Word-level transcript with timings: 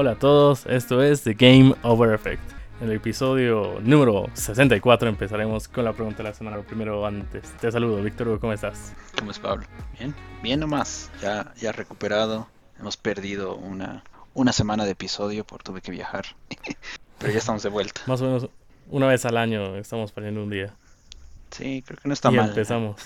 Hola 0.00 0.12
a 0.12 0.14
todos, 0.14 0.64
esto 0.66 1.02
es 1.02 1.22
The 1.24 1.34
Game 1.34 1.74
Over 1.82 2.14
Effect. 2.14 2.40
En 2.80 2.88
el 2.88 2.98
episodio 2.98 3.80
número 3.82 4.30
64 4.32 5.08
empezaremos 5.08 5.66
con 5.66 5.84
la 5.84 5.92
pregunta 5.92 6.18
de 6.18 6.28
la 6.28 6.34
semana. 6.34 6.58
Primero 6.58 7.04
antes, 7.04 7.50
te 7.60 7.72
saludo, 7.72 8.00
Víctor 8.00 8.28
Hugo, 8.28 8.38
¿cómo 8.38 8.52
estás? 8.52 8.94
¿Cómo 9.18 9.32
es 9.32 9.40
Pablo? 9.40 9.66
Bien, 9.98 10.14
bien 10.40 10.60
nomás, 10.60 11.10
ya, 11.20 11.52
ya 11.60 11.72
recuperado. 11.72 12.46
Hemos 12.78 12.96
perdido 12.96 13.56
una, 13.56 14.04
una 14.34 14.52
semana 14.52 14.84
de 14.84 14.92
episodio 14.92 15.42
por 15.42 15.64
tuve 15.64 15.80
que 15.80 15.90
viajar. 15.90 16.26
Pero 17.18 17.32
ya 17.32 17.40
estamos 17.40 17.64
de 17.64 17.68
vuelta. 17.68 18.00
Más 18.06 18.20
o 18.20 18.24
menos 18.24 18.48
una 18.90 19.08
vez 19.08 19.24
al 19.24 19.36
año 19.36 19.74
estamos 19.78 20.12
perdiendo 20.12 20.44
un 20.44 20.50
día. 20.50 20.76
Sí, 21.50 21.82
creo 21.84 21.98
que 22.00 22.06
no 22.06 22.14
está 22.14 22.30
y 22.30 22.36
mal. 22.36 22.50
empezamos. 22.50 23.04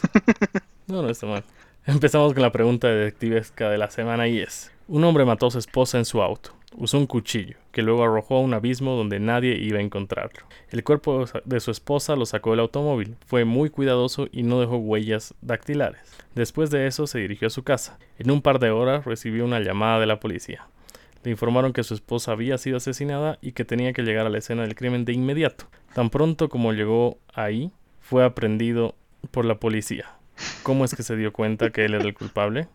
no, 0.89 1.01
no 1.01 1.09
está 1.09 1.25
mal. 1.25 1.43
Empezamos 1.87 2.35
con 2.35 2.43
la 2.43 2.53
pregunta 2.53 2.89
detectivesca 2.89 3.71
de 3.71 3.79
la 3.79 3.91
semana 3.91 4.29
y 4.29 4.41
es: 4.41 4.71
Un 4.89 5.05
hombre 5.05 5.25
mató 5.25 5.47
a 5.47 5.51
su 5.53 5.59
esposa 5.59 5.97
en 5.97 6.05
su 6.05 6.21
auto. 6.21 6.53
Usó 6.77 6.99
un 6.99 7.07
cuchillo, 7.07 7.57
que 7.71 7.83
luego 7.83 8.03
arrojó 8.03 8.37
a 8.37 8.41
un 8.41 8.55
abismo 8.55 8.97
donde 8.97 9.21
nadie 9.21 9.57
iba 9.57 9.79
a 9.79 9.83
encontrarlo. 9.83 10.41
El 10.71 10.85
cuerpo 10.85 11.27
de 11.45 11.61
su 11.61 11.71
esposa 11.71 12.17
lo 12.17 12.27
sacó 12.27 12.51
del 12.51 12.61
automóvil. 12.61 13.17
Fue 13.27 13.45
muy 13.45 13.71
cuidadoso 13.71 14.29
y 14.33 14.43
no 14.43 14.61
dejó 14.61 14.77
huellas 14.77 15.35
dactilares. 15.43 16.01
Después 16.35 16.71
de 16.71 16.87
eso 16.87 17.07
se 17.07 17.19
dirigió 17.19 17.49
a 17.49 17.51
su 17.51 17.63
casa. 17.63 17.99
En 18.19 18.31
un 18.31 18.41
par 18.41 18.59
de 18.59 18.71
horas 18.71 19.05
recibió 19.05 19.45
una 19.45 19.61
llamada 19.61 20.01
de 20.01 20.07
la 20.07 20.21
policía. 20.21 20.67
Le 21.25 21.31
informaron 21.31 21.73
que 21.73 21.85
su 21.85 21.95
esposa 21.95 22.33
había 22.33 22.59
sido 22.59 22.79
asesinada 22.79 23.39
y 23.41 23.53
que 23.53 23.65
tenía 23.65 23.93
que 23.93 24.03
llegar 24.03 24.27
a 24.27 24.31
la 24.31 24.39
escena 24.39 24.63
del 24.63 24.75
crimen 24.75 25.05
de 25.05 25.13
inmediato. 25.13 25.67
Tan 25.95 26.11
pronto 26.11 26.49
como 26.49 26.73
llegó 26.73 27.19
ahí, 27.33 27.71
fue 28.01 28.25
aprendido 28.25 28.97
por 29.31 29.45
la 29.45 29.61
policía. 29.61 30.17
¿Cómo 30.63 30.85
es 30.85 30.95
que 30.95 31.03
se 31.03 31.17
dio 31.17 31.33
cuenta 31.33 31.71
que 31.71 31.85
él 31.85 31.95
era 31.95 32.05
el 32.05 32.15
culpable? 32.15 32.67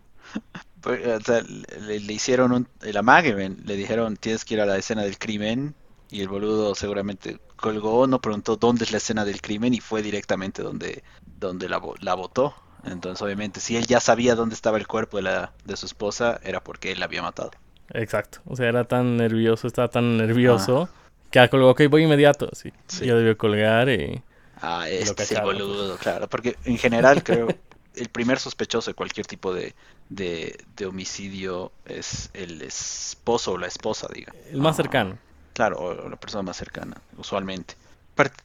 Pues, 0.81 1.05
o 1.05 1.19
sea, 1.21 1.41
le, 1.41 1.99
le 1.99 2.13
hicieron 2.13 2.51
un, 2.51 2.67
el 2.81 2.97
amague, 2.97 3.33
ven. 3.33 3.57
le 3.65 3.75
dijeron 3.75 4.15
tienes 4.17 4.45
que 4.45 4.55
ir 4.55 4.61
a 4.61 4.65
la 4.65 4.77
escena 4.77 5.03
del 5.03 5.17
crimen 5.17 5.75
y 6.09 6.21
el 6.21 6.29
boludo 6.29 6.75
seguramente 6.75 7.39
colgó, 7.55 8.07
no 8.07 8.21
preguntó 8.21 8.55
dónde 8.55 8.85
es 8.85 8.91
la 8.91 8.97
escena 8.97 9.25
del 9.25 9.41
crimen 9.41 9.73
y 9.73 9.79
fue 9.79 10.01
directamente 10.01 10.61
donde, 10.61 11.03
donde 11.39 11.67
la, 11.67 11.81
la 12.01 12.13
botó. 12.13 12.53
Entonces 12.85 13.21
obviamente 13.21 13.59
si 13.59 13.75
él 13.75 13.87
ya 13.87 13.99
sabía 13.99 14.35
dónde 14.35 14.55
estaba 14.55 14.77
el 14.77 14.87
cuerpo 14.87 15.17
de, 15.17 15.23
la, 15.23 15.53
de 15.65 15.75
su 15.75 15.85
esposa 15.85 16.39
era 16.43 16.63
porque 16.63 16.91
él 16.91 16.99
la 16.99 17.05
había 17.05 17.21
matado. 17.21 17.51
Exacto, 17.93 18.39
o 18.45 18.55
sea, 18.55 18.67
era 18.67 18.83
tan 18.83 19.17
nervioso, 19.17 19.65
estaba 19.67 19.87
tan 19.87 20.17
nervioso 20.17 20.89
que 21.31 21.49
colgó, 21.49 21.71
ok, 21.71 21.81
voy 21.89 22.03
inmediato, 22.03 22.49
sí. 22.53 22.71
Sí. 22.87 23.05
Ya 23.05 23.15
debió 23.15 23.37
colgar 23.37 23.89
y... 23.89 24.21
Ah, 24.61 24.87
este 24.89 25.23
es 25.23 25.31
el 25.31 25.37
cacharon, 25.37 25.57
boludo, 25.57 25.97
claro. 25.97 26.27
Porque 26.27 26.55
en 26.65 26.77
general 26.77 27.23
creo 27.23 27.47
el 27.97 28.09
primer 28.09 28.39
sospechoso 28.39 28.91
de 28.91 28.95
cualquier 28.95 29.25
tipo 29.27 29.53
de, 29.53 29.75
de, 30.09 30.57
de 30.75 30.85
homicidio 30.85 31.71
es 31.85 32.29
el 32.33 32.61
esposo 32.61 33.53
o 33.53 33.57
la 33.57 33.67
esposa, 33.67 34.07
diga. 34.13 34.33
El 34.51 34.61
más 34.61 34.75
Ah, 34.79 34.83
cercano. 34.83 35.19
Claro, 35.53 35.77
o 35.79 36.09
la 36.09 36.17
persona 36.17 36.43
más 36.43 36.57
cercana, 36.57 37.01
usualmente. 37.17 37.75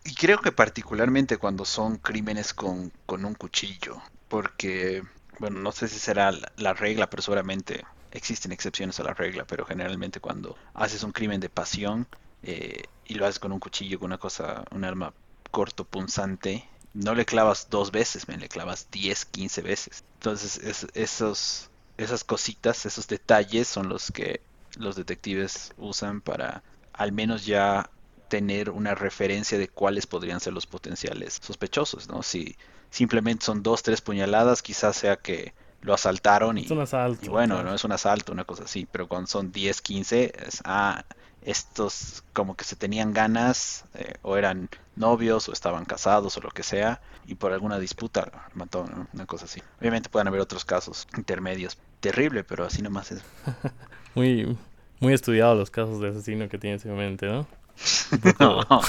Y 0.04 0.14
creo 0.14 0.38
que 0.40 0.52
particularmente 0.52 1.38
cuando 1.38 1.64
son 1.64 1.96
crímenes 1.98 2.52
con, 2.54 2.92
con 3.06 3.24
un 3.24 3.34
cuchillo, 3.34 4.02
porque, 4.28 5.02
bueno, 5.38 5.60
no 5.60 5.72
sé 5.72 5.88
si 5.88 5.98
será 5.98 6.30
la, 6.32 6.52
la 6.56 6.74
regla, 6.74 7.08
pero 7.10 7.22
seguramente 7.22 7.84
existen 8.10 8.52
excepciones 8.52 9.00
a 9.00 9.04
la 9.04 9.14
regla, 9.14 9.46
pero 9.46 9.64
generalmente 9.64 10.20
cuando 10.20 10.56
haces 10.74 11.02
un 11.02 11.12
crimen 11.12 11.40
de 11.40 11.48
pasión 11.48 12.06
eh, 12.42 12.82
y 13.06 13.14
lo 13.14 13.24
haces 13.26 13.38
con 13.38 13.52
un 13.52 13.60
cuchillo, 13.60 13.98
con 13.98 14.06
una 14.06 14.18
cosa, 14.18 14.64
un 14.72 14.84
arma 14.84 15.14
corto, 15.50 15.84
punzante, 15.84 16.68
no 16.94 17.14
le 17.14 17.24
clavas 17.24 17.68
dos 17.70 17.90
veces, 17.90 18.28
men, 18.28 18.40
le 18.40 18.48
clavas 18.48 18.88
10, 18.90 19.24
15 19.24 19.62
veces. 19.62 20.04
Entonces, 20.14 20.58
es- 20.58 20.86
esos, 20.94 21.70
esas 21.96 22.24
cositas, 22.24 22.84
esos 22.86 23.06
detalles 23.06 23.68
son 23.68 23.88
los 23.88 24.10
que 24.10 24.40
los 24.78 24.96
detectives 24.96 25.72
usan 25.76 26.20
para 26.20 26.62
al 26.92 27.12
menos 27.12 27.44
ya 27.46 27.88
tener 28.28 28.70
una 28.70 28.94
referencia 28.94 29.58
de 29.58 29.68
cuáles 29.68 30.06
podrían 30.06 30.40
ser 30.40 30.52
los 30.54 30.66
potenciales 30.66 31.38
sospechosos, 31.42 32.08
¿no? 32.08 32.22
Si 32.22 32.56
simplemente 32.90 33.44
son 33.44 33.62
dos, 33.62 33.82
tres 33.82 34.00
puñaladas, 34.00 34.62
quizás 34.62 34.96
sea 34.96 35.16
que 35.16 35.52
lo 35.82 35.92
asaltaron 35.94 36.56
y, 36.58 36.64
Es 36.64 36.70
un 36.70 36.80
asalto. 36.80 37.24
y 37.24 37.28
bueno, 37.28 37.56
claro. 37.56 37.70
no 37.70 37.74
es 37.74 37.84
un 37.84 37.92
asalto, 37.92 38.32
una 38.32 38.44
cosa 38.44 38.64
así, 38.64 38.86
pero 38.90 39.08
cuando 39.08 39.26
son 39.26 39.52
10, 39.52 39.80
15, 39.82 40.32
es, 40.46 40.60
ah, 40.64 41.04
estos 41.44 42.22
como 42.32 42.54
que 42.56 42.64
se 42.64 42.76
tenían 42.76 43.12
ganas, 43.12 43.84
eh, 43.94 44.14
o 44.22 44.36
eran 44.36 44.68
novios, 44.96 45.48
o 45.48 45.52
estaban 45.52 45.84
casados, 45.84 46.36
o 46.36 46.40
lo 46.40 46.50
que 46.50 46.62
sea, 46.62 47.00
y 47.26 47.34
por 47.34 47.52
alguna 47.52 47.78
disputa 47.78 48.48
mató, 48.54 48.84
¿no? 48.86 49.06
Una 49.12 49.26
cosa 49.26 49.44
así. 49.46 49.62
Obviamente 49.80 50.08
pueden 50.08 50.28
haber 50.28 50.40
otros 50.40 50.64
casos 50.64 51.06
intermedios. 51.16 51.78
Terrible, 52.00 52.44
pero 52.44 52.64
así 52.64 52.82
nomás 52.82 53.12
es. 53.12 53.22
Muy, 54.14 54.56
muy 55.00 55.14
estudiados 55.14 55.56
los 55.58 55.70
casos 55.70 56.00
de 56.00 56.10
asesino 56.10 56.48
que 56.48 56.58
tienes 56.58 56.84
en 56.84 56.94
mente, 56.96 57.26
¿no? 57.26 57.46
Poco- 58.38 58.82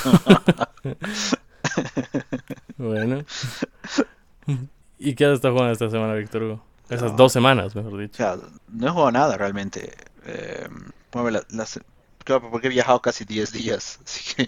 Bueno. 2.77 3.23
¿Y 4.99 5.15
qué 5.15 5.25
has 5.25 5.33
estado 5.33 5.53
jugando 5.53 5.73
esta 5.73 5.89
semana, 5.89 6.13
Víctor 6.13 6.43
Hugo? 6.43 6.63
Esas 6.89 7.11
No. 7.11 7.17
dos 7.17 7.31
semanas, 7.33 7.75
mejor 7.75 7.93
O 7.93 7.97
dicho. 7.97 8.17
sea, 8.17 8.37
no 8.67 8.87
he 8.87 8.89
jugado 8.89 9.11
nada 9.11 9.37
realmente. 9.37 9.95
Eh, 10.25 10.67
bueno, 11.11 11.29
la- 11.31 11.43
las- 11.49 11.79
claro, 12.23 12.49
porque 12.51 12.67
he 12.67 12.69
viajado 12.69 13.01
casi 13.01 13.25
10 13.25 13.51
días, 13.51 13.99
así 14.05 14.35
que 14.35 14.47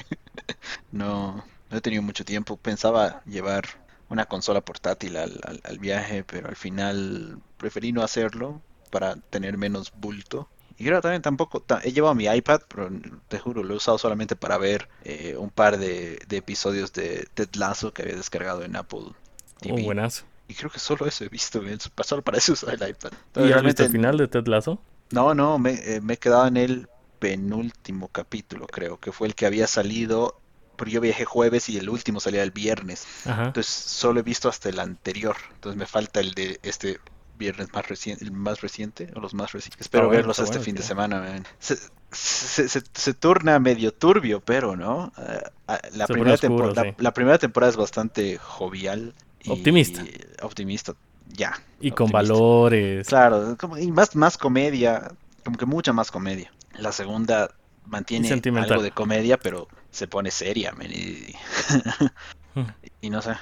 no, 0.92 1.46
no 1.70 1.78
he 1.78 1.82
tenido 1.82 2.04
mucho 2.04 2.26
tiempo. 2.26 2.58
Pensaba 2.58 3.22
llevar 3.26 3.66
una 4.10 4.26
consola 4.26 4.62
portátil 4.62 5.18
al, 5.18 5.40
al- 5.44 5.62
al 5.64 5.80
viaje, 5.80 6.24
pero 6.24 6.50
al 6.50 6.56
final 6.56 7.42
preferí 7.58 7.92
no 7.92 8.04
hacerlo 8.04 8.62
para 8.92 9.16
tener 9.18 9.58
menos 9.58 9.92
bulto. 9.96 10.50
Y 10.78 10.86
creo 10.86 11.02
también 11.02 11.22
tampoco, 11.22 11.62
ta- 11.62 11.82
he 11.84 11.92
llevado 11.94 12.16
mi 12.16 12.26
iPad, 12.26 12.62
pero 12.68 12.90
te 13.30 13.40
juro, 13.40 13.64
lo 13.64 13.74
he 13.74 13.78
usado 13.78 13.98
solamente 13.98 14.36
para 14.36 14.58
ver 14.58 14.90
eh, 15.04 15.36
un 15.38 15.50
par 15.50 15.78
de, 15.78 16.20
de 16.28 16.38
episodios 16.38 16.94
de 16.94 17.28
Ted 17.34 17.50
Lasso 17.56 17.94
que 17.94 18.02
había 18.04 18.16
descargado 18.16 18.64
en 18.64 18.76
Apple 18.76 19.14
Oh, 19.62 19.78
TV. 19.78 19.82
buenazo. 19.82 20.26
Y 20.48 20.54
creo 20.56 20.70
que 20.70 20.80
solo 20.80 21.08
eso 21.08 21.24
he 21.26 21.30
visto, 21.30 21.60
bien, 21.62 21.80
solo 22.04 22.22
para 22.24 22.38
eso 22.38 22.54
usar 22.54 22.76
el 22.76 22.90
iPad. 22.90 23.12
¿Y 23.38 23.52
Entonces, 23.52 23.54
has 23.54 23.64
visto 23.64 23.84
el 23.84 23.90
final 23.90 24.18
de 24.18 24.28
Ted 24.28 24.48
Lasso? 24.48 24.80
no, 25.12 25.34
no, 25.34 25.58
me, 25.60 25.74
eh, 25.96 26.02
me 26.02 26.14
he 26.14 26.18
quedado 26.18 26.48
en 26.48 26.58
el 26.58 26.90
penúltimo 27.26 28.08
capítulo, 28.10 28.68
creo, 28.68 29.00
que 29.00 29.12
fue 29.12 29.28
el 29.28 29.34
que 29.36 29.46
había 29.48 29.66
salido, 29.68 30.40
pero 30.76 30.92
yo 30.92 31.02
viajé 31.02 31.26
jueves 31.26 31.70
y 31.70 31.78
el 31.78 31.90
último 31.90 32.20
salía 32.20 32.44
el 32.44 32.52
viernes. 32.52 33.06
Ajá. 33.26 33.46
Entonces 33.46 33.74
solo 33.74 34.20
he 34.20 34.24
visto 34.24 34.48
hasta 34.48 34.70
el 34.70 34.80
anterior. 34.80 35.36
Entonces 35.56 35.78
me 35.80 35.88
falta 35.88 36.20
el 36.20 36.34
de 36.34 36.60
este 36.62 37.00
viernes 37.38 37.74
más 37.74 37.88
reciente, 37.88 38.24
el 38.24 38.32
más 38.32 38.62
reciente, 38.62 39.10
o 39.16 39.20
los 39.20 39.34
más 39.34 39.52
recientes. 39.54 39.82
Espero 39.82 40.06
bueno, 40.06 40.18
verlos 40.20 40.38
este 40.40 40.52
bueno, 40.52 40.64
fin 40.64 40.76
de 40.76 40.84
semana, 40.84 41.20
man. 41.22 41.44
Se, 41.60 41.76
se, 42.12 42.70
se- 42.70 42.84
se 42.94 43.14
turna 43.14 43.58
medio 43.60 43.92
turbio, 43.92 44.40
pero, 44.40 44.76
¿no? 44.76 45.12
Eh, 45.18 45.42
ah, 45.68 45.80
la, 45.94 46.06
primera 46.08 46.36
oscuro, 46.36 46.74
la- 46.98 47.14
primera 47.14 47.38
temporada 47.40 47.72
es 47.72 47.78
bastante 47.78 48.38
jovial 48.38 49.16
y 49.42 49.50
Optimista. 49.52 50.06
optimista, 50.44 50.94
ya. 51.28 51.60
Y 51.82 51.92
con 51.92 52.12
valores. 52.12 53.08
Claro, 53.08 53.58
como- 53.60 53.78
y 53.78 53.92
más, 53.92 54.16
más 54.16 54.38
comedia, 54.38 55.12
como 55.44 55.58
que 55.58 55.66
mucha 55.66 55.92
más 55.92 56.12
comedia. 56.12 56.52
La 56.80 56.92
segunda 56.92 57.50
mantiene 57.86 58.28
algo 58.64 58.82
de 58.84 58.92
comedia, 58.92 59.38
pero 59.38 59.68
se 59.92 60.08
pone 60.08 60.32
seria, 60.32 60.72
men, 60.74 60.92
y, 60.92 61.34
y 63.02 63.10
no 63.10 63.22
sé, 63.22 63.34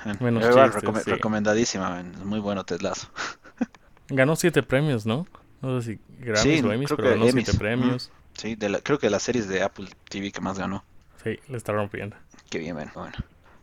chistes, 0.72 0.84
recome- 0.84 1.04
sí. 1.04 1.12
recomendadísima, 1.12 1.90
men, 1.90 2.14
es 2.14 2.24
muy 2.26 2.40
bueno 2.40 2.64
Ted 2.64 2.82
Lasso. 2.82 3.08
Ganó 4.10 4.36
siete 4.36 4.64
premios, 4.64 5.06
¿no? 5.06 5.26
No 5.62 5.80
sé 5.82 5.94
si 5.94 6.00
Grammys 6.20 6.42
Sí, 6.62 6.68
o 6.68 6.72
Emmys, 6.72 6.88
creo 6.90 6.98
pero 6.98 7.08
que 7.08 7.14
ganó 7.14 7.26
Emmys, 7.30 7.46
siete 7.46 7.58
premios. 7.60 8.12
Sí, 8.36 8.56
de 8.56 8.70
la- 8.70 8.82
creo 8.82 9.00
que 9.00 9.08
de 9.08 9.12
las 9.12 9.24
series 9.24 9.48
de 9.48 9.64
Apple 9.64 9.88
TV 10.10 10.32
que 10.32 10.42
más 10.42 10.60
ganó. 10.60 10.84
Sí, 11.24 11.40
le 11.48 11.58
está 11.58 11.72
rompiendo. 11.72 12.16
Qué 12.50 12.60
bien, 12.60 12.76
men, 12.76 12.92
bueno. 12.94 13.14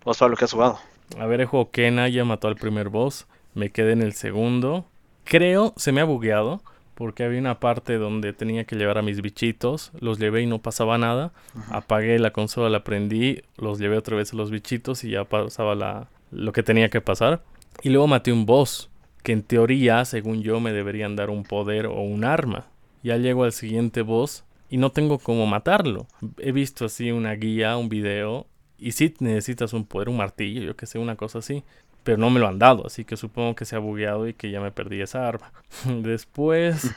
¿Vos, 0.05 0.17
Pablo, 0.17 0.37
qué 0.37 0.47
has 0.47 0.53
jugado? 0.53 0.81
A 1.19 1.27
ver, 1.27 1.41
el 1.43 1.47
juego 1.47 1.71
Kena 1.71 2.09
ya 2.09 2.25
mató 2.25 2.49
al 2.49 2.57
primer 2.57 2.89
boss. 2.89 3.27
Me 3.55 3.71
quedé 3.71 3.93
en 3.93 4.01
el 4.03 4.15
segundo. 4.15 4.87
Creo 5.25 5.75
se 5.77 5.93
me 5.93 6.01
ha 6.01 6.05
bugueado. 6.05 6.63
Porque 7.01 7.25
había 7.25 7.41
una 7.41 7.61
parte 7.61 7.97
donde 7.97 8.35
tenía 8.35 8.65
que 8.65 8.77
llevar 8.77 8.99
a 8.99 9.03
mis 9.03 9.23
bichitos. 9.23 9.91
Los 10.01 10.19
llevé 10.19 10.43
y 10.43 10.47
no 10.47 10.59
pasaba 10.59 10.99
nada. 10.99 11.33
Apagué 11.71 12.19
la 12.19 12.31
consola, 12.31 12.69
la 12.69 12.85
prendí. 12.85 13.41
Los 13.57 13.79
llevé 13.79 13.97
otra 13.97 14.19
vez 14.19 14.35
a 14.35 14.37
los 14.37 14.51
bichitos 14.51 15.03
y 15.05 15.13
ya 15.13 15.25
pasaba 15.25 15.75
la, 15.75 16.09
lo 16.31 16.53
que 16.53 16.63
tenía 16.63 16.91
que 16.91 17.01
pasar. 17.01 17.43
Y 17.83 17.89
luego 17.89 18.07
maté 18.07 18.35
un 18.35 18.45
boss. 18.45 18.91
Que 19.23 19.33
en 19.33 19.43
teoría, 19.43 20.05
según 20.05 20.43
yo, 20.43 20.61
me 20.61 20.75
deberían 20.75 21.17
dar 21.17 21.31
un 21.31 21.43
poder 21.43 21.87
o 21.87 22.03
un 22.03 22.23
arma. 22.23 22.67
Ya 23.03 23.17
llego 23.17 23.45
al 23.45 23.53
siguiente 23.53 24.03
boss 24.03 24.45
y 24.69 24.77
no 24.77 24.93
tengo 24.93 25.19
cómo 25.19 25.47
matarlo. 25.47 26.07
He 26.37 26.53
visto 26.53 26.85
así 26.85 27.13
una 27.13 27.33
guía, 27.33 27.79
un 27.79 27.89
video. 27.89 28.47
Y 28.77 28.93
sí 28.93 29.15
necesitas 29.21 29.73
un 29.73 29.87
poder, 29.87 30.11
un 30.11 30.19
martillo, 30.19 30.61
yo 30.61 30.77
que 30.77 30.85
sé, 30.85 30.99
una 30.99 31.17
cosa 31.17 31.39
así. 31.39 31.65
Pero 32.03 32.17
no 32.19 32.31
me 32.31 32.41
lo 32.41 32.49
han 32.49 32.59
dado, 32.59 32.87
así 32.87 33.05
que 33.05 33.17
supongo 33.17 33.55
que 33.55 33.65
se 33.65 33.77
ha 33.77 33.79
bugueado 33.79 34.27
y 34.27 34.35
que 34.35 34.51
ya 34.51 34.61
me 34.61 34.73
perdí 34.73 35.01
esa 35.03 35.29
arma. 35.29 35.53
Después 35.87 36.95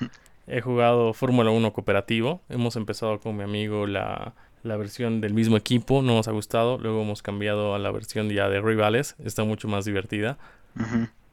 he 0.47 0.61
jugado 0.61 1.13
Fórmula 1.13 1.51
1 1.51 1.73
cooperativo. 1.73 2.41
Hemos 2.49 2.75
empezado 2.75 3.19
con 3.19 3.35
mi 3.35 3.43
amigo 3.43 3.85
la, 3.85 4.33
la 4.63 4.77
versión 4.77 5.19
del 5.21 5.33
mismo 5.33 5.57
equipo, 5.57 6.01
no 6.01 6.15
nos 6.15 6.27
ha 6.27 6.31
gustado. 6.31 6.77
Luego 6.77 7.01
hemos 7.01 7.21
cambiado 7.21 7.75
a 7.75 7.79
la 7.79 7.91
versión 7.91 8.29
ya 8.29 8.47
de 8.49 8.61
rivales, 8.61 9.15
está 9.23 9.43
mucho 9.43 9.67
más 9.67 9.83
divertida. 9.85 10.37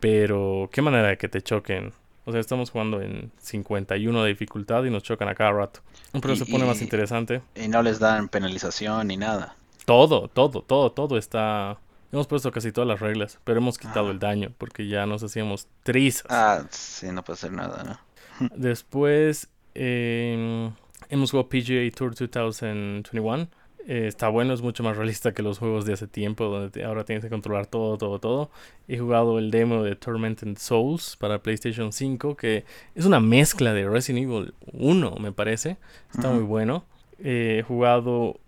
Pero 0.01 0.69
qué 0.73 0.83
manera 0.83 1.09
de 1.09 1.19
que 1.19 1.29
te 1.29 1.43
choquen 1.43 1.93
O 2.25 2.33
sea, 2.33 2.41
estamos 2.41 2.71
jugando 2.71 3.01
en 3.01 3.31
51 3.39 4.23
de 4.23 4.29
dificultad 4.29 4.85
y 4.85 4.91
nos 4.91 5.03
chocan 5.03 5.29
a 5.29 5.35
cada 5.35 5.53
rato. 5.53 5.81
Pero 6.21 6.35
Y- 6.35 6.37
se 6.37 6.47
pone 6.47 6.65
más 6.65 6.81
interesante. 6.83 7.43
Y 7.55 7.69
no 7.69 7.83
les 7.83 7.99
dan 7.99 8.29
penalización 8.29 9.07
ni 9.09 9.17
nada. 9.17 9.57
Todo, 9.85 10.29
todo, 10.29 10.63
todo, 10.63 10.93
todo 10.93 11.17
está... 11.19 11.79
Hemos 12.13 12.27
puesto 12.27 12.51
casi 12.51 12.73
todas 12.73 12.89
las 12.89 13.01
reglas, 13.01 13.39
pero 13.45 13.59
hemos 13.59 13.79
quitado 13.79 14.09
Ah. 14.09 14.11
el 14.11 14.19
daño 14.19 14.53
porque 14.59 14.87
ya 14.89 15.07
nos 15.07 15.23
hacíamos 15.23 15.69
trizas. 15.85 16.25
Ah, 16.29 16.65
sí, 16.71 17.07
no 17.13 17.23
puede 17.23 17.35
hacer 17.35 17.53
nada, 17.53 17.85
¿no? 17.85 18.49
Después 18.57 19.49
eh, 19.75 20.71
hemos 21.09 21.31
jugado 21.31 21.49
PGA 21.49 21.89
Tour 21.97 22.15
2021. 22.15 23.49
Eh, 23.87 24.07
está 24.07 24.29
bueno, 24.29 24.53
es 24.53 24.61
mucho 24.61 24.83
más 24.83 24.97
realista 24.97 25.33
que 25.33 25.43
los 25.43 25.59
juegos 25.59 25.85
de 25.87 25.95
hace 25.95 26.07
tiempo, 26.07 26.45
donde 26.45 26.71
te- 26.71 26.85
ahora 26.85 27.05
tienes 27.05 27.25
que 27.25 27.31
controlar 27.31 27.67
todo, 27.67 27.97
todo, 27.97 28.19
todo. 28.19 28.51
He 28.89 28.99
jugado 28.99 29.39
el 29.39 29.51
demo 29.51 29.83
de 29.83 29.97
Tormented 29.97 30.59
Souls 30.59 31.17
para 31.17 31.43
PlayStation 31.43 31.93
5, 31.93 32.37
que 32.37 32.65
es 32.95 33.05
una 33.07 33.21
mezcla 33.21 33.73
de 33.73 33.89
Resident 33.89 34.25
Evil 34.31 34.55
1, 34.73 35.17
me 35.19 35.33
parece. 35.33 35.79
Está 36.13 36.29
muy 36.29 36.43
bueno. 36.43 36.85
Eh, 37.21 37.59
he 37.61 37.63
jugado 37.63 38.39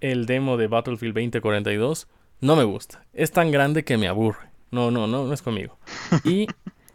el 0.00 0.26
demo 0.26 0.56
de 0.56 0.68
Battlefield 0.68 1.14
2042. 1.14 2.06
No 2.40 2.56
me 2.56 2.64
gusta. 2.64 3.04
Es 3.12 3.32
tan 3.32 3.50
grande 3.50 3.84
que 3.84 3.96
me 3.96 4.08
aburre. 4.08 4.50
No, 4.70 4.90
no, 4.90 5.06
no, 5.06 5.26
no 5.26 5.32
es 5.32 5.42
conmigo. 5.42 5.78
Y 6.24 6.46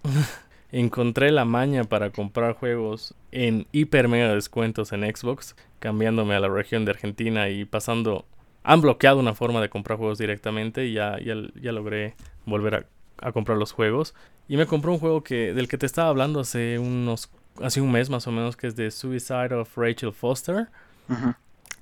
encontré 0.72 1.32
la 1.32 1.46
maña 1.46 1.84
para 1.84 2.10
comprar 2.12 2.54
juegos 2.54 3.14
en 3.32 3.68
hiper 3.72 4.08
mega 4.08 4.34
descuentos 4.34 4.92
en 4.92 5.04
Xbox, 5.04 5.56
cambiándome 5.80 6.36
a 6.36 6.40
la 6.40 6.48
región 6.48 6.86
de 6.86 6.92
Argentina 6.92 7.50
y 7.50 7.66
pasando. 7.66 8.26
Han 8.64 8.82
bloqueado 8.82 9.20
una 9.20 9.36
forma 9.36 9.62
de 9.62 9.70
comprar 9.70 9.98
juegos 10.00 10.18
directamente 10.18 10.86
y 10.86 10.94
ya, 10.94 11.20
ya, 11.20 11.36
ya 11.62 11.72
logré 11.72 12.16
volver 12.46 12.76
a, 12.76 12.86
a 13.28 13.32
comprar 13.32 13.58
los 13.58 13.72
juegos. 13.72 14.16
Y 14.48 14.58
me 14.58 14.66
compré 14.66 14.92
un 14.92 15.00
juego 15.00 15.24
que, 15.24 15.54
del 15.54 15.68
que 15.68 15.78
te 15.78 15.86
estaba 15.86 16.10
hablando 16.10 16.40
hace 16.40 16.80
unos. 16.80 17.30
hace 17.62 17.82
un 17.82 17.92
mes 17.92 18.10
más 18.10 18.26
o 18.28 18.32
menos, 18.32 18.56
que 18.58 18.68
es 18.68 18.76
de 18.76 18.90
Suicide 18.90 19.54
of 19.54 19.78
Rachel 19.78 20.12
Foster. 20.14 20.70
Ujú. 21.10 21.34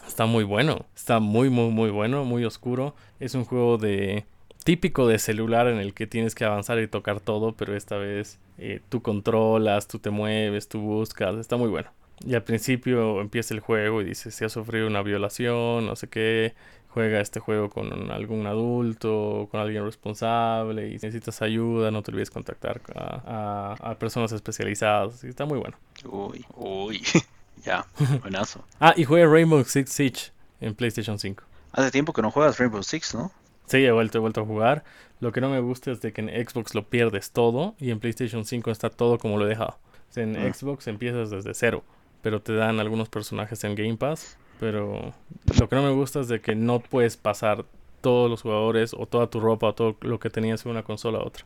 Está 0.07 0.25
muy 0.25 0.43
bueno. 0.43 0.85
Está 0.95 1.19
muy, 1.19 1.49
muy, 1.49 1.69
muy 1.71 1.89
bueno. 1.89 2.23
Muy 2.25 2.45
oscuro. 2.45 2.95
Es 3.19 3.35
un 3.35 3.45
juego 3.45 3.77
de. 3.77 4.25
típico 4.63 5.07
de 5.07 5.19
celular 5.19 5.67
en 5.67 5.77
el 5.79 5.93
que 5.93 6.07
tienes 6.07 6.35
que 6.35 6.45
avanzar 6.45 6.79
y 6.79 6.87
tocar 6.87 7.19
todo. 7.19 7.53
Pero 7.53 7.75
esta 7.75 7.97
vez 7.97 8.39
eh, 8.57 8.81
tú 8.89 9.01
controlas, 9.01 9.87
tú 9.87 9.99
te 9.99 10.09
mueves, 10.09 10.67
tú 10.67 10.79
buscas. 10.81 11.35
Está 11.37 11.57
muy 11.57 11.69
bueno. 11.69 11.89
Y 12.25 12.35
al 12.35 12.43
principio 12.43 13.19
empieza 13.21 13.53
el 13.53 13.59
juego 13.59 14.01
y 14.01 14.05
dice 14.05 14.31
si 14.31 14.45
has 14.45 14.51
sufrido 14.53 14.87
una 14.87 15.01
violación, 15.01 15.85
no 15.85 15.95
sé 15.95 16.07
qué. 16.07 16.53
Juega 16.89 17.19
este 17.21 17.39
juego 17.39 17.69
con 17.71 18.11
algún 18.11 18.45
adulto, 18.45 19.47
con 19.51 19.59
alguien 19.59 19.83
responsable. 19.83 20.89
Y 20.89 20.99
si 20.99 21.07
necesitas 21.07 21.41
ayuda, 21.41 21.89
no 21.91 22.03
te 22.03 22.11
olvides 22.11 22.29
contactar 22.29 22.81
a, 22.95 23.73
a- 23.81 23.91
a 23.91 23.95
personas 23.99 24.31
especializadas. 24.31 25.23
Está 25.23 25.45
muy 25.45 25.57
bueno. 25.59 25.75
Uy, 26.05 26.45
uy. 26.55 27.01
ya, 27.65 27.85
buenazo. 28.21 28.63
Ah, 28.79 28.93
y 28.95 29.03
juega 29.05 29.27
Rainbow 29.27 29.63
Six 29.63 29.91
Siege 29.91 30.31
en 30.61 30.75
PlayStation 30.75 31.17
5. 31.19 31.43
Hace 31.73 31.91
tiempo 31.91 32.13
que 32.13 32.21
no 32.21 32.31
juegas 32.31 32.57
Rainbow 32.59 32.83
Six, 32.83 33.15
¿no? 33.15 33.31
Sí, 33.65 33.77
he 33.83 33.91
vuelto, 33.91 34.17
he 34.17 34.21
vuelto 34.21 34.41
a 34.41 34.45
jugar. 34.45 34.83
Lo 35.19 35.31
que 35.31 35.41
no 35.41 35.49
me 35.49 35.59
gusta 35.61 35.91
es 35.91 36.01
de 36.01 36.11
que 36.11 36.21
en 36.21 36.29
Xbox 36.29 36.75
lo 36.75 36.87
pierdes 36.89 37.31
todo 37.31 37.75
y 37.79 37.91
en 37.91 37.99
PlayStation 37.99 38.45
5 38.45 38.71
está 38.71 38.89
todo 38.89 39.17
como 39.17 39.37
lo 39.37 39.45
he 39.45 39.49
dejado. 39.49 39.77
O 40.09 40.13
sea, 40.13 40.23
en 40.23 40.33
Mm. 40.33 40.53
Xbox 40.53 40.87
empiezas 40.87 41.29
desde 41.29 41.53
cero, 41.53 41.83
pero 42.21 42.41
te 42.41 42.53
dan 42.53 42.79
algunos 42.79 43.09
personajes 43.09 43.63
en 43.63 43.73
Game 43.75 43.95
Pass. 43.97 44.37
Pero 44.59 45.13
lo 45.59 45.69
que 45.69 45.75
no 45.75 45.81
me 45.81 45.91
gusta 45.91 46.19
es 46.19 46.27
de 46.27 46.39
que 46.41 46.55
no 46.55 46.79
puedes 46.81 47.17
pasar 47.17 47.65
todos 48.01 48.29
los 48.29 48.41
jugadores 48.41 48.93
o 48.93 49.05
toda 49.07 49.27
tu 49.27 49.39
ropa 49.39 49.67
o 49.67 49.73
todo 49.73 49.95
lo 50.01 50.19
que 50.19 50.29
tenías 50.29 50.65
en 50.65 50.71
una 50.71 50.83
consola 50.83 51.19
a 51.19 51.23
otra. 51.23 51.45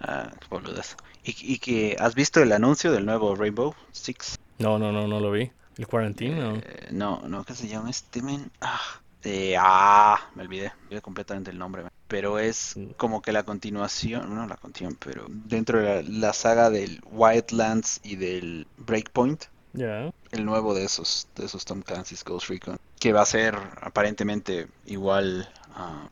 Ah, 0.00 0.30
qué 0.40 0.46
boludez. 0.50 0.96
¿Y, 1.24 1.36
y 1.54 1.58
que 1.58 1.96
has 2.00 2.14
visto 2.14 2.42
el 2.42 2.52
anuncio 2.52 2.90
del 2.90 3.04
nuevo 3.06 3.34
Rainbow 3.36 3.74
Six? 3.92 4.38
No, 4.58 4.78
no, 4.78 4.92
no, 4.92 5.06
no 5.08 5.20
lo 5.20 5.30
vi. 5.30 5.50
¿El 5.76 5.86
Quarantine? 5.88 6.36
No. 6.36 6.56
Eh, 6.56 6.88
no, 6.92 7.20
no, 7.26 7.44
¿qué 7.44 7.54
se 7.54 7.66
llama 7.68 7.90
este 7.90 8.22
men? 8.22 8.50
Ah, 8.60 8.80
de- 9.22 9.56
ah, 9.58 10.18
me 10.34 10.42
olvidé, 10.42 10.72
me 10.82 10.84
olvidé 10.86 11.02
completamente 11.02 11.50
el 11.50 11.58
nombre. 11.58 11.84
Pero 12.06 12.38
es 12.38 12.74
como 12.96 13.22
que 13.22 13.32
la 13.32 13.42
continuación, 13.42 14.34
no 14.34 14.46
la 14.46 14.56
continuación, 14.56 14.98
pero 15.04 15.26
dentro 15.28 15.80
de 15.80 16.02
la, 16.04 16.08
la 16.28 16.32
saga 16.32 16.70
del 16.70 17.00
Wildlands 17.10 18.00
y 18.04 18.16
del 18.16 18.68
Breakpoint, 18.76 19.44
Ya. 19.72 20.10
el 20.30 20.44
nuevo 20.44 20.74
de 20.74 20.84
esos, 20.84 21.26
de 21.34 21.46
esos 21.46 21.64
Tom 21.64 21.82
Clancy's 21.82 22.22
Ghost 22.22 22.48
Recon, 22.48 22.76
que 23.00 23.12
va 23.12 23.22
a 23.22 23.26
ser 23.26 23.56
aparentemente 23.80 24.68
igual 24.86 25.48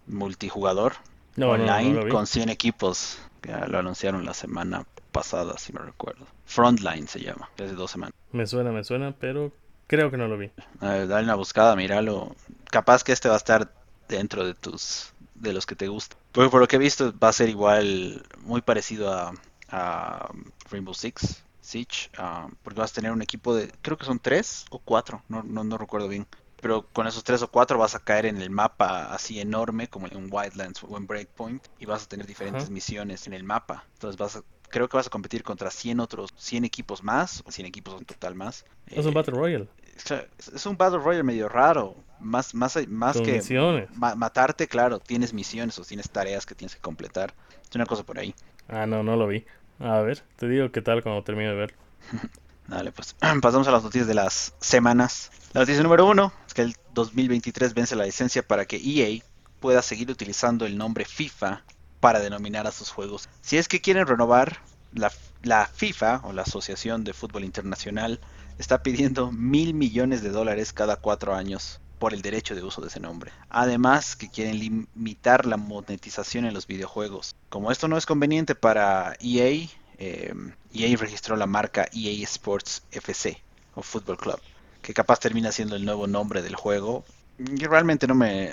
multijugador, 0.07 0.95
No, 1.37 1.51
online 1.51 2.05
no 2.05 2.09
con 2.09 2.27
100 2.27 2.49
equipos. 2.49 3.19
Ya 3.45 3.67
lo 3.67 3.79
anunciaron 3.79 4.25
la 4.25 4.35
semana 4.35 4.85
pasada, 5.11 5.59
si 5.59 5.73
me 5.73 5.81
recuerdo. 5.81 6.27
Frontline 6.47 7.09
se 7.09 7.21
llama, 7.21 7.51
que 7.57 7.65
de 7.65 7.75
dos 7.75 7.91
semanas. 7.91 8.15
Me 8.33 8.47
suena, 8.47 8.73
me 8.73 8.85
suena, 8.85 9.15
pero 9.19 9.53
creo 9.87 10.11
que 10.11 10.17
no 10.17 10.29
lo 10.29 10.39
vi. 10.39 10.51
A 10.81 10.91
ver, 10.91 11.09
dale 11.09 11.25
una 11.25 11.35
buscada, 11.35 11.77
míralo. 11.77 12.35
Capaz 12.71 13.05
que 13.05 13.13
este 13.13 13.29
va 13.29 13.35
a 13.35 13.39
estar 13.39 13.73
dentro 14.09 14.45
de 14.45 14.55
tus 14.55 15.13
de 15.35 15.53
los 15.53 15.67
que 15.67 15.75
te 15.75 15.89
gustan. 15.89 16.19
Porque 16.31 16.51
por 16.51 16.61
lo 16.61 16.69
que 16.69 16.77
he 16.77 16.79
visto 16.79 17.13
va 17.19 17.29
a 17.29 17.33
ser 17.33 17.49
igual, 17.49 18.23
muy 18.43 18.63
parecido 18.63 19.13
a, 19.13 19.35
a 19.71 20.31
Rainbow 20.71 20.95
Six 20.95 21.43
Siege, 21.61 22.11
ah, 22.17 22.49
porque 22.63 22.81
vas 22.81 22.91
a 22.91 22.95
tener 22.95 23.13
un 23.13 23.23
equipo 23.23 23.55
de, 23.55 23.73
creo 23.83 23.97
que 23.97 24.05
son 24.05 24.19
tres 24.19 24.67
o 24.71 24.79
cuatro, 24.79 25.23
no, 25.29 25.43
no, 25.43 25.63
no 25.63 25.79
recuerdo 25.79 26.09
bien. 26.09 26.27
Pero 26.61 26.87
con 26.93 27.07
esos 27.07 27.25
tres 27.25 27.43
o 27.43 27.49
cuatro 27.49 27.79
vas 27.79 27.95
a 27.95 27.99
caer 27.99 28.27
en 28.27 28.41
el 28.41 28.51
mapa 28.51 29.13
así 29.13 29.41
enorme 29.41 29.89
como 29.89 30.07
en 30.07 30.29
Wildlands 30.33 30.85
o 30.85 30.97
en 30.97 31.07
Breakpoint 31.07 31.67
y 31.81 31.87
vas 31.87 32.05
a 32.05 32.09
tener 32.09 32.27
diferentes 32.27 32.71
misiones 32.71 33.27
en 33.27 33.33
el 33.33 33.43
mapa. 33.43 33.85
Entonces 33.95 34.17
vas 34.17 34.37
a, 34.37 34.43
creo 34.73 34.89
que 34.89 34.97
vas 34.97 35.07
a 35.07 35.11
competir 35.11 35.45
contra 35.45 35.71
100 35.71 36.01
otros, 36.01 36.31
100 36.37 36.65
equipos 36.65 37.05
más, 37.05 37.43
o 37.47 37.53
100 37.53 37.67
equipos 37.67 37.97
en 38.01 38.05
total 38.05 38.35
más. 38.35 38.65
Es 38.89 39.05
un 39.07 39.13
Eh, 39.13 39.15
Battle 39.15 39.35
Royale. 39.35 39.69
es 39.97 40.49
es 40.55 40.67
un 40.67 40.77
Battle 40.77 40.99
Royale 40.99 41.23
medio 41.23 41.49
raro. 41.49 41.95
Más, 42.19 42.55
más, 42.55 42.77
más 42.89 43.17
Con 43.17 43.27
que 43.27 43.33
misiones. 43.35 43.91
ma- 43.97 44.15
matarte, 44.17 44.67
claro, 44.67 44.99
tienes 44.99 45.33
misiones 45.33 45.79
o 45.79 45.85
tienes 45.85 46.11
tareas 46.11 46.47
que 46.47 46.55
tienes 46.57 46.75
que 46.75 46.81
completar. 46.81 47.35
Es 47.69 47.77
una 47.77 47.87
cosa 47.87 48.03
por 48.03 48.19
ahí. 48.19 48.35
Ah, 48.69 48.87
no, 48.87 49.03
no 49.03 49.17
lo 49.17 49.27
vi. 49.29 49.45
A 49.81 50.01
ver, 50.01 50.23
te 50.37 50.49
digo 50.49 50.71
qué 50.73 50.83
tal 50.83 51.03
cuando 51.03 51.23
termine 51.25 51.51
de 51.51 51.57
ver. 51.57 51.75
Dale, 52.69 52.93
pues 52.93 53.15
pasamos 53.43 53.69
a 53.69 53.73
las 53.73 53.83
noticias 53.83 54.07
de 54.09 54.15
las 54.15 54.55
semanas. 54.61 55.31
La 55.53 55.61
noticia 55.61 55.83
número 55.83 56.07
uno 56.07 56.33
es 56.47 56.55
que 56.55 56.63
el 56.63 56.75
2023 56.95 57.75
vence 57.75 57.97
la 57.97 58.05
licencia 58.05 58.43
para 58.47 58.65
que 58.67 58.77
EA 58.77 59.23
pueda 59.61 59.83
seguir 59.83 60.11
utilizando 60.11 60.65
el 60.67 60.79
nombre 60.79 61.05
FIFA 61.05 61.63
para 62.03 62.19
denominar 62.19 62.67
a 62.67 62.73
sus 62.73 62.91
juegos. 62.91 63.29
Si 63.43 63.59
es 63.59 63.69
que 63.69 63.81
quieren 63.81 64.09
renovar, 64.09 64.59
la, 64.93 65.67
FIFA 65.67 66.23
o 66.25 66.33
la 66.33 66.43
Asociación 66.43 67.05
de 67.05 67.13
Fútbol 67.13 67.45
Internacional 67.45 68.19
está 68.59 68.83
pidiendo 68.83 69.31
mil 69.31 69.73
millones 69.73 70.21
de 70.21 70.31
dólares 70.31 70.73
cada 70.73 70.97
cuatro 70.97 71.33
años 71.33 71.79
por 72.01 72.13
el 72.13 72.21
derecho 72.21 72.57
de 72.57 72.65
uso 72.65 72.81
de 72.81 72.89
ese 72.89 72.99
nombre. 72.99 73.31
Además 73.51 74.17
que 74.17 74.29
quieren 74.29 74.59
limitar 74.59 75.47
la 75.47 75.57
monetización 75.57 76.45
en 76.45 76.55
los 76.55 76.67
videojuegos. 76.67 77.37
Como 77.49 77.71
esto 77.71 77.87
no 77.87 77.97
es 77.97 78.05
conveniente 78.05 78.57
para 78.57 79.15
EA, 79.21 79.69
eh, 79.99 80.35
EA 80.75 80.97
registró 80.97 81.37
la 81.37 81.47
marca 81.47 81.87
EA 81.93 82.25
Sports 82.25 82.83
FC 82.91 83.41
o 83.77 83.83
Football 83.83 84.19
Club, 84.19 84.41
que 84.83 84.93
capaz 84.93 85.21
termina 85.21 85.53
siendo 85.53 85.77
el 85.77 85.85
nuevo 85.85 86.09
nombre 86.09 86.43
del 86.43 86.57
juego. 86.57 87.05
Y 87.39 87.65
realmente 87.65 88.09
no 88.09 88.17
me... 88.17 88.53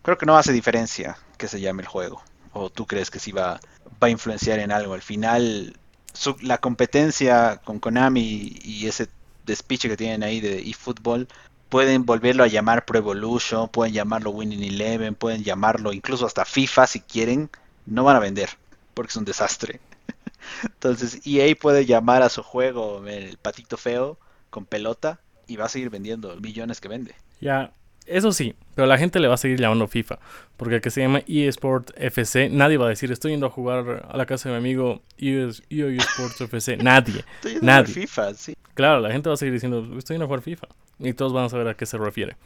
Creo 0.00 0.16
que 0.16 0.24
no 0.24 0.38
hace 0.38 0.52
diferencia 0.52 1.18
que 1.36 1.46
se 1.46 1.60
llame 1.60 1.82
el 1.82 1.88
juego. 1.88 2.22
¿O 2.54 2.70
tú 2.70 2.86
crees 2.86 3.10
que 3.10 3.18
sí 3.18 3.32
va, 3.32 3.60
va 4.02 4.06
a 4.08 4.10
influenciar 4.10 4.58
en 4.60 4.72
algo? 4.72 4.94
Al 4.94 5.02
final, 5.02 5.76
su- 6.12 6.36
la 6.40 6.58
competencia 6.58 7.60
con 7.64 7.80
Konami 7.80 8.56
y 8.64 8.86
ese 8.86 9.08
despiche 9.44 9.88
que 9.88 9.96
tienen 9.96 10.22
ahí 10.22 10.40
de 10.40 10.60
eFootball 10.70 11.28
pueden 11.68 12.06
volverlo 12.06 12.44
a 12.44 12.48
llamar 12.48 12.84
Pro 12.86 12.98
Evolution, 12.98 13.68
pueden 13.68 13.92
llamarlo 13.94 14.30
Winning 14.30 14.62
Eleven, 14.62 15.14
pueden 15.16 15.42
llamarlo 15.44 15.92
incluso 15.92 16.26
hasta 16.26 16.44
FIFA 16.44 16.86
si 16.86 17.00
quieren, 17.00 17.50
no 17.86 18.04
van 18.04 18.16
a 18.16 18.20
vender 18.20 18.50
porque 18.94 19.10
es 19.10 19.16
un 19.16 19.24
desastre. 19.24 19.80
Entonces 20.62 21.20
EA 21.26 21.54
puede 21.56 21.86
llamar 21.86 22.22
a 22.22 22.28
su 22.28 22.42
juego 22.42 23.06
el 23.06 23.36
patito 23.38 23.76
feo 23.76 24.18
con 24.50 24.66
pelota 24.66 25.20
y 25.46 25.56
va 25.56 25.66
a 25.66 25.68
seguir 25.68 25.90
vendiendo 25.90 26.36
millones 26.36 26.80
que 26.80 26.88
vende. 26.88 27.14
Ya, 27.40 27.72
eso 28.06 28.32
sí, 28.32 28.54
pero 28.74 28.86
la 28.86 28.98
gente 28.98 29.20
le 29.20 29.28
va 29.28 29.34
a 29.34 29.38
seguir 29.38 29.58
llamando 29.58 29.86
FIFA. 29.86 30.18
Porque 30.56 30.80
que 30.80 30.90
se 30.90 31.00
llama 31.00 31.22
eSport 31.26 31.90
FC, 31.96 32.48
nadie 32.50 32.76
va 32.76 32.86
a 32.86 32.90
decir, 32.90 33.10
estoy 33.10 33.32
yendo 33.32 33.46
a 33.46 33.50
jugar 33.50 34.06
a 34.08 34.16
la 34.16 34.26
casa 34.26 34.48
de 34.48 34.54
mi 34.54 34.58
amigo 34.58 35.02
EA 35.18 35.48
EA 35.70 35.86
Sports 35.98 36.40
FC. 36.40 36.76
Nadie. 36.82 37.24
Estoy 37.36 37.52
yendo 37.52 37.66
Nadie. 37.66 37.80
al 37.80 37.86
FIFA, 37.86 38.34
sí. 38.34 38.54
Claro, 38.74 39.00
la 39.00 39.10
gente 39.12 39.28
va 39.28 39.34
a 39.34 39.36
seguir 39.36 39.54
diciendo, 39.54 39.86
estoy 39.98 40.14
yendo 40.14 40.24
a 40.24 40.28
jugar 40.28 40.42
FIFA. 40.42 40.68
Y 41.00 41.12
todos 41.12 41.32
van 41.32 41.44
a 41.44 41.48
saber 41.48 41.68
a 41.68 41.74
qué 41.74 41.86
se 41.86 41.98
refiere. 41.98 42.36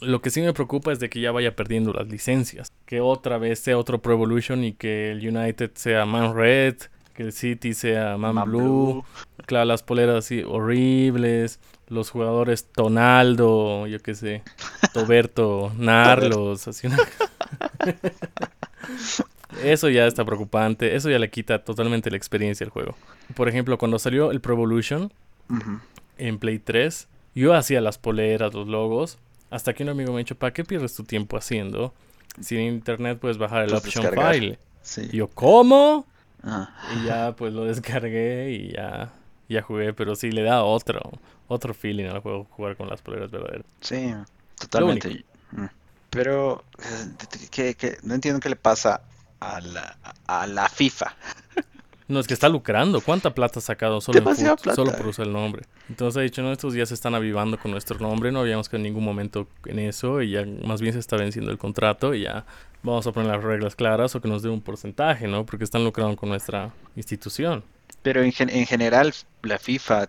Lo 0.00 0.20
que 0.20 0.30
sí 0.30 0.40
me 0.42 0.52
preocupa 0.52 0.92
es 0.92 1.00
de 1.00 1.08
que 1.08 1.20
ya 1.20 1.32
vaya 1.32 1.56
perdiendo 1.56 1.92
las 1.92 2.08
licencias. 2.08 2.70
Que 2.86 3.00
otra 3.00 3.38
vez 3.38 3.60
sea 3.60 3.78
otro 3.78 4.00
Pro 4.02 4.12
Evolution 4.12 4.62
y 4.64 4.72
que 4.74 5.10
el 5.12 5.26
United 5.26 5.70
sea 5.74 6.04
Man 6.04 6.34
Red, 6.34 6.76
que 7.14 7.22
el 7.22 7.32
City 7.32 7.72
sea 7.72 8.16
Man, 8.18 8.34
Man 8.34 8.50
Blue. 8.50 8.60
Blue. 8.60 9.04
Claro, 9.46 9.64
las 9.66 9.82
poleras 9.82 10.16
así 10.24 10.42
horribles. 10.46 11.60
Los 11.88 12.10
jugadores 12.10 12.66
Tonaldo, 12.72 13.86
yo 13.86 14.00
qué 14.00 14.14
sé. 14.14 14.42
Toberto, 14.92 15.72
Narlos, 15.78 16.66
así 16.68 16.86
una... 16.86 16.98
Eso 19.62 19.88
ya 19.88 20.06
está 20.06 20.24
preocupante. 20.24 20.96
Eso 20.96 21.10
ya 21.10 21.18
le 21.18 21.30
quita 21.30 21.62
totalmente 21.64 22.10
la 22.10 22.16
experiencia 22.16 22.64
al 22.64 22.70
juego. 22.70 22.96
Por 23.34 23.48
ejemplo, 23.48 23.78
cuando 23.78 23.98
salió 23.98 24.30
el 24.30 24.40
Pro 24.40 24.54
Evolution 24.54 25.12
en 26.18 26.38
Play 26.38 26.58
3, 26.58 27.08
yo 27.34 27.54
hacía 27.54 27.80
las 27.80 27.98
poleras, 27.98 28.52
los 28.52 28.66
logos. 28.66 29.18
Hasta 29.50 29.72
que 29.72 29.82
un 29.84 29.90
amigo 29.90 30.12
me 30.12 30.16
ha 30.16 30.18
dicho, 30.18 30.34
¿para 30.34 30.52
qué 30.52 30.64
pierdes 30.64 30.94
tu 30.94 31.04
tiempo 31.04 31.36
haciendo? 31.36 31.94
Si 32.40 32.56
en 32.56 32.74
internet 32.74 33.18
puedes 33.20 33.38
bajar 33.38 33.64
el 33.64 33.74
option 33.74 34.06
file. 34.12 34.58
Y 34.96 35.16
yo, 35.18 35.28
¿cómo? 35.28 36.06
Ah. 36.42 36.70
Y 36.96 37.06
ya 37.06 37.34
pues 37.36 37.52
lo 37.54 37.64
descargué 37.64 38.50
y 38.50 38.72
ya, 38.72 39.12
ya 39.48 39.62
jugué. 39.62 39.92
Pero 39.92 40.14
sí 40.16 40.30
le 40.30 40.42
da 40.42 40.62
otro, 40.62 41.00
otro 41.48 41.74
feeling 41.74 42.06
al 42.06 42.20
juego 42.20 42.44
jugar 42.50 42.76
con 42.76 42.88
las 42.88 43.02
poleras 43.02 43.30
verdaderas. 43.30 43.66
Sí, 43.80 44.14
totalmente. 44.58 45.24
Mm. 45.52 45.66
Pero 46.10 46.64
que, 47.50 47.98
no 48.02 48.14
entiendo 48.14 48.40
qué 48.40 48.48
le 48.48 48.56
pasa 48.56 49.02
a 49.40 49.60
la, 49.60 49.96
a 50.26 50.46
la 50.46 50.68
FIFA. 50.68 51.14
No, 52.06 52.20
es 52.20 52.26
que 52.26 52.34
está 52.34 52.50
lucrando. 52.50 53.00
¿Cuánta 53.00 53.34
plata 53.34 53.60
ha 53.60 53.62
sacado 53.62 54.00
solo, 54.00 54.20
solo 54.74 54.92
por 54.92 55.06
usar 55.06 55.26
el 55.26 55.32
nombre? 55.32 55.64
Entonces 55.88 56.18
ha 56.18 56.20
dicho, 56.20 56.42
no, 56.42 56.52
estos 56.52 56.74
días 56.74 56.88
se 56.88 56.94
están 56.94 57.14
avivando 57.14 57.58
con 57.58 57.70
nuestro 57.70 57.98
nombre. 57.98 58.30
No 58.30 58.40
habíamos 58.40 58.68
que 58.68 58.76
en 58.76 58.82
ningún 58.82 59.04
momento 59.04 59.48
en 59.64 59.78
eso. 59.78 60.20
Y 60.20 60.32
ya 60.32 60.44
más 60.64 60.82
bien 60.82 60.92
se 60.92 60.98
está 60.98 61.16
venciendo 61.16 61.50
el 61.50 61.56
contrato. 61.56 62.14
Y 62.14 62.22
ya 62.24 62.44
vamos 62.82 63.06
a 63.06 63.12
poner 63.12 63.30
las 63.30 63.42
reglas 63.42 63.74
claras 63.74 64.14
o 64.14 64.20
que 64.20 64.28
nos 64.28 64.42
dé 64.42 64.50
un 64.50 64.60
porcentaje, 64.60 65.26
¿no? 65.28 65.46
Porque 65.46 65.64
están 65.64 65.82
lucrando 65.82 66.14
con 66.16 66.28
nuestra 66.28 66.74
institución. 66.94 67.64
Pero 68.04 68.22
en, 68.22 68.32
en 68.38 68.66
general, 68.66 69.14
la 69.42 69.58
FIFA 69.58 70.06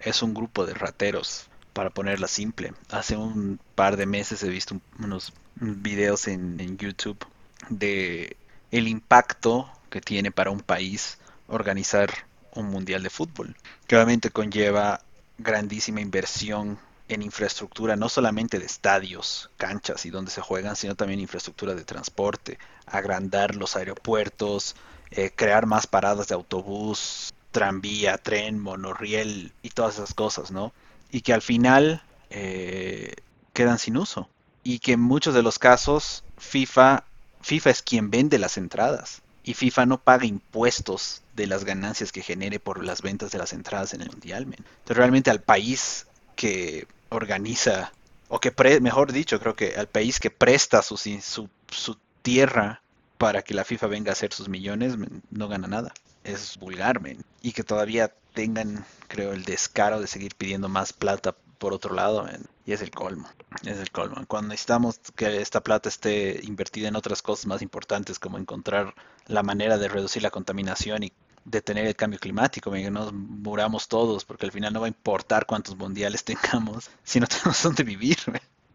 es 0.00 0.22
un 0.22 0.34
grupo 0.34 0.66
de 0.66 0.74
rateros, 0.74 1.48
para 1.72 1.90
ponerla 1.90 2.26
simple. 2.26 2.72
Hace 2.90 3.16
un 3.16 3.60
par 3.76 3.96
de 3.96 4.04
meses 4.04 4.42
he 4.42 4.48
visto 4.48 4.80
unos 4.98 5.32
videos 5.54 6.26
en, 6.26 6.58
en 6.58 6.76
YouTube 6.76 7.24
de 7.68 8.36
el 8.72 8.88
impacto 8.88 9.70
que 9.88 10.00
tiene 10.00 10.32
para 10.32 10.50
un 10.50 10.60
país 10.60 11.18
organizar 11.46 12.10
un 12.52 12.66
mundial 12.66 13.04
de 13.04 13.10
fútbol, 13.10 13.54
que 13.86 13.94
obviamente 13.94 14.30
conlleva 14.30 15.02
grandísima 15.38 16.00
inversión 16.00 16.80
en 17.08 17.22
infraestructura, 17.22 17.96
no 17.96 18.08
solamente 18.08 18.58
de 18.58 18.66
estadios, 18.66 19.50
canchas 19.56 20.04
y 20.06 20.10
donde 20.10 20.30
se 20.30 20.40
juegan, 20.40 20.76
sino 20.76 20.94
también 20.94 21.20
infraestructura 21.20 21.74
de 21.74 21.84
transporte, 21.84 22.58
agrandar 22.86 23.54
los 23.56 23.76
aeropuertos, 23.76 24.76
eh, 25.10 25.30
crear 25.34 25.66
más 25.66 25.86
paradas 25.86 26.28
de 26.28 26.34
autobús, 26.34 27.32
tranvía, 27.50 28.18
tren, 28.18 28.58
monorriel 28.58 29.52
y 29.62 29.70
todas 29.70 29.94
esas 29.94 30.14
cosas, 30.14 30.50
¿no? 30.50 30.72
Y 31.10 31.22
que 31.22 31.32
al 31.32 31.42
final 31.42 32.02
eh, 32.30 33.14
quedan 33.54 33.78
sin 33.78 33.96
uso. 33.96 34.28
Y 34.62 34.80
que 34.80 34.92
en 34.92 35.00
muchos 35.00 35.34
de 35.34 35.42
los 35.42 35.58
casos 35.58 36.24
FIFA, 36.36 37.04
FIFA 37.40 37.70
es 37.70 37.82
quien 37.82 38.10
vende 38.10 38.38
las 38.38 38.58
entradas 38.58 39.22
y 39.44 39.54
FIFA 39.54 39.86
no 39.86 39.98
paga 39.98 40.26
impuestos 40.26 41.22
de 41.34 41.46
las 41.46 41.64
ganancias 41.64 42.12
que 42.12 42.20
genere 42.20 42.60
por 42.60 42.84
las 42.84 43.00
ventas 43.00 43.30
de 43.30 43.38
las 43.38 43.54
entradas 43.54 43.94
en 43.94 44.02
el 44.02 44.10
mundial. 44.10 44.42
Entonces 44.42 44.96
realmente 44.96 45.30
al 45.30 45.40
país 45.40 46.06
que 46.36 46.86
organiza, 47.10 47.92
o 48.28 48.40
que, 48.40 48.52
mejor 48.80 49.12
dicho, 49.12 49.40
creo 49.40 49.54
que 49.54 49.76
al 49.76 49.88
país 49.88 50.20
que 50.20 50.30
presta 50.30 50.82
su, 50.82 50.96
su, 50.96 51.48
su 51.70 51.98
tierra 52.22 52.82
para 53.16 53.42
que 53.42 53.54
la 53.54 53.64
FIFA 53.64 53.88
venga 53.88 54.10
a 54.10 54.12
hacer 54.12 54.32
sus 54.32 54.48
millones, 54.48 54.96
no 55.30 55.48
gana 55.48 55.66
nada. 55.66 55.92
Es 56.24 56.56
vulgar, 56.58 57.00
Y 57.42 57.52
que 57.52 57.64
todavía 57.64 58.12
tengan, 58.34 58.84
creo, 59.08 59.32
el 59.32 59.44
descaro 59.44 60.00
de 60.00 60.06
seguir 60.06 60.34
pidiendo 60.36 60.68
más 60.68 60.92
plata 60.92 61.34
por 61.58 61.72
otro 61.72 61.94
lado, 61.94 62.26
y 62.64 62.72
es 62.72 62.82
el 62.82 62.90
colmo, 62.90 63.28
es 63.64 63.78
el 63.78 63.90
colmo. 63.90 64.24
Cuando 64.28 64.50
necesitamos 64.50 65.00
que 65.16 65.40
esta 65.40 65.62
plata 65.62 65.88
esté 65.88 66.40
invertida 66.44 66.88
en 66.88 66.96
otras 66.96 67.20
cosas 67.22 67.46
más 67.46 67.62
importantes, 67.62 68.18
como 68.18 68.38
encontrar 68.38 68.94
la 69.26 69.42
manera 69.42 69.76
de 69.78 69.88
reducir 69.88 70.22
la 70.22 70.30
contaminación 70.30 71.02
y 71.02 71.12
detener 71.50 71.86
el 71.86 71.96
cambio 71.96 72.18
climático, 72.18 72.70
que 72.70 72.90
nos 72.90 73.12
muramos 73.12 73.88
todos, 73.88 74.24
porque 74.24 74.46
al 74.46 74.52
final 74.52 74.72
no 74.72 74.80
va 74.80 74.86
a 74.86 74.88
importar 74.88 75.46
cuántos 75.46 75.76
mundiales 75.76 76.24
tengamos 76.30 76.90
si 77.04 77.20
no 77.20 77.26
tenemos 77.26 77.62
dónde 77.62 77.84
vivir. 77.84 78.18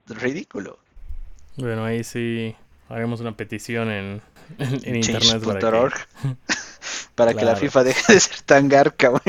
Es 0.09 0.21
ridículo. 0.21 0.79
Bueno, 1.55 1.85
ahí 1.85 2.03
sí 2.03 2.55
haremos 2.89 3.21
una 3.21 3.37
petición 3.37 3.89
en, 3.89 4.21
en, 4.59 4.95
internet 4.95 5.43
para 5.43 5.59
que, 5.89 5.95
para 7.15 7.33
que 7.33 7.45
la 7.45 7.55
FIFA 7.55 7.83
deje 7.83 8.13
de 8.13 8.19
ser 8.19 8.41
tan 8.41 8.67
garca. 8.67 9.11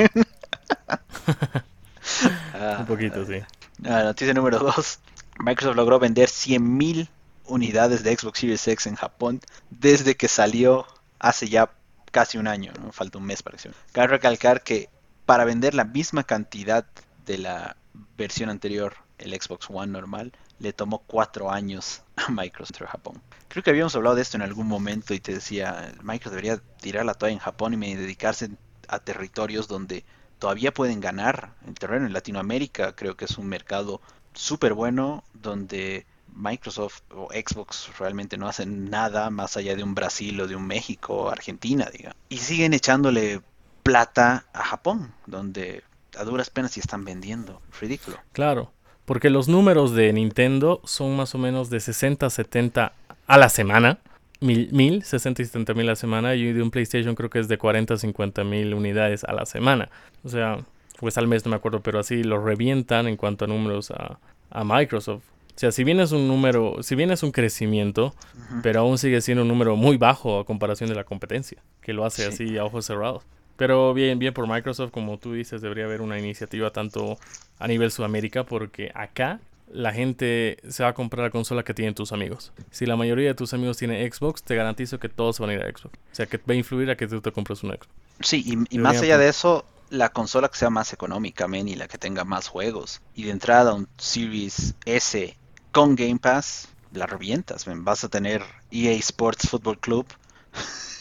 Un 2.79 2.85
poquito, 2.85 3.25
sí. 3.25 3.39
Ah, 3.85 4.03
noticia 4.03 4.33
número 4.33 4.59
2. 4.59 4.99
Microsoft 5.39 5.75
logró 5.75 5.99
vender 5.99 6.29
100.000 6.29 7.09
unidades 7.47 8.03
de 8.03 8.15
Xbox 8.15 8.39
Series 8.39 8.67
X 8.67 8.87
en 8.87 8.95
Japón 8.95 9.39
desde 9.69 10.15
que 10.15 10.27
salió 10.27 10.85
hace 11.19 11.47
ya 11.47 11.71
casi 12.15 12.37
un 12.37 12.47
año, 12.47 12.71
¿no? 12.81 12.93
falta 12.93 13.17
un 13.17 13.25
mes 13.25 13.43
para 13.43 13.57
que 13.57 13.69
Cabe 13.91 14.07
recalcar 14.07 14.63
que 14.63 14.87
para 15.25 15.43
vender 15.43 15.73
la 15.73 15.83
misma 15.83 16.23
cantidad 16.23 16.85
de 17.25 17.37
la 17.37 17.75
versión 18.15 18.49
anterior, 18.49 18.95
el 19.17 19.33
Xbox 19.33 19.67
One 19.69 19.91
normal, 19.91 20.31
le 20.59 20.71
tomó 20.71 20.99
cuatro 20.99 21.51
años 21.51 22.03
a 22.15 22.31
Microsoft 22.31 22.79
en 22.79 22.87
Japón. 22.87 23.21
Creo 23.49 23.63
que 23.63 23.69
habíamos 23.71 23.97
hablado 23.97 24.15
de 24.15 24.21
esto 24.21 24.37
en 24.37 24.43
algún 24.43 24.65
momento 24.65 25.13
y 25.13 25.19
te 25.19 25.33
decía, 25.33 25.93
Microsoft 26.03 26.37
debería 26.37 26.61
tirar 26.79 27.05
la 27.05 27.15
toalla 27.15 27.33
en 27.33 27.39
Japón 27.39 27.83
y 27.83 27.95
dedicarse 27.95 28.49
a 28.87 28.99
territorios 28.99 29.67
donde 29.67 30.05
todavía 30.39 30.73
pueden 30.73 31.01
ganar 31.01 31.51
el 31.67 31.73
terreno. 31.73 32.05
En 32.05 32.13
Latinoamérica 32.13 32.95
creo 32.95 33.17
que 33.17 33.25
es 33.25 33.37
un 33.37 33.47
mercado 33.47 33.99
súper 34.33 34.73
bueno 34.73 35.25
donde 35.33 36.05
Microsoft 36.35 37.01
o 37.11 37.29
Xbox 37.31 37.89
realmente 37.97 38.37
no 38.37 38.47
hacen 38.47 38.89
nada 38.89 39.29
más 39.29 39.57
allá 39.57 39.75
de 39.75 39.83
un 39.83 39.95
Brasil 39.95 40.39
o 40.41 40.47
de 40.47 40.55
un 40.55 40.67
México 40.67 41.15
o 41.15 41.29
Argentina, 41.29 41.89
diga. 41.91 42.15
Y 42.29 42.37
siguen 42.37 42.73
echándole 42.73 43.41
plata 43.83 44.45
a 44.53 44.63
Japón, 44.63 45.13
donde 45.25 45.83
a 46.17 46.23
duras 46.23 46.49
penas 46.49 46.71
sí 46.71 46.79
están 46.79 47.05
vendiendo. 47.05 47.61
Ridículo. 47.79 48.17
Claro, 48.33 48.71
porque 49.05 49.29
los 49.29 49.47
números 49.47 49.93
de 49.93 50.11
Nintendo 50.13 50.81
son 50.83 51.15
más 51.15 51.35
o 51.35 51.37
menos 51.37 51.69
de 51.69 51.79
60 51.79 52.25
a 52.25 52.29
70 52.29 52.93
a 53.27 53.37
la 53.37 53.49
semana 53.49 53.99
mil, 54.41 54.69
mil, 54.71 55.03
60 55.03 55.41
y 55.41 55.45
70 55.45 55.73
mil 55.73 55.87
a 55.87 55.91
la 55.91 55.95
semana 55.95 56.35
y 56.35 56.51
de 56.51 56.61
un 56.61 56.71
PlayStation 56.71 57.15
creo 57.15 57.29
que 57.29 57.39
es 57.39 57.47
de 57.47 57.57
40 57.57 57.93
a 57.93 57.97
50 57.97 58.43
mil 58.43 58.73
unidades 58.73 59.23
a 59.23 59.33
la 59.33 59.45
semana. 59.45 59.89
O 60.23 60.29
sea, 60.29 60.59
pues 60.99 61.17
al 61.17 61.27
mes 61.27 61.45
no 61.45 61.51
me 61.51 61.57
acuerdo, 61.57 61.81
pero 61.81 61.99
así 61.99 62.23
lo 62.23 62.43
revientan 62.43 63.07
en 63.07 63.17
cuanto 63.17 63.45
a 63.45 63.47
números 63.47 63.91
a 63.91 64.63
Microsoft. 64.63 65.23
O 65.55 65.57
sea, 65.57 65.71
si 65.71 65.85
bien 65.85 66.01
es 66.01 66.11
un 66.11 66.27
número, 66.27 66.83
si 66.83 66.95
bien 66.95 67.11
es 67.11 67.23
un 67.23 67.31
crecimiento, 67.31 68.13
pero 68.61 68.81
aún 68.81 68.97
sigue 68.97 69.21
siendo 69.21 69.43
un 69.43 69.47
número 69.47 69.77
muy 69.77 69.95
bajo 69.95 70.39
a 70.39 70.45
comparación 70.45 70.89
de 70.89 70.95
la 70.95 71.05
competencia, 71.05 71.63
que 71.81 71.93
lo 71.93 72.03
hace 72.03 72.25
así 72.25 72.57
a 72.57 72.65
ojos 72.65 72.85
cerrados. 72.85 73.23
Pero 73.55 73.93
bien, 73.93 74.19
bien 74.19 74.33
por 74.33 74.47
Microsoft, 74.49 74.91
como 74.91 75.17
tú 75.17 75.31
dices, 75.31 75.61
debería 75.61 75.85
haber 75.85 76.01
una 76.01 76.19
iniciativa 76.19 76.71
tanto 76.71 77.17
a 77.57 77.67
nivel 77.69 77.89
Sudamérica, 77.89 78.43
porque 78.43 78.91
acá 78.93 79.39
la 79.71 79.93
gente 79.93 80.57
se 80.67 80.83
va 80.83 80.89
a 80.89 80.93
comprar 80.93 81.23
la 81.23 81.29
consola 81.31 81.63
que 81.63 81.73
tienen 81.73 81.95
tus 81.95 82.11
amigos. 82.11 82.51
Si 82.69 82.85
la 82.85 82.97
mayoría 82.97 83.29
de 83.29 83.33
tus 83.33 83.53
amigos 83.53 83.77
tienen 83.77 84.11
Xbox, 84.11 84.43
te 84.43 84.55
garantizo 84.55 84.99
que 84.99 85.07
todos 85.07 85.39
van 85.39 85.51
a 85.51 85.53
ir 85.53 85.61
a 85.61 85.67
Xbox. 85.67 85.97
O 86.11 86.15
sea, 86.15 86.25
que 86.25 86.37
va 86.37 86.53
a 86.53 86.55
influir 86.55 86.89
a 86.89 86.97
que 86.97 87.07
tú 87.07 87.21
te 87.21 87.31
compres 87.31 87.63
un 87.63 87.71
Xbox. 87.71 87.87
Sí, 88.19 88.57
y, 88.69 88.77
más 88.77 89.01
allá 89.01 89.17
de 89.17 89.29
eso, 89.29 89.65
la 89.89 90.09
consola 90.09 90.49
que 90.49 90.57
sea 90.57 90.69
más 90.69 90.91
económica, 90.91 91.47
men, 91.47 91.69
y 91.69 91.75
la 91.75 91.87
que 91.87 91.97
tenga 91.97 92.25
más 92.25 92.49
juegos. 92.49 93.01
Y 93.13 93.23
de 93.23 93.31
entrada, 93.31 93.73
un 93.73 93.87
Series 93.97 94.75
S 94.85 95.37
con 95.75 95.95
Game 95.95 96.19
Pass, 96.19 96.69
la 96.93 97.05
revientas. 97.05 97.65
Vas 97.67 98.05
a 98.05 98.09
tener 98.09 98.41
EA 98.71 98.93
Sports 98.93 99.49
Football 99.49 99.77
Club 99.79 100.05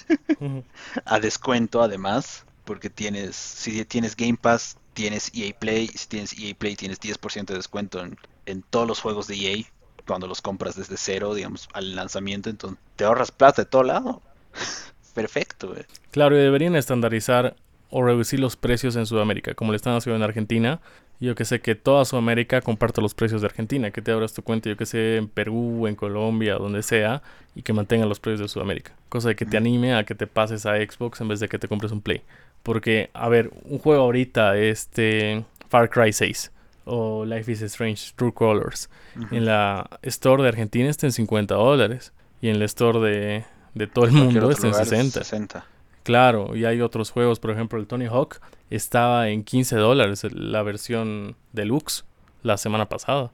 a 1.04 1.20
descuento, 1.20 1.80
además, 1.80 2.44
porque 2.64 2.90
tienes, 2.90 3.36
si 3.36 3.84
tienes 3.84 4.16
Game 4.16 4.36
Pass, 4.36 4.76
tienes 4.92 5.30
EA 5.32 5.56
Play. 5.56 5.86
Si 5.86 6.08
tienes 6.08 6.36
EA 6.36 6.54
Play, 6.58 6.74
tienes 6.74 7.00
10% 7.00 7.46
de 7.46 7.54
descuento 7.54 8.00
en 8.02 8.18
en 8.46 8.62
todos 8.62 8.86
los 8.86 9.00
juegos 9.00 9.26
de 9.26 9.36
EA 9.36 9.64
cuando 10.06 10.26
los 10.26 10.42
compras 10.42 10.76
desde 10.76 10.96
cero, 10.96 11.34
digamos, 11.34 11.68
al 11.72 11.94
lanzamiento, 11.94 12.50
entonces 12.50 12.78
te 12.96 13.04
ahorras 13.04 13.30
plata 13.30 13.62
de 13.62 13.66
todo 13.66 13.84
lado. 13.84 14.22
Perfecto, 15.14 15.72
Claro, 16.10 16.36
y 16.36 16.42
deberían 16.42 16.74
estandarizar 16.74 17.54
o 17.90 18.02
reducir 18.02 18.40
los 18.40 18.56
precios 18.56 18.96
en 18.96 19.06
Sudamérica, 19.06 19.54
como 19.54 19.70
le 19.70 19.76
están 19.76 19.94
haciendo 19.94 20.16
en 20.16 20.22
Argentina. 20.24 20.80
Yo 21.20 21.34
que 21.34 21.44
sé 21.44 21.60
que 21.60 21.74
toda 21.74 22.04
Sudamérica 22.04 22.60
comparte 22.60 23.00
los 23.00 23.14
precios 23.14 23.40
de 23.40 23.46
Argentina, 23.46 23.90
que 23.90 24.02
te 24.02 24.12
abras 24.12 24.34
tu 24.34 24.42
cuenta, 24.42 24.68
yo 24.68 24.76
que 24.76 24.86
sé, 24.86 25.16
en 25.16 25.28
Perú, 25.28 25.86
en 25.86 25.94
Colombia, 25.94 26.56
donde 26.56 26.82
sea, 26.82 27.22
y 27.54 27.62
que 27.62 27.72
mantengan 27.72 28.08
los 28.08 28.20
precios 28.20 28.40
de 28.40 28.48
Sudamérica. 28.48 28.92
Cosa 29.08 29.28
de 29.28 29.36
que 29.36 29.46
te 29.46 29.56
anime 29.56 29.94
a 29.94 30.04
que 30.04 30.14
te 30.14 30.26
pases 30.26 30.66
a 30.66 30.76
Xbox 30.76 31.20
en 31.20 31.28
vez 31.28 31.40
de 31.40 31.48
que 31.48 31.58
te 31.58 31.68
compres 31.68 31.92
un 31.92 32.00
Play. 32.00 32.22
Porque, 32.62 33.10
a 33.14 33.28
ver, 33.28 33.50
un 33.64 33.78
juego 33.78 34.02
ahorita, 34.02 34.56
este 34.56 35.44
Far 35.68 35.88
Cry 35.88 36.12
6, 36.12 36.50
o 36.84 37.24
Life 37.24 37.50
is 37.50 37.62
Strange 37.62 38.12
True 38.16 38.32
Colors. 38.32 38.90
En 39.30 39.44
la 39.44 39.88
store 40.02 40.42
de 40.42 40.48
Argentina 40.48 40.90
está 40.90 41.06
en 41.06 41.12
50 41.12 41.54
dólares 41.54 42.12
y 42.40 42.48
en 42.48 42.58
la 42.58 42.64
store 42.64 43.00
de, 43.00 43.44
de 43.74 43.86
todo 43.86 44.06
el 44.06 44.12
mundo 44.12 44.50
está 44.50 44.66
en 44.66 44.74
60. 44.74 45.66
Claro, 46.04 46.54
y 46.54 46.64
hay 46.66 46.80
otros 46.80 47.10
juegos, 47.10 47.40
por 47.40 47.50
ejemplo, 47.50 47.78
el 47.80 47.86
Tony 47.86 48.06
Hawk 48.06 48.40
estaba 48.70 49.28
en 49.30 49.42
15 49.42 49.76
dólares, 49.76 50.24
la 50.32 50.62
versión 50.62 51.34
deluxe, 51.52 52.04
la 52.42 52.56
semana 52.56 52.88
pasada. 52.88 53.32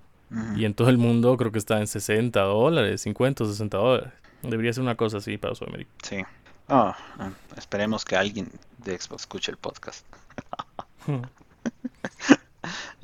Y 0.54 0.64
en 0.64 0.74
todo 0.74 0.90
el 0.90 0.96
mundo 0.96 1.36
creo 1.36 1.50
que 1.50 1.58
está 1.58 1.80
en 1.80 1.88
60 1.88 2.40
dólares, 2.40 3.00
50 3.02 3.42
o 3.42 3.46
60 3.48 3.76
dólares. 3.76 4.12
Debería 4.42 4.72
ser 4.72 4.84
una 4.84 4.94
cosa 4.94 5.18
así 5.18 5.36
para 5.38 5.56
Sudamérica. 5.56 5.90
Sí. 6.04 6.18
Oh, 6.68 6.94
ah, 7.18 7.30
esperemos 7.56 8.04
que 8.04 8.14
alguien 8.14 8.48
de 8.78 8.96
Xbox 8.96 9.22
escuche 9.22 9.50
el 9.50 9.58
podcast. 9.58 10.06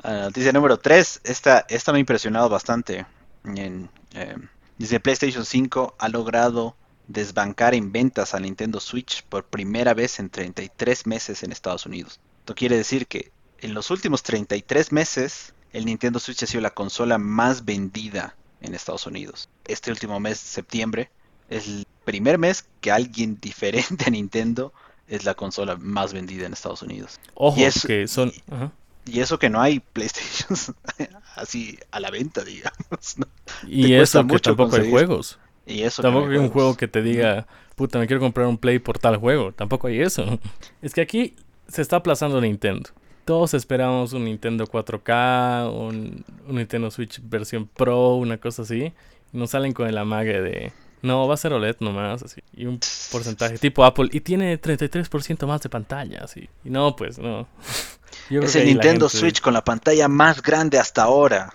Ah, 0.03 0.27
noticia 0.27 0.53
número 0.53 0.79
3. 0.79 1.23
Esta, 1.25 1.65
esta 1.69 1.91
me 1.91 1.99
ha 1.99 2.01
impresionado 2.01 2.49
bastante. 2.49 3.07
En, 3.45 3.89
eh, 4.15 4.37
dice 4.79 5.01
PlayStation 5.01 5.45
5 5.45 5.97
ha 5.99 6.09
logrado 6.09 6.77
desbancar 7.09 7.75
en 7.75 7.93
ventas 7.93 8.35
a 8.35 8.41
Nintendo 8.41 8.81
Switch 8.81 9.23
por 9.25 9.45
primera 9.45 9.95
vez 9.95 10.19
en 10.19 10.29
33 10.31 11.07
meses 11.07 11.43
en 11.43 11.53
Estados 11.53 11.87
Unidos. 11.87 12.21
Esto 12.41 12.55
quiere 12.55 12.77
decir 12.77 13.07
que 13.07 13.31
en 13.61 13.75
los 13.75 13.91
últimos 13.91 14.23
33 14.23 14.93
meses 14.93 15.55
el 15.73 15.85
Nintendo 15.87 16.19
Switch 16.19 16.43
ha 16.43 16.47
sido 16.47 16.61
la 16.63 16.71
consola 16.75 17.19
más 17.19 17.65
vendida 17.65 18.37
en 18.61 18.75
Estados 18.75 19.07
Unidos. 19.07 19.49
Este 19.67 19.91
último 19.91 20.19
mes, 20.21 20.39
septiembre, 20.39 21.11
es 21.51 21.67
el 21.67 21.87
primer 22.05 22.39
mes 22.39 22.65
que 22.81 22.91
alguien 22.91 23.39
diferente 23.41 24.05
a 24.07 24.11
Nintendo 24.11 24.73
es 25.09 25.25
la 25.25 25.35
consola 25.35 25.77
más 25.77 26.13
vendida 26.13 26.47
en 26.47 26.53
Estados 26.53 26.83
Unidos. 26.83 27.21
Ojo, 27.35 27.61
Y 27.61 27.71
que 27.87 28.09
son... 28.09 28.31
y- 28.31 28.43
ajá. 28.53 28.73
Y 29.09 29.21
eso 29.21 29.39
que 29.39 29.49
no 29.49 29.61
hay 29.61 29.79
PlayStation 29.79 30.59
así 31.37 31.79
a 31.93 32.01
la 32.01 32.11
venta, 32.11 32.43
digamos. 32.43 33.17
¿no? 33.19 33.29
Y 33.65 33.93
eso 33.95 34.19
que 34.27 34.33
mucho 34.33 34.51
tampoco 34.51 34.75
hay 34.75 34.83
conseguir. 34.83 34.91
juegos. 34.91 35.39
Y 35.67 35.83
eso 35.83 36.01
que 36.03 36.09
no 36.09 36.15
Tampoco 36.15 36.33
hay 36.33 36.39
un 36.39 36.51
juego 36.51 36.77
que 36.77 36.89
te 36.89 37.03
diga, 37.03 37.47
puta, 37.75 37.99
me 37.99 38.07
quiero 38.07 38.21
comprar 38.21 38.47
un 38.47 38.57
Play 38.59 38.79
por 38.79 38.99
tal 38.99 39.17
juego. 39.17 39.53
Tampoco 39.53 39.89
hay 39.89 40.01
eso. 40.01 40.39
Es 40.83 40.95
que 40.95 41.01
aquí 41.01 41.35
se 41.69 41.83
está 41.83 41.97
aplazando 41.97 42.41
Nintendo. 42.41 42.91
Todos 43.25 43.55
esperamos 43.55 44.13
un 44.13 44.25
Nintendo 44.25 44.67
4K, 44.67 45.73
un, 45.73 46.25
un 46.47 46.55
Nintendo 46.55 46.91
Switch 46.93 47.21
versión 47.23 47.67
Pro, 47.67 48.15
una 48.15 48.39
cosa 48.39 48.63
así. 48.63 48.93
Y 49.33 49.37
nos 49.37 49.51
salen 49.51 49.73
con 49.73 49.89
el 49.89 49.99
amague 49.99 50.41
de, 50.41 50.73
no, 51.03 51.27
va 51.27 51.35
a 51.35 51.37
ser 51.37 51.53
OLED 51.53 51.77
nomás, 51.81 52.23
así. 52.23 52.41
Y 52.57 52.67
un 52.67 52.79
porcentaje 53.11 53.59
tipo 53.59 53.85
Apple. 53.85 54.09
Y 54.13 54.21
tiene 54.21 54.61
33% 54.61 55.45
más 55.47 55.61
de 55.61 55.69
pantalla, 55.69 56.21
así. 56.23 56.49
Y 56.65 56.71
no, 56.71 56.95
pues, 56.95 57.19
no. 57.19 57.49
Yo 58.31 58.41
Es 58.43 58.55
el 58.55 58.67
Nintendo 58.67 59.09
gente- 59.09 59.19
Switch 59.19 59.41
con 59.41 59.55
la 59.55 59.65
pantalla 59.65 60.07
más 60.07 60.41
grande 60.41 60.79
hasta 60.79 61.03
ahora. 61.03 61.53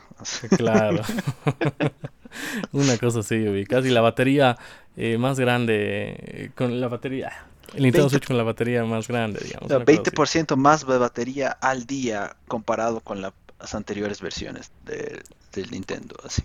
Claro. 0.58 1.02
Una 2.72 2.98
cosa 2.98 3.20
así, 3.20 3.38
vi. 3.38 3.66
Casi 3.66 3.90
la 3.90 4.02
batería 4.02 4.58
eh, 4.98 5.18
más 5.18 5.40
grande. 5.40 6.16
eh, 6.18 6.52
con 6.56 6.80
la 6.82 6.88
batería. 6.88 7.32
El 7.74 7.84
Nintendo 7.84 8.08
20 8.08 8.10
Switch 8.10 8.28
con 8.28 8.38
la 8.38 8.44
batería 8.44 8.84
más 8.84 9.08
grande, 9.08 9.40
digamos. 9.44 9.66
O 9.66 9.68
sea, 9.70 9.78
una 9.78 9.86
cosa 9.86 10.02
así. 10.24 10.40
20% 10.40 10.56
más 10.58 10.86
de 10.86 10.98
batería 10.98 11.52
al 11.62 11.86
día 11.86 12.36
comparado 12.48 13.00
con 13.00 13.22
las 13.22 13.34
anteriores 13.74 14.22
versiones 14.22 14.72
de- 14.86 15.22
del 15.54 15.72
Nintendo. 15.72 16.16
Así. 16.26 16.44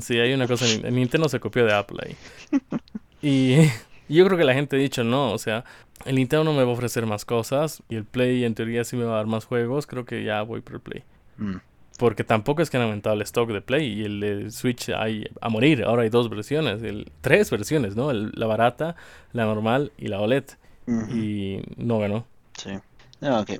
Sí, 0.00 0.18
hay 0.18 0.32
una 0.32 0.46
cosa. 0.46 0.66
El 0.66 0.94
Nintendo 0.94 1.28
se 1.28 1.40
copió 1.40 1.64
de 1.64 1.74
Apple 1.74 1.98
ahí. 2.06 2.16
Y 3.22 3.54
y 4.08 4.16
yo 4.16 4.26
creo 4.26 4.36
que 4.36 4.44
la 4.44 4.52
gente 4.54 4.76
ha 4.76 4.78
dicho 4.78 5.04
no. 5.04 5.32
O 5.32 5.38
sea, 5.38 5.64
el 6.04 6.16
Nintendo 6.16 6.44
no 6.44 6.52
me 6.52 6.64
va 6.64 6.70
a 6.70 6.74
ofrecer 6.74 7.06
más 7.06 7.24
cosas. 7.24 7.82
Y 7.88 7.94
el 7.96 8.04
Play, 8.04 8.44
en 8.44 8.54
teoría, 8.54 8.84
sí 8.84 8.96
me 8.96 9.04
va 9.04 9.14
a 9.14 9.16
dar 9.18 9.26
más 9.26 9.44
juegos. 9.44 9.86
Creo 9.86 10.04
que 10.04 10.24
ya 10.24 10.42
voy 10.42 10.60
por 10.60 10.74
el 10.74 10.80
Play. 10.80 11.04
Mm. 11.38 11.56
Porque 12.02 12.24
tampoco 12.24 12.62
es 12.62 12.70
que 12.70 12.76
han 12.78 12.82
aumentado 12.84 13.14
el 13.14 13.22
stock 13.22 13.50
de 13.50 13.60
Play 13.62 13.86
y 14.00 14.04
el 14.04 14.20
de 14.20 14.50
Switch 14.50 14.88
hay 14.90 15.24
a 15.40 15.48
morir. 15.48 15.84
Ahora 15.84 16.02
hay 16.02 16.08
dos 16.08 16.28
versiones, 16.28 16.82
el, 16.82 17.12
tres 17.20 17.50
versiones, 17.50 17.94
¿no? 17.96 18.10
El- 18.10 18.32
la 18.34 18.46
barata, 18.46 18.96
la 19.32 19.44
normal 19.44 19.92
y 19.96 20.08
la 20.08 20.20
OLED. 20.20 20.44
Y 21.06 21.60
no 21.76 21.98
ganó. 22.00 22.26
Sí. 22.56 22.70
No, 23.20 23.40
ok. 23.40 23.50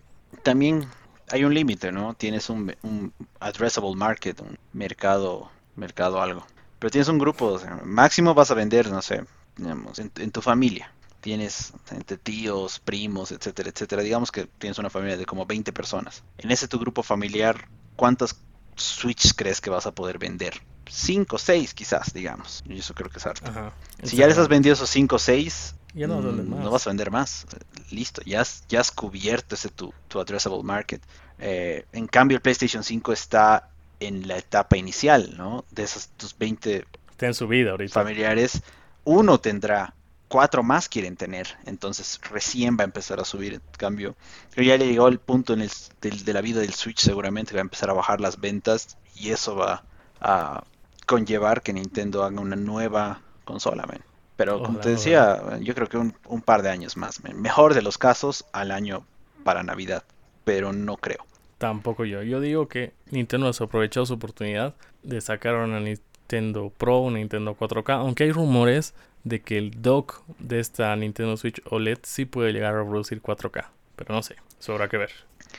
También 0.43 0.87
hay 1.31 1.45
un 1.45 1.55
límite, 1.55 1.93
¿no? 1.93 2.15
Tienes 2.15 2.51
un, 2.51 2.75
un 2.83 3.13
addressable 3.41 3.95
market, 3.95 4.41
un 4.41 4.59
mercado, 4.73 5.51
mercado 5.77 6.21
algo. 6.21 6.47
Pero 6.79 6.91
tienes 6.91 7.09
un 7.09 7.19
grupo, 7.19 7.47
o 7.47 7.59
sea, 7.59 7.81
máximo 7.85 8.35
vas 8.35 8.51
a 8.51 8.55
vender, 8.55 8.91
no 8.91 9.03
sé, 9.03 9.25
digamos, 9.57 9.99
en, 9.99 10.11
en 10.17 10.31
tu 10.33 10.41
familia. 10.43 10.93
Tienes 11.21 11.73
entre 11.93 12.19
tíos, 12.19 12.81
primos, 12.81 13.31
etcétera, 13.31 13.71
etcétera. 13.71 14.03
Digamos 14.03 14.33
que 14.33 14.47
tienes 14.59 14.79
una 14.79 14.91
familia 14.91 15.17
de 15.17 15.25
como 15.27 15.47
20 15.47 15.73
personas. 15.73 16.25
En 16.39 16.51
ese 16.51 16.67
tu 16.67 16.79
grupo 16.81 17.03
familiar, 17.05 17.69
¿cuántas 18.03 18.35
Switch 18.75 19.33
crees 19.37 19.61
que 19.61 19.71
vas 19.71 19.87
a 19.87 19.93
poder 19.93 20.19
vender? 20.19 20.55
5, 20.91 21.39
6 21.39 21.73
quizás, 21.73 22.13
digamos. 22.13 22.65
Y 22.69 22.81
eso 22.81 22.95
creo 22.95 23.09
que 23.09 23.19
es 23.19 23.27
harto. 23.27 23.49
Ajá. 23.49 23.73
Si 24.03 24.17
ya 24.17 24.27
les 24.27 24.37
has 24.39 24.49
vendido 24.49 24.73
esos 24.73 24.91
5 24.91 25.15
o 25.15 25.19
6, 25.21 25.75
Ya 25.95 26.09
no 26.09 26.17
vas 26.17 26.25
a 26.25 26.27
vender 26.27 26.45
mm, 26.47 26.65
no 26.65 26.71
vas 26.73 26.85
a 26.85 26.91
vender 26.91 27.13
más. 27.13 27.47
Listo, 27.93 28.21
ya 28.27 28.41
has, 28.41 28.65
ya 28.69 28.81
has 28.81 28.91
cubierto 28.91 29.55
ese 29.55 29.69
tu, 29.69 29.95
tu 30.09 30.19
addressable 30.19 30.65
market. 30.65 31.01
Eh, 31.39 31.87
en 31.93 32.09
cambio, 32.09 32.35
el 32.39 32.43
PlayStation 32.43 32.83
5 32.83 33.13
está 33.13 33.69
en 34.01 34.27
la 34.27 34.37
etapa 34.37 34.77
inicial, 34.77 35.37
¿no? 35.37 35.65
De 35.71 35.85
esos 35.85 36.09
tus 36.17 36.37
20 36.37 36.85
Está 37.13 37.27
en 37.27 37.35
su 37.35 37.47
vida 37.47 37.71
ahorita. 37.71 37.95
familiares, 37.95 38.63
uno 39.05 39.39
tendrá, 39.39 39.95
cuatro 40.33 40.63
más 40.63 40.89
quieren 40.89 41.15
tener, 41.15 41.59
entonces 41.67 42.19
recién 42.31 42.79
va 42.79 42.85
a 42.85 42.85
empezar 42.85 43.21
a 43.21 43.25
subir. 43.27 43.53
En 43.53 43.61
cambio, 43.77 44.17
creo 44.51 44.67
ya 44.67 44.79
le 44.79 44.89
llegó 44.89 45.09
el 45.09 45.19
punto 45.19 45.53
en 45.53 45.61
el, 45.61 45.71
de 46.01 46.33
la 46.33 46.41
vida 46.41 46.63
del 46.63 46.73
Switch, 46.73 47.01
seguramente 47.01 47.51
que 47.51 47.57
va 47.57 47.61
a 47.61 47.69
empezar 47.69 47.91
a 47.91 47.93
bajar 47.93 48.19
las 48.19 48.41
ventas 48.41 48.97
y 49.15 49.29
eso 49.29 49.57
va 49.57 49.85
a 50.23 50.65
conllevar 51.05 51.61
que 51.61 51.75
Nintendo 51.75 52.25
haga 52.25 52.41
una 52.41 52.57
nueva 52.57 53.21
consola, 53.45 53.85
man. 53.85 54.01
Pero 54.37 54.63
como 54.63 54.79
te 54.79 54.89
decía, 54.89 55.59
yo 55.61 55.75
creo 55.75 55.91
que 55.91 55.99
un, 55.99 56.15
un 56.27 56.41
par 56.41 56.63
de 56.63 56.71
años 56.71 56.97
más, 56.97 57.23
man. 57.23 57.39
Mejor 57.39 57.75
de 57.75 57.83
los 57.83 57.99
casos 57.99 58.47
al 58.55 58.71
año 58.71 59.05
para 59.45 59.63
Navidad, 59.63 60.03
pero 60.45 60.73
no 60.73 60.97
creo. 60.97 61.27
Tampoco 61.59 62.07
yo. 62.07 62.23
Yo 62.23 62.41
digo 62.41 62.69
que 62.69 62.95
Nintendo 63.11 63.49
desaprovechó 63.49 64.07
su 64.07 64.15
oportunidad 64.15 64.75
de 65.03 65.21
sacar 65.21 65.57
una 65.57 65.79
Nintendo 65.79 66.71
Pro, 66.71 67.01
una 67.01 67.19
Nintendo 67.19 67.55
4K. 67.55 67.99
Aunque 67.99 68.25
hay 68.25 68.33
rumores 68.33 68.95
de 69.25 69.43
que 69.43 69.59
el 69.59 69.83
dock 69.83 70.23
de 70.39 70.61
esta 70.61 70.95
Nintendo 70.97 71.37
Switch 71.37 71.63
OLED 71.67 71.99
sí 72.03 72.25
puede 72.25 72.53
llegar 72.53 72.77
a 72.77 72.85
producir 72.85 73.21
4K. 73.23 73.67
Pero 73.97 74.15
no 74.15 74.23
sé, 74.23 74.37
eso 74.61 74.73
habrá 74.73 74.89
que 74.89 74.97
ver. 74.99 75.11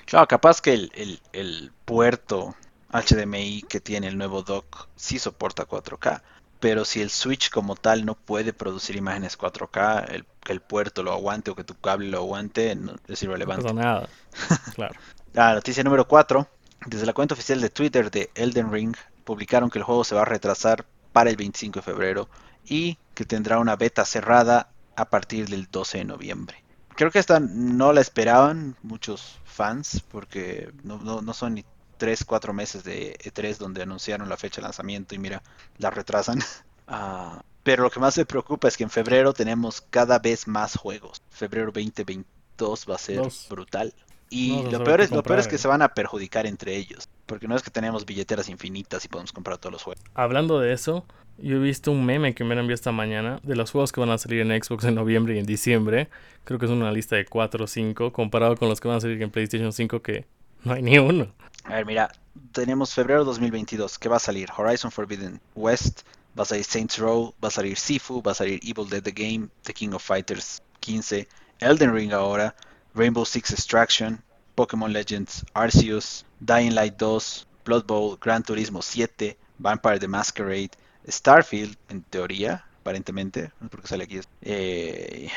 Claro, 0.05 0.27
capaz 0.27 0.61
que 0.61 0.73
el, 0.73 0.91
el- 0.95 1.21
el 1.33 1.71
puerto 1.85 2.55
HDMI 2.91 3.63
que 3.63 3.79
tiene 3.79 4.07
el 4.07 4.17
nuevo 4.17 4.43
dock 4.43 4.87
sí 4.95 5.19
soporta 5.19 5.65
4K, 5.67 6.21
pero 6.59 6.85
si 6.85 7.01
el 7.01 7.09
Switch 7.09 7.49
como 7.49 7.75
tal 7.75 8.05
no 8.05 8.15
puede 8.15 8.53
producir 8.53 8.95
imágenes 8.95 9.37
4K, 9.37 10.05
el, 10.09 10.25
que 10.43 10.53
el 10.53 10.61
puerto 10.61 11.03
lo 11.03 11.11
aguante 11.11 11.51
o 11.51 11.55
que 11.55 11.63
tu 11.63 11.75
cable 11.79 12.09
lo 12.09 12.19
aguante 12.19 12.75
no 12.75 12.95
es 13.07 13.23
No 13.23 13.29
irrelevante. 13.29 13.63
pasa 13.63 13.73
nada. 13.73 14.09
claro. 14.75 14.95
La 15.33 15.53
noticia 15.53 15.83
número 15.83 16.07
4. 16.07 16.47
Desde 16.85 17.05
la 17.05 17.13
cuenta 17.13 17.33
oficial 17.33 17.61
de 17.61 17.69
Twitter 17.69 18.11
de 18.11 18.29
Elden 18.35 18.71
Ring 18.71 18.95
publicaron 19.23 19.69
que 19.69 19.79
el 19.79 19.83
juego 19.83 20.03
se 20.03 20.15
va 20.15 20.21
a 20.23 20.25
retrasar 20.25 20.85
para 21.11 21.29
el 21.29 21.37
25 21.37 21.79
de 21.79 21.83
febrero 21.83 22.29
y 22.65 22.97
que 23.13 23.25
tendrá 23.25 23.59
una 23.59 23.75
beta 23.75 24.05
cerrada 24.05 24.69
a 24.95 25.05
partir 25.05 25.49
del 25.49 25.67
12 25.69 25.99
de 25.99 26.05
noviembre. 26.05 26.63
Creo 26.95 27.09
que 27.11 27.19
esta 27.19 27.39
no 27.39 27.91
la 27.93 28.01
esperaban 28.01 28.75
muchos 28.83 29.39
fans 29.45 30.01
porque 30.09 30.71
no, 30.83 30.97
no- 30.99 31.21
no 31.21 31.33
son 31.33 31.55
ni 31.55 31.65
3, 31.97 32.23
4 32.25 32.53
meses 32.53 32.83
de 32.83 33.17
E3 33.23 33.57
donde 33.57 33.81
anunciaron 33.83 34.29
la 34.29 34.37
fecha 34.37 34.57
de 34.57 34.63
lanzamiento 34.63 35.15
y 35.15 35.19
mira, 35.19 35.41
la 35.77 35.89
retrasan. 35.89 36.39
Ah, 36.87 37.41
pero 37.63 37.83
lo 37.83 37.89
que 37.89 37.99
más 37.99 38.17
me 38.17 38.25
preocupa 38.25 38.67
es 38.67 38.75
que 38.77 38.83
en 38.83 38.89
febrero 38.89 39.33
tenemos 39.33 39.81
cada 39.89 40.19
vez 40.19 40.47
más 40.47 40.75
juegos. 40.75 41.21
Febrero 41.29 41.71
2022 41.71 42.85
va 42.89 42.95
a 42.95 42.97
ser 42.99 43.17
Dos. 43.17 43.47
brutal. 43.49 43.93
Y 44.33 44.49
No, 44.63 44.71
lo 44.71 44.83
peor, 44.83 45.01
es, 45.01 45.11
lo 45.11 45.21
peor 45.21 45.37
es 45.37 45.47
que 45.47 45.57
eh. 45.57 45.59
se 45.59 45.67
van 45.67 45.83
a 45.83 45.89
perjudicar 45.89 46.47
entre 46.47 46.75
ellos. 46.75 47.07
Porque 47.27 47.47
no 47.47 47.55
es 47.55 47.61
que 47.61 47.69
tenemos 47.69 48.03
billeteras 48.03 48.49
infinitas 48.49 49.05
y 49.05 49.07
podemos 49.07 49.31
comprar 49.31 49.59
todos 49.59 49.73
los 49.73 49.83
juegos. 49.83 50.03
Hablando 50.15 50.59
de 50.59 50.73
eso, 50.73 51.05
yo 51.37 51.57
he 51.57 51.59
visto 51.59 51.91
un 51.91 52.03
meme 52.03 52.33
que 52.33 52.43
me 52.43 52.55
envió 52.55 52.73
esta 52.73 52.91
mañana 52.91 53.39
de 53.43 53.55
los 53.55 53.69
juegos 53.69 53.91
que 53.91 53.99
van 53.99 54.09
a 54.09 54.17
salir 54.17 54.41
en 54.41 54.63
Xbox 54.63 54.85
en 54.85 54.95
noviembre 54.95 55.35
y 55.35 55.39
en 55.39 55.45
diciembre. 55.45 56.09
Creo 56.45 56.57
que 56.57 56.65
es 56.65 56.71
una 56.71 56.91
lista 56.91 57.15
de 57.15 57.25
4 57.25 57.63
o 57.63 57.67
5 57.67 58.11
comparado 58.11 58.57
con 58.57 58.69
los 58.69 58.79
que 58.81 58.87
van 58.87 58.97
a 58.97 59.01
salir 59.01 59.21
en 59.21 59.29
PlayStation 59.29 59.71
5 59.71 60.01
que 60.01 60.25
no 60.63 60.73
hay 60.73 60.81
ni 60.81 60.97
uno. 60.97 61.31
A 61.65 61.75
ver, 61.75 61.85
mira, 61.85 62.11
tenemos 62.53 62.91
febrero 62.91 63.23
2022. 63.25 63.99
¿Qué 63.99 64.09
va 64.09 64.15
a 64.15 64.19
salir? 64.19 64.49
Horizon 64.57 64.91
Forbidden 64.91 65.39
West, 65.53 66.01
va 66.37 66.41
a 66.41 66.45
salir 66.45 66.63
Saints 66.63 66.97
Row, 66.97 67.35
va 67.43 67.49
a 67.49 67.51
salir 67.51 67.77
Sifu, 67.77 68.23
va 68.23 68.31
a 68.31 68.35
salir 68.35 68.59
Evil 68.63 68.89
Dead 68.89 69.03
The 69.03 69.11
Game, 69.11 69.49
The 69.61 69.73
King 69.73 69.93
of 69.93 70.03
Fighters 70.03 70.61
15, 70.81 71.27
Elden 71.59 71.93
Ring 71.93 72.13
ahora, 72.13 72.55
Rainbow 72.95 73.25
Six 73.25 73.51
Extraction, 73.51 74.21
Pokémon 74.55 74.91
Legends 74.91 75.45
Arceus, 75.53 76.25
Dying 76.39 76.73
Light 76.75 76.95
2, 76.97 77.47
Blood 77.65 77.85
Bowl, 77.85 78.17
Gran 78.19 78.43
Turismo 78.43 78.81
7, 78.81 79.37
Vampire 79.57 79.99
the 79.99 80.07
Masquerade, 80.07 80.71
Starfield, 81.07 81.75
en 81.89 82.01
teoría, 82.03 82.65
aparentemente, 82.81 83.51
no 83.59 83.67
sé 83.67 83.69
por 83.69 83.81
qué 83.81 83.87
sale 83.87 84.03
aquí. 84.03 84.19
Eh, 84.41 85.29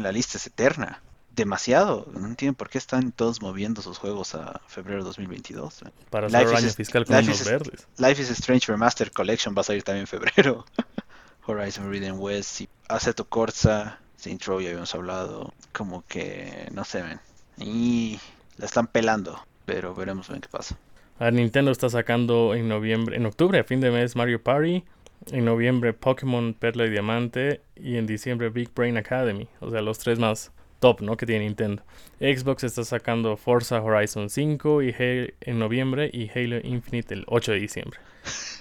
la 0.00 0.12
lista 0.12 0.38
es 0.38 0.46
eterna. 0.46 1.02
Demasiado. 1.34 2.06
No 2.14 2.26
entiendo 2.26 2.56
por 2.56 2.70
qué 2.70 2.78
están 2.78 3.12
todos 3.12 3.42
moviendo 3.42 3.82
sus 3.82 3.98
juegos 3.98 4.34
a 4.34 4.62
febrero 4.68 5.04
2022. 5.04 5.84
Para 6.08 6.28
Life 6.28 6.44
is 6.44 6.52
año 6.64 6.70
fiscal 6.72 7.04
con 7.04 7.14
Life 7.16 7.28
unos 7.28 7.40
is- 7.42 7.46
verdes. 7.46 7.86
Life 7.98 8.22
is 8.22 8.30
Strange 8.30 8.72
Remastered 8.72 9.12
Collection 9.12 9.54
va 9.54 9.60
a 9.60 9.64
salir 9.64 9.82
también 9.82 10.02
en 10.02 10.06
febrero. 10.06 10.64
Horizon 11.46 11.84
Forbidden 11.84 12.18
West, 12.18 12.62
y 12.62 12.68
Assetto 12.88 13.28
Corsa, 13.28 14.00
Saints 14.16 14.46
Row 14.46 14.60
ya 14.60 14.68
habíamos 14.68 14.94
hablado. 14.94 15.52
Como 15.72 16.04
que, 16.06 16.68
no 16.72 16.84
sé, 16.84 17.02
ven. 17.02 17.20
Y 17.58 18.18
la 18.56 18.66
están 18.66 18.86
pelando, 18.86 19.40
pero 19.64 19.94
veremos 19.94 20.28
ven 20.28 20.40
qué 20.40 20.48
pasa. 20.48 20.76
A 21.18 21.30
Nintendo 21.30 21.70
está 21.70 21.88
sacando 21.88 22.54
en 22.54 22.68
noviembre, 22.68 23.16
en 23.16 23.24
octubre, 23.24 23.58
a 23.58 23.64
fin 23.64 23.80
de 23.80 23.90
mes, 23.90 24.16
Mario 24.16 24.42
Party. 24.42 24.84
En 25.32 25.44
noviembre 25.46 25.94
Pokémon 25.94 26.54
Perla 26.54 26.86
y 26.86 26.90
Diamante. 26.90 27.62
Y 27.74 27.96
en 27.96 28.06
diciembre 28.06 28.50
Big 28.50 28.72
Brain 28.74 28.96
Academy. 28.96 29.48
O 29.60 29.70
sea, 29.70 29.80
los 29.80 29.98
tres 29.98 30.18
más 30.18 30.52
top, 30.80 31.00
¿no? 31.00 31.16
Que 31.16 31.26
tiene 31.26 31.44
Nintendo. 31.44 31.82
Xbox 32.20 32.64
está 32.64 32.84
sacando 32.84 33.36
Forza 33.36 33.80
Horizon 33.82 34.30
5 34.30 34.82
y 34.82 34.94
en 34.98 35.58
noviembre 35.58 36.10
y 36.12 36.28
Halo 36.28 36.58
Infinite 36.62 37.14
el 37.14 37.24
8 37.26 37.52
de 37.52 37.60
diciembre. 37.60 37.98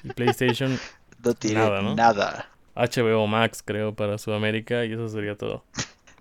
Y 0.04 0.10
PlayStation 0.14 0.80
no 1.24 1.34
tiene 1.34 1.60
nada, 1.60 1.82
¿no? 1.82 1.96
nada. 1.96 2.50
HBO 2.76 3.26
Max 3.28 3.64
creo 3.64 3.96
para 3.96 4.18
Sudamérica 4.18 4.86
y 4.86 4.94
eso 4.94 5.08
sería 5.08 5.38
todo. 5.38 5.64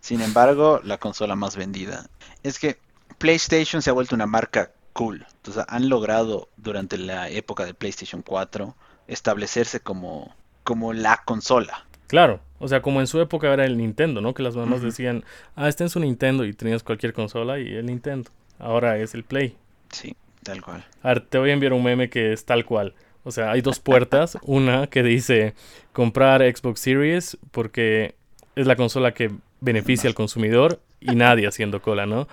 Sin 0.01 0.21
embargo, 0.21 0.81
la 0.85 0.99
consola 0.99 1.35
más 1.35 1.57
vendida. 1.57 2.09
Es 2.43 2.59
que 2.59 2.79
PlayStation 3.19 3.83
se 3.83 3.91
ha 3.91 3.95
vuelto 3.95 4.15
una 4.15 4.27
marca 4.27 4.73
cool. 4.93 5.27
Entonces 5.37 5.65
han 5.69 5.89
logrado 5.89 6.49
durante 6.57 6.99
la 6.99 7.29
época 7.29 7.65
de 7.65 7.75
PlayStation 7.75 8.23
4 8.23 8.75
establecerse 9.09 9.81
como, 9.81 10.35
como 10.63 10.93
la 10.93 11.23
consola. 11.25 11.87
Claro, 12.07 12.41
o 12.59 12.69
sea, 12.69 12.83
como 12.83 13.01
en 13.01 13.07
su 13.07 13.21
época 13.21 13.53
era 13.53 13.65
el 13.65 13.77
Nintendo, 13.77 14.21
¿no? 14.21 14.35
Que 14.35 14.43
las 14.43 14.57
mamás 14.57 14.83
decían, 14.83 15.25
ah, 15.57 15.69
este 15.69 15.85
es 15.85 15.93
su 15.93 16.01
Nintendo 16.01 16.45
y 16.45 16.53
tenías 16.53 16.83
cualquier 16.83 17.13
consola 17.13 17.59
y 17.59 17.75
el 17.75 17.87
Nintendo. 17.87 18.31
Ahora 18.59 18.99
es 18.99 19.15
el 19.15 19.25
Play. 19.25 19.57
Sí, 19.91 20.17
tal 20.43 20.63
cual. 20.63 20.85
A 21.03 21.09
ver, 21.09 21.21
te 21.21 21.39
voy 21.39 21.51
a 21.51 21.55
enviar 21.55 21.73
un 21.73 21.83
meme 21.83 22.11
que 22.11 22.33
es 22.33 22.45
tal 22.45 22.65
cual. 22.65 22.95
O 23.25 23.33
sea, 23.33 23.51
hay 23.51 23.61
dos 23.61 23.81
puertas. 23.81 24.39
una 24.43 24.87
que 24.87 25.03
dice 25.03 25.55
comprar 25.93 26.43
Xbox 26.43 26.81
Series 26.81 27.39
porque 27.51 28.15
es 28.55 28.67
la 28.67 28.77
consola 28.77 29.13
que 29.15 29.33
beneficia 29.61 30.09
al 30.09 30.15
consumidor 30.15 30.81
y 31.01 31.15
nadie 31.17 31.47
haciendo 31.47 31.83
cola, 31.83 32.07
¿no? 32.07 32.29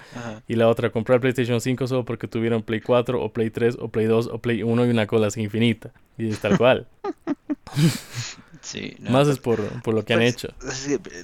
Y 0.48 0.56
la 0.56 0.68
otra, 0.70 0.92
comprar 0.92 1.20
PlayStation 1.20 1.60
5 1.60 1.88
solo 1.88 2.06
porque 2.06 2.28
tuvieron 2.28 2.64
Play 2.64 2.80
4 2.80 3.22
o 3.22 3.34
Play 3.34 3.50
3 3.50 3.78
o 3.80 3.90
Play 3.90 4.06
2 4.06 4.28
o 4.28 4.40
Play 4.40 4.64
1 4.64 4.86
y 4.86 4.90
una 4.90 5.08
cola 5.08 5.28
así 5.28 5.42
infinita. 5.42 5.92
Y 6.18 6.30
es 6.30 6.40
tal 6.40 6.58
cual. 6.58 6.88
sí. 8.62 8.96
Más 9.00 9.28
es 9.28 9.40
por, 9.40 9.60
lo 9.60 10.06
que 10.06 10.14
han 10.14 10.20
pues, 10.20 10.34
hecho. 10.34 10.54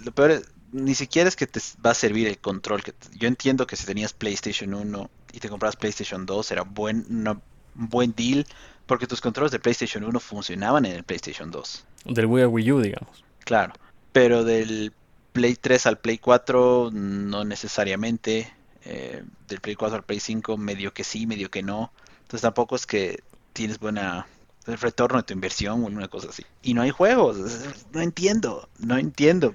lo 0.03 0.11
peor 0.11 0.31
es, 0.31 0.51
ni 0.73 0.93
siquiera 0.93 1.29
es 1.29 1.35
que 1.35 1.47
te 1.47 1.61
va 1.85 1.91
a 1.91 1.93
servir 1.93 2.27
el 2.27 2.37
control. 2.37 2.83
Que 2.83 2.93
yo 3.17 3.29
entiendo 3.29 3.65
que 3.65 3.77
si 3.77 3.85
tenías 3.85 4.13
PlayStation 4.13 4.73
1 4.73 5.09
y 5.31 5.39
te 5.39 5.47
compras 5.47 5.77
PlayStation 5.77 6.25
2 6.25 6.51
era 6.51 6.63
buen, 6.63 7.05
un 7.09 7.41
buen 7.77 8.13
deal 8.15 8.45
porque 8.85 9.07
tus 9.07 9.21
controles 9.21 9.51
de 9.51 9.59
PlayStation 9.59 10.03
1 10.03 10.19
funcionaban 10.19 10.85
en 10.85 10.95
el 10.95 11.03
PlayStation 11.03 11.51
2. 11.51 11.85
Del 12.05 12.25
Wii 12.25 12.43
a 12.43 12.47
Wii 12.47 12.71
U, 12.71 12.81
digamos. 12.81 13.23
Claro. 13.43 13.73
Pero 14.11 14.43
del 14.43 14.93
Play 15.33 15.55
3 15.55 15.85
al 15.85 15.99
Play 15.99 16.17
4 16.17 16.89
no 16.91 17.43
necesariamente. 17.43 18.51
Eh, 18.85 19.23
del 19.47 19.59
Play 19.59 19.75
4 19.75 19.97
al 19.97 20.03
Play 20.03 20.19
5 20.19 20.57
medio 20.57 20.93
que 20.93 21.03
sí, 21.03 21.27
medio 21.27 21.51
que 21.51 21.63
no. 21.63 21.91
Entonces 22.21 22.41
tampoco 22.41 22.75
es 22.75 22.85
que 22.85 23.23
tienes 23.53 23.79
buena 23.79 24.25
el 24.65 24.77
retorno 24.77 25.17
de 25.17 25.23
tu 25.23 25.33
inversión 25.33 25.83
o 25.83 25.87
una 25.87 26.07
cosa 26.07 26.29
así. 26.29 26.43
Y 26.61 26.73
no 26.73 26.81
hay 26.81 26.91
juegos. 26.91 27.37
No 27.91 28.01
entiendo. 28.01 28.69
No 28.79 28.97
entiendo 28.97 29.53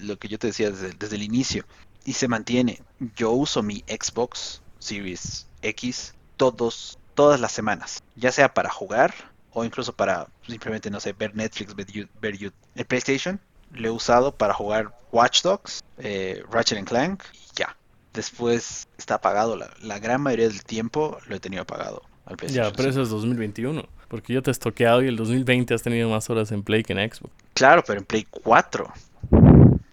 lo 0.00 0.18
que 0.18 0.28
yo 0.28 0.38
te 0.38 0.48
decía 0.48 0.70
desde, 0.70 0.90
desde 0.92 1.16
el 1.16 1.22
inicio. 1.22 1.64
Y 2.04 2.14
se 2.14 2.28
mantiene. 2.28 2.82
Yo 3.16 3.30
uso 3.30 3.62
mi 3.62 3.84
Xbox 3.88 4.62
Series 4.78 5.46
X 5.62 6.14
todos, 6.36 6.98
todas 7.14 7.40
las 7.40 7.52
semanas. 7.52 8.02
Ya 8.16 8.32
sea 8.32 8.52
para 8.52 8.70
jugar 8.70 9.14
o 9.52 9.64
incluso 9.64 9.92
para 9.92 10.26
simplemente, 10.46 10.90
no 10.90 11.00
sé, 11.00 11.12
ver 11.12 11.34
Netflix, 11.34 11.74
ver, 11.74 11.86
ver 12.20 12.52
El 12.74 12.84
PlayStation 12.84 13.40
lo 13.72 13.88
he 13.88 13.90
usado 13.90 14.32
para 14.32 14.54
jugar 14.54 14.94
Watch 15.12 15.42
Dogs, 15.42 15.82
eh, 15.98 16.42
Ratchet 16.50 16.78
and 16.78 16.88
Clank 16.88 17.22
y 17.32 17.56
ya. 17.56 17.76
Después 18.12 18.86
está 18.96 19.14
apagado. 19.14 19.56
La, 19.56 19.98
gran 19.98 20.20
mayoría 20.20 20.48
del 20.48 20.62
tiempo 20.62 21.18
lo 21.26 21.34
he 21.34 21.40
tenido 21.40 21.62
apagado. 21.62 22.02
Al 22.26 22.36
ya, 22.48 22.72
pero 22.72 22.88
eso 22.88 23.02
es 23.02 23.10
2021. 23.10 23.84
Porque 24.08 24.32
yo 24.32 24.42
te 24.42 24.50
he 24.50 24.52
estoqueado 24.52 25.02
y 25.02 25.08
el 25.08 25.16
2020 25.16 25.74
has 25.74 25.82
tenido 25.82 26.08
más 26.08 26.30
horas 26.30 26.52
en 26.52 26.62
Play 26.62 26.84
que 26.84 26.92
en 26.92 27.12
Xbox. 27.12 27.32
Claro, 27.54 27.82
pero 27.84 28.00
en 28.00 28.06
Play 28.06 28.26
4. 28.30 28.92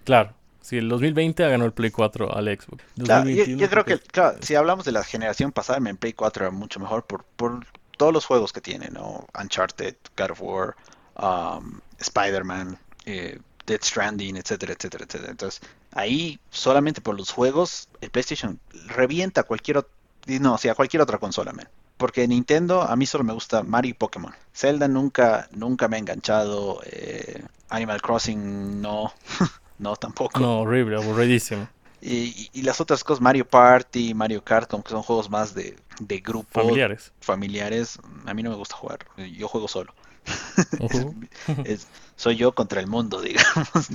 Claro. 0.04 0.34
Si 0.62 0.78
el 0.78 0.90
2020 0.90 1.50
ganó 1.50 1.66
el 1.66 1.74
Play 1.74 1.92
4 1.92 2.36
al 2.36 2.46
Xbox. 2.46 2.84
yo, 2.96 3.70
creo 3.70 3.86
que, 3.86 4.00
claro, 4.00 4.38
si 4.42 4.56
hablamos 4.56 4.86
de 4.86 4.92
la 4.92 5.04
generación 5.04 5.52
pasada, 5.52 5.80
en 5.90 5.98
Play 5.98 6.14
4 6.14 6.46
era 6.46 6.52
mucho 6.52 6.80
mejor 6.80 7.04
por, 7.06 7.24
por 7.24 7.66
todos 7.98 8.14
los 8.14 8.26
juegos 8.26 8.54
que 8.54 8.62
tiene, 8.62 8.90
¿no? 8.90 9.28
Uncharted, 9.40 9.96
God 10.18 10.32
of 10.32 10.42
War, 10.42 10.76
um, 11.16 11.80
Spider-Man, 12.00 12.78
eh, 13.06 13.40
Dead 13.66 13.80
Stranding, 13.82 14.38
etcétera, 14.38 14.74
etcétera, 14.74 15.06
etcétera. 15.06 15.32
Entonces, 15.32 15.62
ahí 15.92 16.40
solamente 16.50 17.02
por 17.02 17.18
los 17.18 17.32
juegos, 17.32 17.90
el 18.02 18.10
PlayStation 18.10 18.60
revienta 18.88 19.44
cualquier 19.44 19.86
no, 20.28 20.54
o 20.54 20.58
sea, 20.58 20.76
cualquier 20.76 21.02
otra 21.02 21.18
consola, 21.18 21.52
man. 21.52 21.68
Porque 21.98 22.28
Nintendo 22.28 22.82
a 22.82 22.96
mí 22.96 23.06
solo 23.06 23.24
me 23.24 23.34
gusta 23.34 23.64
Mario 23.64 23.92
y 23.92 23.94
Pokémon. 23.94 24.34
Zelda 24.54 24.88
nunca, 24.88 25.48
nunca 25.52 25.88
me 25.88 25.98
ha 25.98 26.00
enganchado. 26.00 26.82
Eh, 26.86 27.44
Animal 27.70 28.02
Crossing 28.02 28.82
no, 28.82 29.14
no 29.82 29.96
tampoco. 29.96 30.40
No, 30.40 30.62
horrible, 30.62 30.96
aburridísimo. 30.96 31.68
Y, 32.02 32.50
y, 32.54 32.62
las 32.64 32.82
otras 32.82 33.04
cosas, 33.04 33.22
Mario 33.22 33.48
Party, 33.48 34.14
Mario 34.16 34.44
Kart, 34.44 34.70
como 34.70 34.84
que 34.84 34.90
son 34.90 35.04
juegos 35.04 35.30
más 35.30 35.54
de, 35.54 35.76
de 36.00 36.20
grupo. 36.20 36.62
Familiares. 36.62 37.12
Familiares. 37.20 38.00
A 38.26 38.34
mí 38.34 38.42
no 38.42 38.50
me 38.50 38.56
gusta 38.56 38.76
jugar. 38.76 39.00
Yo 39.18 39.48
juego 39.48 39.68
solo. 39.68 39.94
soy 42.16 42.36
yo 42.38 42.54
contra 42.54 42.80
el 42.80 42.88
mundo, 42.88 43.22
digamos. 43.22 43.90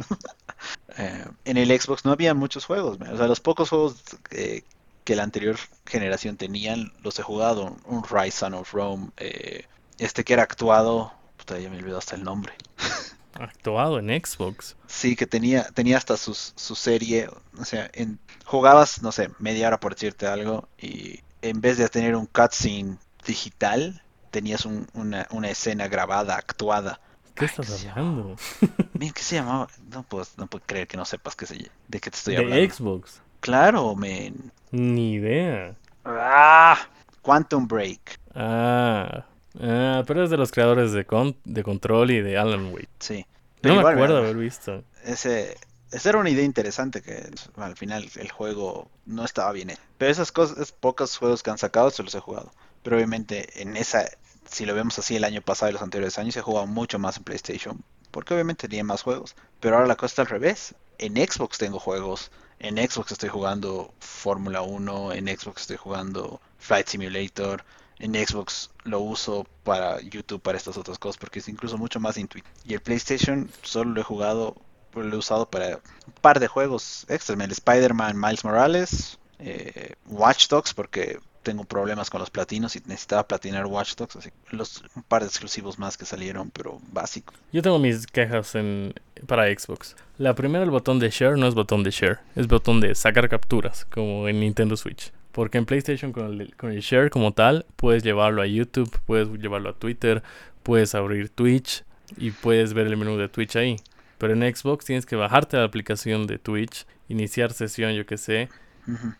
Eh, 0.98 1.24
en 1.44 1.56
el 1.56 1.80
Xbox 1.80 2.04
no 2.04 2.12
había 2.12 2.34
muchos 2.34 2.64
juegos. 2.64 2.98
O 3.00 3.16
sea, 3.16 3.26
los 3.26 3.40
pocos 3.40 3.70
juegos 3.70 3.96
eh, 4.30 4.62
que 5.04 5.16
la 5.16 5.22
anterior 5.22 5.56
generación 5.84 6.36
tenían, 6.36 6.92
los 7.02 7.18
he 7.18 7.22
jugado. 7.22 7.76
Un 7.86 8.04
Rise 8.04 8.38
Son 8.38 8.54
of 8.54 8.72
Rome. 8.72 9.10
Eh, 9.16 9.64
este 9.98 10.24
que 10.24 10.32
era 10.32 10.42
actuado. 10.42 11.12
Puta, 11.36 11.58
ya 11.58 11.70
me 11.70 11.78
olvidó 11.78 11.98
hasta 11.98 12.16
el 12.16 12.24
nombre. 12.24 12.52
Actuado 13.40 13.98
en 13.98 14.08
Xbox. 14.08 14.76
Sí, 14.86 15.16
que 15.16 15.26
tenía, 15.26 15.64
tenía 15.74 15.96
hasta 15.96 16.16
su, 16.16 16.34
su 16.34 16.74
serie. 16.74 17.28
O 17.58 17.64
sea, 17.64 17.90
en, 17.92 18.18
jugabas, 18.44 19.02
no 19.02 19.12
sé, 19.12 19.30
media 19.38 19.68
hora 19.68 19.80
por 19.80 19.94
decirte 19.94 20.26
algo. 20.26 20.68
Y 20.78 21.20
en 21.42 21.60
vez 21.60 21.78
de 21.78 21.88
tener 21.88 22.16
un 22.16 22.26
cutscene 22.26 22.98
digital, 23.26 24.02
tenías 24.30 24.64
una, 24.66 25.26
una, 25.30 25.48
escena 25.50 25.88
grabada, 25.88 26.36
actuada. 26.36 27.00
¿Qué 27.34 27.44
estás 27.44 27.86
hablando? 27.86 28.36
¿Qué 29.14 29.22
se 29.22 29.36
llamaba? 29.36 29.68
No 29.90 30.02
puedo, 30.02 30.26
no 30.36 30.46
puedo 30.46 30.64
creer 30.66 30.86
que 30.86 30.96
no 30.96 31.04
sepas 31.04 31.36
qué 31.36 31.46
se, 31.46 31.56
de 31.56 32.00
qué 32.00 32.10
te 32.10 32.16
estoy 32.16 32.36
hablando. 32.36 32.56
De 32.56 32.70
Xbox. 32.70 33.20
Claro, 33.40 33.94
men. 33.94 34.50
Ni 34.70 35.14
idea. 35.14 35.74
Ah, 36.04 36.78
Quantum 37.22 37.66
Break. 37.66 38.18
Ah, 38.34 39.26
ah 39.60 40.02
pero 40.06 40.24
es 40.24 40.30
de 40.30 40.36
los 40.36 40.50
creadores 40.50 40.92
de, 40.92 41.06
de 41.44 41.62
Control 41.62 42.10
y 42.10 42.20
de 42.20 42.38
Alan 42.38 42.72
Wake. 42.72 42.88
Sí. 43.00 43.26
no 43.62 43.76
me 43.76 43.80
acuerdo 43.80 44.18
haber 44.18 44.36
visto. 44.36 44.82
Ese, 45.04 45.56
esa 45.92 46.08
era 46.08 46.18
una 46.18 46.30
idea 46.30 46.44
interesante 46.44 47.02
que 47.02 47.30
al 47.56 47.76
final 47.76 48.08
el 48.16 48.30
juego 48.30 48.88
no 49.06 49.24
estaba 49.24 49.52
bien. 49.52 49.72
Pero 49.98 50.10
esas 50.10 50.32
cosas, 50.32 50.72
pocos 50.72 51.16
juegos 51.16 51.42
que 51.42 51.50
han 51.50 51.58
sacado 51.58 51.90
se 51.90 52.02
los 52.02 52.14
he 52.14 52.20
jugado. 52.20 52.50
Pero 52.82 52.96
obviamente 52.96 53.62
en 53.62 53.76
esa 53.76 54.06
si 54.48 54.64
lo 54.64 54.74
vemos 54.74 54.98
así 54.98 55.16
el 55.16 55.24
año 55.24 55.42
pasado 55.42 55.70
y 55.70 55.72
los 55.72 55.82
anteriores 55.82 56.18
años, 56.18 56.34
se 56.34 56.40
jugado 56.40 56.66
mucho 56.66 56.98
más 56.98 57.16
en 57.16 57.24
PlayStation, 57.24 57.82
porque 58.10 58.34
obviamente 58.34 58.68
tenía 58.68 58.84
más 58.84 59.02
juegos. 59.02 59.34
Pero 59.60 59.76
ahora 59.76 59.88
la 59.88 59.96
cosa 59.96 60.06
está 60.06 60.22
al 60.22 60.28
revés. 60.28 60.74
En 60.98 61.14
Xbox 61.14 61.58
tengo 61.58 61.78
juegos. 61.78 62.30
En 62.58 62.76
Xbox 62.76 63.12
estoy 63.12 63.28
jugando 63.28 63.92
Fórmula 64.00 64.62
1, 64.62 65.12
en 65.12 65.26
Xbox 65.26 65.62
estoy 65.62 65.76
jugando 65.76 66.40
Flight 66.58 66.88
Simulator, 66.88 67.64
en 67.98 68.14
Xbox 68.14 68.70
lo 68.84 69.00
uso 69.00 69.46
para 69.64 70.00
YouTube, 70.00 70.40
para 70.40 70.58
estas 70.58 70.76
otras 70.76 70.98
cosas, 70.98 71.18
porque 71.18 71.38
es 71.38 71.48
incluso 71.48 71.78
mucho 71.78 72.00
más 72.00 72.18
intuitivo. 72.18 72.52
Y 72.64 72.74
el 72.74 72.80
PlayStation 72.80 73.50
solo 73.62 73.92
lo 73.92 74.00
he 74.00 74.04
jugado, 74.04 74.56
lo 74.94 75.14
he 75.14 75.18
usado 75.18 75.48
para 75.48 75.76
un 76.06 76.12
par 76.20 76.40
de 76.40 76.48
juegos 76.48 77.06
extras, 77.08 77.38
el 77.38 77.50
Spider-Man, 77.50 78.20
Miles 78.20 78.44
Morales, 78.44 79.18
eh, 79.38 79.94
Watch 80.06 80.48
Dogs, 80.48 80.74
porque 80.74 81.18
tengo 81.42 81.64
problemas 81.64 82.10
con 82.10 82.18
los 82.20 82.28
platinos 82.28 82.74
y 82.74 82.82
necesitaba 82.86 83.26
platinar 83.28 83.66
Watch 83.66 83.94
Dogs, 83.94 84.16
así 84.16 84.30
los 84.50 84.82
un 84.96 85.04
par 85.04 85.22
de 85.22 85.28
exclusivos 85.28 85.78
más 85.78 85.96
que 85.96 86.04
salieron, 86.04 86.50
pero 86.50 86.80
básico. 86.90 87.34
Yo 87.52 87.62
tengo 87.62 87.78
mis 87.78 88.06
quejas 88.06 88.56
en 88.56 88.94
para 89.26 89.46
Xbox. 89.46 89.94
La 90.18 90.34
primera 90.34 90.64
el 90.64 90.70
botón 90.70 90.98
de 90.98 91.08
share 91.08 91.38
no 91.38 91.46
es 91.46 91.54
botón 91.54 91.84
de 91.84 91.92
share, 91.92 92.18
es 92.34 92.48
botón 92.48 92.80
de 92.80 92.94
sacar 92.96 93.28
capturas, 93.28 93.84
como 93.84 94.26
en 94.26 94.40
Nintendo 94.40 94.76
Switch. 94.76 95.12
Porque 95.36 95.58
en 95.58 95.66
PlayStation 95.66 96.12
con 96.12 96.40
el, 96.40 96.56
con 96.56 96.72
el 96.72 96.80
share 96.80 97.10
como 97.10 97.34
tal, 97.34 97.66
puedes 97.76 98.02
llevarlo 98.02 98.40
a 98.40 98.46
YouTube, 98.46 98.90
puedes 99.04 99.28
llevarlo 99.28 99.68
a 99.68 99.74
Twitter, 99.74 100.22
puedes 100.62 100.94
abrir 100.94 101.28
Twitch 101.28 101.84
y 102.16 102.30
puedes 102.30 102.72
ver 102.72 102.86
el 102.86 102.96
menú 102.96 103.18
de 103.18 103.28
Twitch 103.28 103.54
ahí. 103.56 103.76
Pero 104.16 104.32
en 104.32 104.56
Xbox 104.56 104.86
tienes 104.86 105.04
que 105.04 105.14
bajarte 105.14 105.58
la 105.58 105.64
aplicación 105.64 106.26
de 106.26 106.38
Twitch, 106.38 106.86
iniciar 107.10 107.52
sesión, 107.52 107.92
yo 107.92 108.06
que 108.06 108.16
sé, 108.16 108.48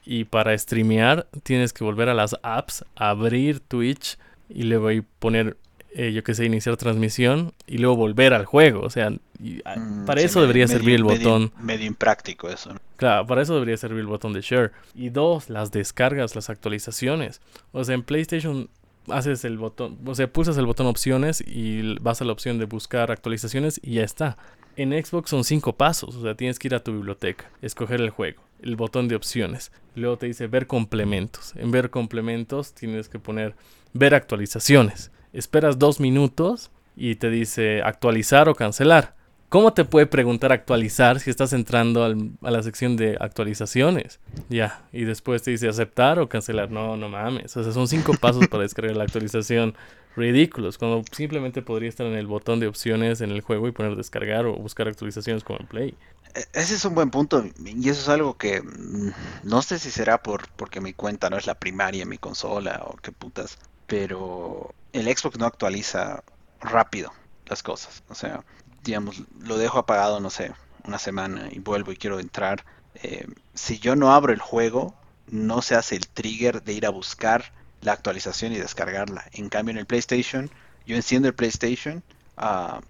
y 0.07 0.25
para 0.25 0.57
streamear 0.57 1.27
tienes 1.43 1.75
que 1.75 1.85
volver 1.85 2.09
a 2.09 2.15
las 2.15 2.35
apps, 2.43 2.83
abrir 2.95 3.61
Twitch 3.61 4.17
y 4.49 4.63
luego 4.63 4.87
ahí 4.87 5.03
poner, 5.19 5.59
eh, 5.99 6.13
yo 6.13 6.23
que 6.23 6.35
sé, 6.35 6.45
iniciar 6.45 6.77
transmisión 6.77 7.55
y 7.67 7.79
luego 7.79 7.97
volver 7.97 8.35
al 8.35 8.45
juego. 8.45 8.83
O 8.83 8.91
sea, 8.91 9.11
ah, 9.65 9.77
mm, 9.79 10.05
para 10.05 10.21
eso 10.21 10.43
debería 10.43 10.69
servir 10.69 10.97
el 10.97 11.05
botón. 11.05 11.53
Medio 11.59 11.87
impráctico 11.87 12.51
eso. 12.51 12.75
Claro, 12.97 13.27
para 13.27 13.41
eso 13.41 13.55
debería 13.55 13.79
servir 13.79 14.01
el 14.01 14.07
botón 14.07 14.35
de 14.35 14.43
share. 14.43 14.73
Y 14.95 15.09
dos, 15.09 15.49
las 15.49 15.73
descargas, 15.73 16.35
las 16.35 16.51
actualizaciones. 16.51 17.41
O 17.73 17.83
sea, 17.83 17.95
en 17.95 18.03
PlayStation 18.03 18.69
haces 19.09 19.47
el 19.47 19.57
botón, 19.57 19.97
o 20.05 20.15
sea, 20.15 20.31
pulsas 20.31 20.59
el 20.59 20.67
botón 20.67 20.87
opciones 20.87 21.43
y 21.47 21.99
vas 22.01 22.21
a 22.21 22.27
la 22.27 22.33
opción 22.33 22.59
de 22.59 22.67
buscar 22.67 23.11
actualizaciones 23.11 23.81
y 23.83 23.95
ya 23.95 24.03
está. 24.03 24.37
En 24.77 24.93
Xbox 24.93 25.31
son 25.31 25.45
cinco 25.45 25.73
pasos, 25.73 26.15
o 26.15 26.23
sea, 26.23 26.35
tienes 26.35 26.59
que 26.59 26.69
ir 26.69 26.75
a 26.75 26.81
tu 26.81 26.93
biblioteca, 26.93 27.51
escoger 27.63 28.03
el 28.03 28.11
juego, 28.11 28.43
el 28.61 28.77
botón 28.77 29.09
de 29.09 29.17
opciones, 29.17 29.73
luego 29.95 30.19
te 30.19 30.27
dice 30.27 30.47
ver 30.47 30.67
complementos. 30.67 31.55
En 31.57 31.71
ver 31.71 31.89
complementos 31.89 32.75
tienes 32.75 33.09
que 33.09 33.19
poner 33.19 33.55
ver 33.95 34.15
actualizaciones. 34.15 35.11
Esperas 35.37 35.79
dos 35.79 36.01
minutos 36.01 36.70
y 36.96 37.16
te 37.16 37.29
dice 37.29 37.83
actualizar 37.83 38.49
o 38.49 38.55
cancelar. 38.55 39.14
¿Cómo 39.51 39.75
te 39.75 39.85
puede 39.85 40.07
preguntar 40.07 40.51
actualizar 40.51 41.20
si 41.20 41.29
estás 41.29 41.53
entrando 41.53 42.05
a 42.05 42.51
la 42.51 42.62
sección 42.62 42.96
de 42.96 43.18
actualizaciones? 43.20 44.18
Ya, 44.49 44.83
y 44.94 45.05
después 45.05 45.42
te 45.42 45.51
dice 45.51 45.68
aceptar 45.68 46.18
o 46.20 46.31
cancelar. 46.31 46.70
No, 46.70 46.96
no 46.96 47.11
mames. 47.11 47.55
O 47.55 47.62
sea, 47.62 47.70
son 47.70 47.87
cinco 47.87 48.14
pasos 48.20 48.49
para 48.49 48.62
descargar 48.62 48.96
la 48.96 49.05
actualización. 49.05 49.75
Ridículos. 50.16 50.79
Cuando 50.79 51.05
simplemente 51.12 51.61
podría 51.61 51.90
estar 51.90 52.07
en 52.07 52.14
el 52.14 52.27
botón 52.27 52.59
de 52.59 52.68
opciones 52.68 53.20
en 53.20 53.31
el 53.31 53.42
juego 53.42 53.68
y 53.68 53.72
poner 53.72 53.94
descargar 53.94 54.46
o 54.46 54.55
buscar 54.55 54.88
actualizaciones 54.88 55.44
como 55.44 55.61
en 55.61 55.66
Play. 55.66 55.94
E, 56.35 56.46
ese 56.55 56.77
es 56.77 56.85
un 56.87 56.94
buen 56.94 57.11
punto 57.11 57.44
y 57.62 57.90
eso 57.90 58.01
es 58.01 58.09
algo 58.09 58.38
que 58.38 58.62
mm, 58.62 59.11
no 59.42 59.61
sé 59.61 59.79
si 59.79 59.90
será 59.90 60.22
por 60.22 60.49
porque 60.57 60.81
mi 60.81 60.94
cuenta 60.94 61.29
no 61.29 61.37
es 61.37 61.46
la 61.46 61.57
primaria 61.57 62.05
en 62.05 62.09
mi 62.09 62.16
consola 62.16 62.83
o 62.87 62.96
qué 62.96 63.12
putas, 63.12 63.59
pero 63.87 64.75
el 64.99 65.17
Xbox 65.17 65.39
no 65.39 65.47
actualiza 65.47 66.23
rápido 66.61 67.13
las 67.47 67.63
cosas. 67.63 68.03
O 68.09 68.15
sea, 68.15 68.45
digamos, 68.83 69.23
lo 69.41 69.59
dejo 69.59 69.79
apagado, 69.79 70.21
no 70.21 70.31
sé, 70.31 70.53
una 70.85 70.99
semana 70.99 71.49
y 71.51 71.59
vuelvo 71.59 71.93
y 71.93 71.97
quiero 71.97 72.21
entrar. 72.21 72.65
Eh, 73.03 73.27
si 73.55 73.79
yo 73.79 73.97
no 73.97 74.13
abro 74.13 74.33
el 74.33 74.41
juego, 74.41 74.95
no 75.29 75.63
se 75.63 75.75
hace 75.75 75.97
el 75.97 76.07
trigger 76.09 76.63
de 76.63 76.73
ir 76.73 76.87
a 76.87 76.91
buscar 76.91 77.53
la 77.81 77.93
actualización 77.93 78.53
y 78.53 78.57
descargarla. 78.57 79.25
En 79.33 79.49
cambio, 79.49 79.73
en 79.73 79.79
el 79.79 79.87
PlayStation, 79.87 80.51
yo 80.87 80.97
enciendo 80.97 81.29
el 81.29 81.35
PlayStation 81.35 82.03
uh, 82.39 82.81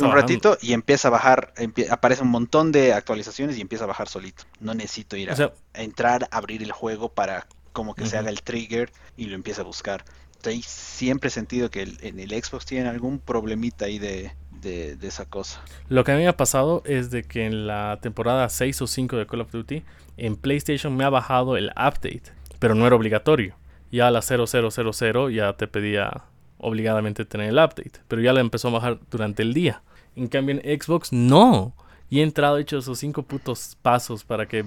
un 0.00 0.12
ratito 0.12 0.58
y 0.60 0.72
empieza 0.72 1.08
a 1.08 1.10
bajar, 1.10 1.52
aparece 1.90 2.22
un 2.22 2.28
montón 2.28 2.72
de 2.72 2.92
actualizaciones 2.92 3.56
y 3.56 3.60
empieza 3.60 3.84
a 3.84 3.88
bajar 3.88 4.08
solito. 4.08 4.44
No 4.60 4.74
necesito 4.74 5.16
ir 5.16 5.30
a, 5.30 5.52
entrar, 5.74 6.28
abrir 6.30 6.62
el 6.62 6.72
juego 6.72 7.08
para 7.08 7.46
como 7.72 7.94
que 7.94 8.06
se 8.06 8.16
haga 8.16 8.30
el 8.30 8.42
trigger 8.42 8.90
y 9.16 9.26
lo 9.26 9.34
empiece 9.34 9.60
a 9.60 9.64
buscar. 9.64 10.04
Entonces, 10.46 10.70
siempre 10.70 11.28
he 11.28 11.30
sentido 11.30 11.70
que 11.70 11.82
en 12.00 12.20
el 12.20 12.30
Xbox 12.30 12.66
tienen 12.66 12.86
algún 12.86 13.18
problemita 13.18 13.86
ahí 13.86 13.98
de, 13.98 14.32
de, 14.62 14.96
esa 15.02 15.26
cosa. 15.26 15.62
Lo 15.88 16.04
que 16.04 16.12
a 16.12 16.16
mí 16.16 16.22
me 16.22 16.28
ha 16.28 16.36
pasado 16.36 16.82
es 16.84 17.10
de 17.10 17.22
que 17.24 17.46
en 17.46 17.66
la 17.66 17.98
temporada 18.00 18.48
6 18.48 18.82
o 18.82 18.86
5 18.86 19.16
de 19.16 19.26
Call 19.26 19.40
of 19.40 19.52
Duty, 19.52 19.82
en 20.16 20.36
PlayStation 20.36 20.96
me 20.96 21.04
ha 21.04 21.10
bajado 21.10 21.56
el 21.56 21.70
update, 21.70 22.22
pero 22.58 22.74
no 22.74 22.86
era 22.86 22.96
obligatorio. 22.96 23.54
Ya 23.92 24.08
a 24.08 24.10
la 24.10 24.22
0000 24.22 25.34
ya 25.34 25.52
te 25.54 25.66
pedía 25.66 26.24
obligadamente 26.58 27.24
tener 27.24 27.50
el 27.50 27.56
update, 27.56 27.92
pero 28.08 28.22
ya 28.22 28.32
le 28.32 28.40
empezó 28.40 28.68
a 28.68 28.72
bajar 28.72 28.98
durante 29.10 29.42
el 29.42 29.54
día. 29.54 29.82
En 30.16 30.28
cambio 30.28 30.58
en 30.58 30.80
Xbox 30.80 31.12
no. 31.12 31.74
Y 32.08 32.20
he 32.20 32.22
entrado, 32.22 32.58
he 32.58 32.62
hecho 32.62 32.78
esos 32.78 32.98
cinco 33.00 33.24
putos 33.24 33.76
pasos 33.82 34.22
para 34.22 34.46
que 34.46 34.64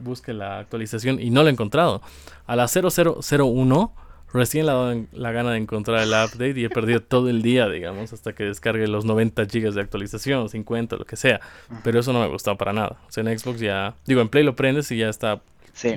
busque 0.00 0.32
la 0.32 0.58
actualización 0.58 1.20
y 1.20 1.30
no 1.30 1.42
lo 1.42 1.48
he 1.48 1.52
encontrado. 1.52 2.00
A 2.46 2.56
la 2.56 2.66
0001 2.66 3.94
Recién 4.32 4.66
la 4.66 4.96
la 5.12 5.32
gana 5.32 5.52
de 5.52 5.58
encontrar 5.58 6.00
el 6.02 6.08
update 6.08 6.58
y 6.58 6.64
he 6.64 6.70
perdido 6.70 7.00
todo 7.00 7.28
el 7.28 7.42
día, 7.42 7.68
digamos, 7.68 8.12
hasta 8.12 8.32
que 8.34 8.44
descargue 8.44 8.86
los 8.88 9.04
90 9.04 9.44
GB 9.44 9.72
de 9.72 9.80
actualización, 9.80 10.48
50, 10.48 10.96
lo 10.96 11.04
que 11.04 11.16
sea. 11.16 11.40
Pero 11.84 12.00
eso 12.00 12.12
no 12.12 12.20
me 12.20 12.24
ha 12.24 12.28
gustado 12.28 12.56
para 12.56 12.72
nada. 12.72 12.98
O 13.08 13.12
sea, 13.12 13.22
en 13.22 13.38
Xbox 13.38 13.60
ya, 13.60 13.94
digo, 14.06 14.20
en 14.20 14.28
Play 14.28 14.44
lo 14.44 14.56
prendes 14.56 14.90
y 14.90 14.96
ya 14.96 15.08
está 15.08 15.42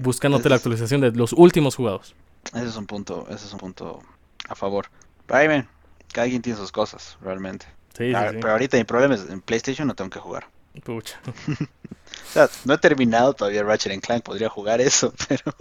buscándote 0.02 0.50
la 0.50 0.56
actualización 0.56 1.02
de 1.02 1.12
los 1.12 1.34
últimos 1.34 1.76
jugados. 1.76 2.16
Ese 2.54 2.68
es 2.68 2.76
un 2.76 2.86
punto, 2.86 3.26
ese 3.30 3.46
es 3.46 3.54
un 3.54 3.60
punto 3.60 4.02
a 4.48 4.56
favor. 4.56 4.88
Pero 5.28 5.66
cada 6.12 6.28
quien 6.28 6.42
tiene 6.42 6.58
sus 6.58 6.72
cosas, 6.72 7.18
realmente. 7.22 7.66
Sí, 7.98 8.12
sí, 8.12 8.14
Pero 8.14 8.52
ahorita 8.52 8.78
mi 8.78 8.84
problema 8.84 9.16
es 9.16 9.30
en 9.30 9.42
PlayStation 9.42 9.88
no 9.88 9.96
tengo 9.96 10.10
que 10.10 10.20
jugar. 10.20 10.48
Pucha. 10.84 11.20
o 11.48 12.34
sea, 12.34 12.50
no 12.66 12.74
he 12.74 12.78
terminado 12.78 13.34
todavía 13.34 13.64
Ratchet 13.64 14.02
Clank, 14.02 14.24
podría 14.24 14.50
jugar 14.50 14.82
eso, 14.82 15.14
pero 15.28 15.54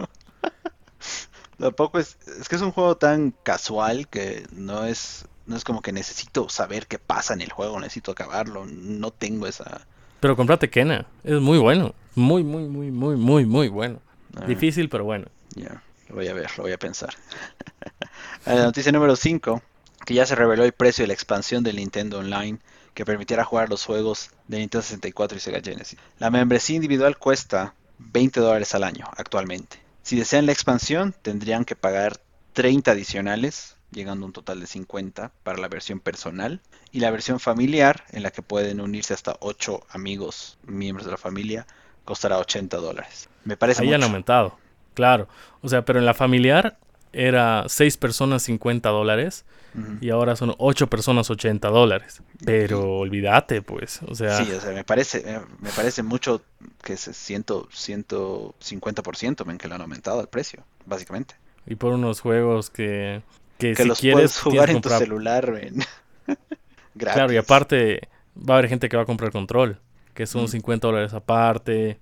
Tampoco 1.59 1.99
es, 1.99 2.17
es 2.39 2.49
que 2.49 2.55
es 2.55 2.61
un 2.61 2.71
juego 2.71 2.97
tan 2.97 3.31
casual 3.43 4.07
que 4.07 4.45
no 4.51 4.85
es, 4.85 5.25
no 5.45 5.55
es 5.55 5.63
como 5.63 5.81
que 5.81 5.91
necesito 5.91 6.49
saber 6.49 6.87
qué 6.87 6.99
pasa 6.99 7.33
en 7.33 7.41
el 7.41 7.51
juego, 7.51 7.79
necesito 7.79 8.11
acabarlo, 8.11 8.65
no 8.65 9.11
tengo 9.11 9.47
esa... 9.47 9.81
Pero 10.19 10.35
comprate 10.35 10.69
Kena, 10.69 11.05
es 11.23 11.39
muy 11.39 11.57
bueno, 11.57 11.93
muy, 12.15 12.43
muy, 12.43 12.67
muy, 12.67 12.91
muy, 12.91 13.15
muy, 13.15 13.45
muy 13.45 13.67
bueno. 13.69 14.01
Ah. 14.35 14.45
Difícil, 14.45 14.89
pero 14.89 15.03
bueno. 15.03 15.27
Ya, 15.55 15.81
lo 16.09 16.15
voy 16.15 16.27
a 16.27 16.33
ver, 16.33 16.49
lo 16.57 16.63
voy 16.63 16.73
a 16.73 16.79
pensar. 16.79 17.13
la 18.45 18.63
noticia 18.63 18.91
número 18.91 19.15
5, 19.15 19.61
que 20.05 20.13
ya 20.13 20.25
se 20.25 20.35
reveló 20.35 20.63
el 20.63 20.73
precio 20.73 21.03
de 21.03 21.07
la 21.07 21.13
expansión 21.13 21.63
del 21.63 21.77
Nintendo 21.77 22.19
Online 22.19 22.59
que 22.95 23.05
permitiera 23.05 23.43
jugar 23.43 23.69
los 23.69 23.85
juegos 23.85 24.31
de 24.47 24.59
Nintendo 24.59 24.81
64 24.81 25.37
y 25.37 25.41
Sega 25.41 25.61
Genesis. 25.61 25.99
La 26.17 26.31
membresía 26.31 26.77
individual 26.77 27.17
cuesta 27.17 27.75
20 27.99 28.39
dólares 28.39 28.73
al 28.73 28.85
año 28.85 29.05
actualmente. 29.17 29.84
Si 30.05 30.15
desean 30.15 30.45
la 30.45 30.51
expansión, 30.51 31.15
tendrían 31.19 31.65
que 31.65 31.75
pagar 31.75 32.17
30 32.53 32.91
adicionales, 32.91 33.75
llegando 33.89 34.23
a 34.23 34.27
un 34.27 34.33
total 34.33 34.59
de 34.59 34.67
50 34.67 35.31
para 35.41 35.57
la 35.57 35.67
versión 35.67 35.99
personal. 35.99 36.61
Y 36.91 36.99
la 36.99 37.09
versión 37.09 37.39
familiar, 37.39 38.03
en 38.11 38.21
la 38.21 38.29
que 38.29 38.43
pueden 38.43 38.81
unirse 38.81 39.15
hasta 39.15 39.35
8 39.39 39.81
amigos, 39.89 40.59
miembros 40.61 41.07
de 41.07 41.11
la 41.11 41.17
familia, 41.17 41.65
costará 42.03 42.37
80 42.37 42.77
dólares. 42.77 43.29
Me 43.45 43.57
parece 43.57 43.81
Ahí 43.81 43.95
han 43.95 44.03
aumentado, 44.03 44.55
claro. 44.93 45.27
O 45.63 45.69
sea, 45.69 45.83
pero 45.85 45.97
en 45.97 46.05
la 46.05 46.13
familiar 46.13 46.77
era 47.15 47.65
6 47.67 47.97
personas 47.97 48.43
50 48.43 48.89
dólares 48.89 49.45
y 49.99 50.09
ahora 50.09 50.35
son 50.35 50.53
8 50.57 50.87
personas 50.87 51.29
80 51.29 51.67
dólares. 51.69 52.21
Pero 52.45 52.99
olvídate, 52.99 53.61
pues. 53.61 54.01
O 54.07 54.15
sea... 54.15 54.43
Sí, 54.43 54.51
o 54.51 54.61
sea, 54.61 54.71
me 54.71 54.83
parece, 54.83 55.23
eh, 55.25 55.39
me 55.59 55.69
parece 55.69 56.03
mucho 56.03 56.41
que 56.83 56.93
es 56.93 57.01
100, 57.01 57.45
150% 57.45 59.45
ven 59.45 59.57
que 59.57 59.67
lo 59.67 59.75
han 59.75 59.81
aumentado 59.81 60.21
el 60.21 60.27
precio, 60.27 60.63
básicamente. 60.85 61.35
Y 61.65 61.75
por 61.75 61.93
unos 61.93 62.21
juegos 62.21 62.69
que, 62.69 63.21
que, 63.57 63.75
si 63.75 63.85
los 63.85 63.99
quieres 63.99 64.17
puedes 64.17 64.39
jugar 64.39 64.69
en 64.69 64.81
tu 64.81 64.89
celular, 64.89 65.51
ven. 65.51 65.83
claro, 66.97 67.33
y 67.33 67.37
aparte 67.37 68.07
va 68.37 68.55
a 68.55 68.57
haber 68.59 68.69
gente 68.69 68.87
que 68.87 68.97
va 68.97 69.03
a 69.03 69.07
comprar 69.07 69.31
control, 69.31 69.79
que 70.13 70.25
son 70.25 70.47
50 70.47 70.87
dólares 70.87 71.13
aparte. 71.13 71.99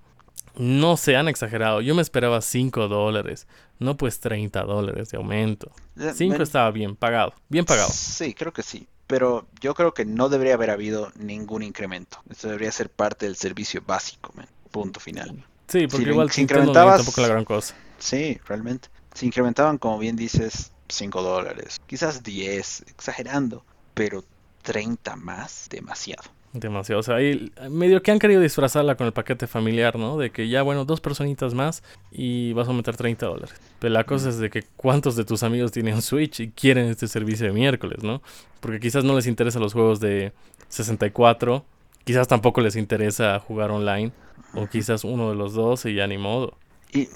No 0.55 0.97
se 0.97 1.15
han 1.15 1.27
exagerado. 1.27 1.81
Yo 1.81 1.95
me 1.95 2.01
esperaba 2.01 2.41
5 2.41 2.87
dólares. 2.87 3.47
No 3.79 3.97
pues 3.97 4.19
30 4.19 4.63
dólares 4.63 5.09
de 5.09 5.17
aumento. 5.17 5.71
5 5.97 6.35
eh, 6.35 6.43
estaba 6.43 6.69
bien 6.71 6.95
pagado. 6.95 7.33
Bien 7.49 7.65
pagado. 7.65 7.89
Sí, 7.91 8.33
creo 8.33 8.53
que 8.53 8.63
sí. 8.63 8.87
Pero 9.07 9.47
yo 9.59 9.73
creo 9.73 9.93
que 9.93 10.05
no 10.05 10.29
debería 10.29 10.53
haber 10.53 10.69
habido 10.69 11.11
ningún 11.15 11.63
incremento. 11.63 12.19
Esto 12.29 12.47
debería 12.47 12.71
ser 12.71 12.89
parte 12.89 13.25
del 13.25 13.35
servicio 13.35 13.81
básico, 13.85 14.33
punto 14.71 14.99
final. 14.99 15.45
Sí, 15.67 15.87
porque 15.87 16.09
igual 16.09 16.31
si 16.31 16.41
incrementabas, 16.41 16.97
tampoco 16.97 17.21
la 17.21 17.27
gran 17.27 17.45
cosa. 17.45 17.75
Sí, 17.97 18.39
realmente. 18.45 18.89
Si 19.13 19.25
incrementaban, 19.25 19.77
como 19.77 19.99
bien 19.99 20.15
dices, 20.15 20.71
5 20.87 21.21
dólares, 21.21 21.79
quizás 21.85 22.23
10, 22.23 22.85
exagerando, 22.87 23.63
pero 23.93 24.23
30 24.63 25.15
más, 25.15 25.67
demasiado. 25.69 26.23
Demasiado. 26.53 26.99
O 26.99 27.03
sea, 27.03 27.15
ahí 27.15 27.51
medio 27.69 28.03
que 28.03 28.11
han 28.11 28.19
querido 28.19 28.39
disfrazarla 28.39 28.95
con 28.95 29.07
el 29.07 29.13
paquete 29.13 29.47
familiar, 29.47 29.97
¿no? 29.97 30.17
De 30.17 30.29
que 30.29 30.47
ya, 30.47 30.61
bueno, 30.61 30.85
dos 30.85 31.01
personitas 31.01 31.55
más 31.55 31.81
y 32.11 32.53
vas 32.53 32.69
a 32.69 32.73
meter 32.73 32.95
30 32.95 33.25
dólares. 33.25 33.55
Pero 33.79 33.91
la 33.91 34.03
cosa 34.03 34.29
es 34.29 34.37
de 34.37 34.51
que 34.51 34.63
cuántos 34.77 35.15
de 35.15 35.25
tus 35.25 35.41
amigos 35.41 35.71
tienen 35.71 35.99
Switch 36.03 36.41
y 36.41 36.51
quieren 36.51 36.89
este 36.89 37.07
servicio 37.07 37.47
de 37.47 37.53
miércoles, 37.53 38.03
¿no? 38.03 38.21
Porque 38.59 38.79
quizás 38.79 39.03
no 39.03 39.15
les 39.15 39.25
interesan 39.25 39.63
los 39.63 39.73
juegos 39.73 39.99
de 39.99 40.31
64, 40.69 41.65
quizás 42.03 42.27
tampoco 42.27 42.61
les 42.61 42.75
interesa 42.75 43.39
jugar 43.39 43.71
online, 43.71 44.11
o 44.53 44.67
quizás 44.67 45.03
uno 45.03 45.29
de 45.31 45.35
los 45.35 45.55
dos 45.55 45.85
y 45.85 45.95
ya 45.95 46.05
ni 46.05 46.19
modo. 46.19 46.55
Y 46.91 47.09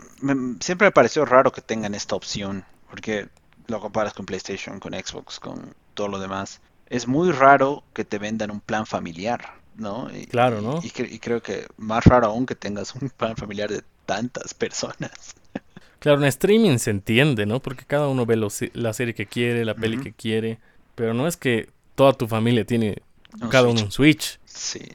siempre 0.59 0.87
me 0.87 0.91
pareció 0.91 1.25
raro 1.25 1.51
que 1.51 1.61
tengan 1.61 1.93
esta 1.93 2.15
opción, 2.15 2.65
porque 2.89 3.27
lo 3.67 3.79
comparas 3.79 4.13
con 4.13 4.25
PlayStation, 4.25 4.79
con 4.79 4.93
Xbox, 4.93 5.39
con 5.39 5.75
todo 5.93 6.07
lo 6.07 6.19
demás 6.19 6.59
es 6.89 7.07
muy 7.07 7.31
raro 7.31 7.83
que 7.93 8.05
te 8.05 8.17
vendan 8.17 8.51
un 8.51 8.59
plan 8.59 8.85
familiar, 8.85 9.53
¿no? 9.75 10.09
Y, 10.15 10.25
claro, 10.27 10.61
¿no? 10.61 10.79
Y, 10.83 10.89
creo 11.19 11.41
que 11.41 11.67
más 11.77 12.05
raro 12.05 12.27
aún 12.27 12.45
que 12.45 12.55
tengas 12.55 12.95
un 12.95 13.09
plan 13.09 13.35
familiar 13.35 13.69
de 13.69 13.83
tantas 14.05 14.53
personas. 14.53 15.11
Claro, 15.99 16.19
en 16.19 16.25
streaming 16.25 16.77
se 16.77 16.91
entiende, 16.91 17.47
¿no? 17.47 17.59
Porque 17.59 17.83
cada 17.83 18.07
uno 18.07 18.27
ve 18.27 18.37
la 18.73 18.93
serie 18.93 19.15
que 19.15 19.25
quiere, 19.25 19.65
la 19.65 19.73
peli 19.73 19.99
que 19.99 20.13
quiere, 20.13 20.59
pero 20.93 21.15
no 21.15 21.27
es 21.27 21.37
que 21.37 21.69
toda 21.95 22.13
tu 22.13 22.27
familia 22.27 22.65
tiene 22.65 23.01
cada 23.49 23.67
uno 23.67 23.81
un 23.81 23.91
Switch. 23.91 24.39
Sí. 24.45 24.91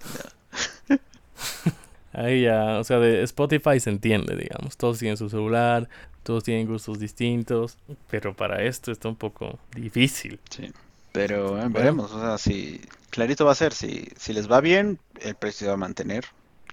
Ahí 2.13 2.43
ya, 2.43 2.79
o 2.79 2.85
sea, 2.85 3.01
de 3.01 3.25
Spotify 3.25 3.81
se 3.81 3.91
entiende, 3.91 4.37
digamos. 4.37 4.77
Todos 4.77 5.01
tienen 5.01 5.17
su 5.17 5.29
celular, 5.29 5.89
todos 6.23 6.45
tienen 6.45 6.69
gustos 6.69 7.01
distintos, 7.01 7.79
pero 8.09 8.33
para 8.35 8.63
esto 8.63 8.93
está 8.93 9.09
un 9.09 9.17
poco 9.17 9.59
difícil. 9.75 10.39
Sí. 10.51 10.73
Pero 11.13 11.61
eh, 11.61 11.69
veremos, 11.69 12.13
o 12.13 12.21
sea, 12.21 12.39
si 12.39 12.81
clarito 13.11 13.45
va 13.45 13.53
a 13.53 13.57
ser, 13.57 13.75
si, 13.75 14.09
si 14.17 14.33
les 14.33 14.51
va 14.51 14.61
bien, 14.61 14.99
el 15.21 15.35
precio 15.35 15.69
va 15.69 15.75
a 15.75 15.77
mantener. 15.77 16.25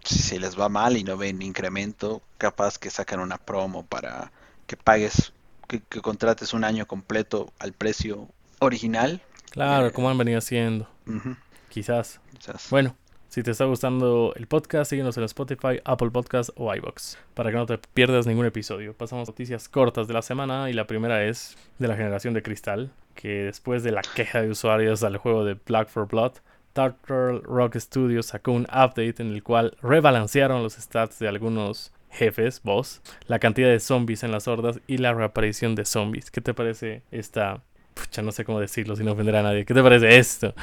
Si 0.04 0.40
les 0.40 0.58
va 0.58 0.70
mal 0.70 0.96
y 0.96 1.04
no 1.04 1.18
ven 1.18 1.42
incremento, 1.42 2.22
capaz 2.38 2.78
que 2.78 2.90
sacan 2.90 3.20
una 3.20 3.38
promo 3.38 3.86
para 3.86 4.32
que 4.66 4.78
pagues 4.78 5.34
que, 5.68 5.82
que 5.82 6.02
contrates 6.02 6.54
un 6.54 6.64
año 6.64 6.88
completo 6.88 7.52
al 7.60 7.74
precio 7.74 8.30
original. 8.60 9.22
Claro, 9.52 9.88
Eh, 9.88 9.92
como 9.92 10.10
han 10.10 10.18
venido 10.18 10.38
haciendo. 10.38 10.88
Quizás. 11.70 12.20
quizás. 12.38 12.70
Bueno, 12.70 12.96
si 13.30 13.44
te 13.44 13.52
está 13.52 13.66
gustando 13.66 14.34
el 14.36 14.48
podcast, 14.48 14.90
síguenos 14.90 15.18
en 15.18 15.24
Spotify, 15.26 15.82
Apple 15.84 16.12
Podcast 16.12 16.50
o 16.56 16.74
iBox 16.74 17.18
para 17.34 17.52
que 17.52 17.58
no 17.58 17.66
te 17.66 17.78
pierdas 17.78 18.26
ningún 18.26 18.46
episodio. 18.46 18.94
Pasamos 18.94 19.28
a 19.28 19.32
noticias 19.32 19.70
cortas 19.70 20.08
de 20.08 20.14
la 20.14 20.22
semana 20.22 20.70
y 20.70 20.74
la 20.74 20.88
primera 20.88 21.24
es 21.26 21.58
de 21.78 21.88
la 21.88 21.96
generación 21.96 22.34
de 22.34 22.42
cristal, 22.42 22.92
que 23.20 23.44
después 23.44 23.84
de 23.84 23.92
la 23.92 24.02
queja 24.02 24.42
de 24.42 24.50
usuarios 24.50 25.04
al 25.04 25.18
juego 25.18 25.44
de 25.44 25.56
Black 25.66 25.90
for 25.90 26.08
Blood, 26.08 26.36
Turtle 26.72 27.42
Rock 27.44 27.76
Studios 27.76 28.28
sacó 28.28 28.54
un 28.54 28.64
update 28.64 29.16
en 29.20 29.34
el 29.34 29.44
cual 29.44 29.76
rebalancearon 29.82 30.64
los 30.64 30.76
stats 30.76 31.20
de 31.20 31.28
algunos 31.28 31.92
jefes, 32.10 32.62
boss, 32.64 33.02
la 33.28 33.40
cantidad 33.40 33.68
de 33.68 33.82
zombies 33.82 34.24
en 34.24 34.32
las 34.32 34.48
hordas 34.48 34.80
y 34.88 35.00
la 35.00 35.14
reaparición 35.14 35.76
de 35.76 35.84
zombies. 35.84 36.32
¿Qué 36.32 36.40
te 36.40 36.54
parece 36.54 37.04
esta... 37.12 37.62
Pucha, 37.94 38.22
no 38.22 38.32
sé 38.32 38.46
cómo 38.46 38.62
decirlo 38.62 38.96
sin 38.96 39.10
ofender 39.10 39.36
a 39.36 39.44
nadie. 39.44 39.66
¿Qué 39.66 39.74
te 39.74 39.84
parece 39.84 40.18
esto? 40.18 40.54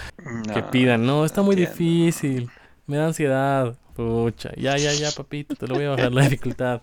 que 0.54 0.62
pidan, 0.62 1.04
no, 1.04 1.26
está 1.26 1.42
muy 1.42 1.56
entiendo. 1.56 1.74
difícil, 1.76 2.48
me 2.86 2.96
da 2.96 3.08
ansiedad, 3.08 3.76
pucha, 3.94 4.50
ya, 4.56 4.78
ya, 4.78 4.94
ya, 4.94 5.10
papito, 5.10 5.54
te 5.56 5.66
lo 5.66 5.74
voy 5.74 5.84
a 5.84 5.90
bajar 5.90 6.10
la 6.10 6.22
dificultad. 6.22 6.80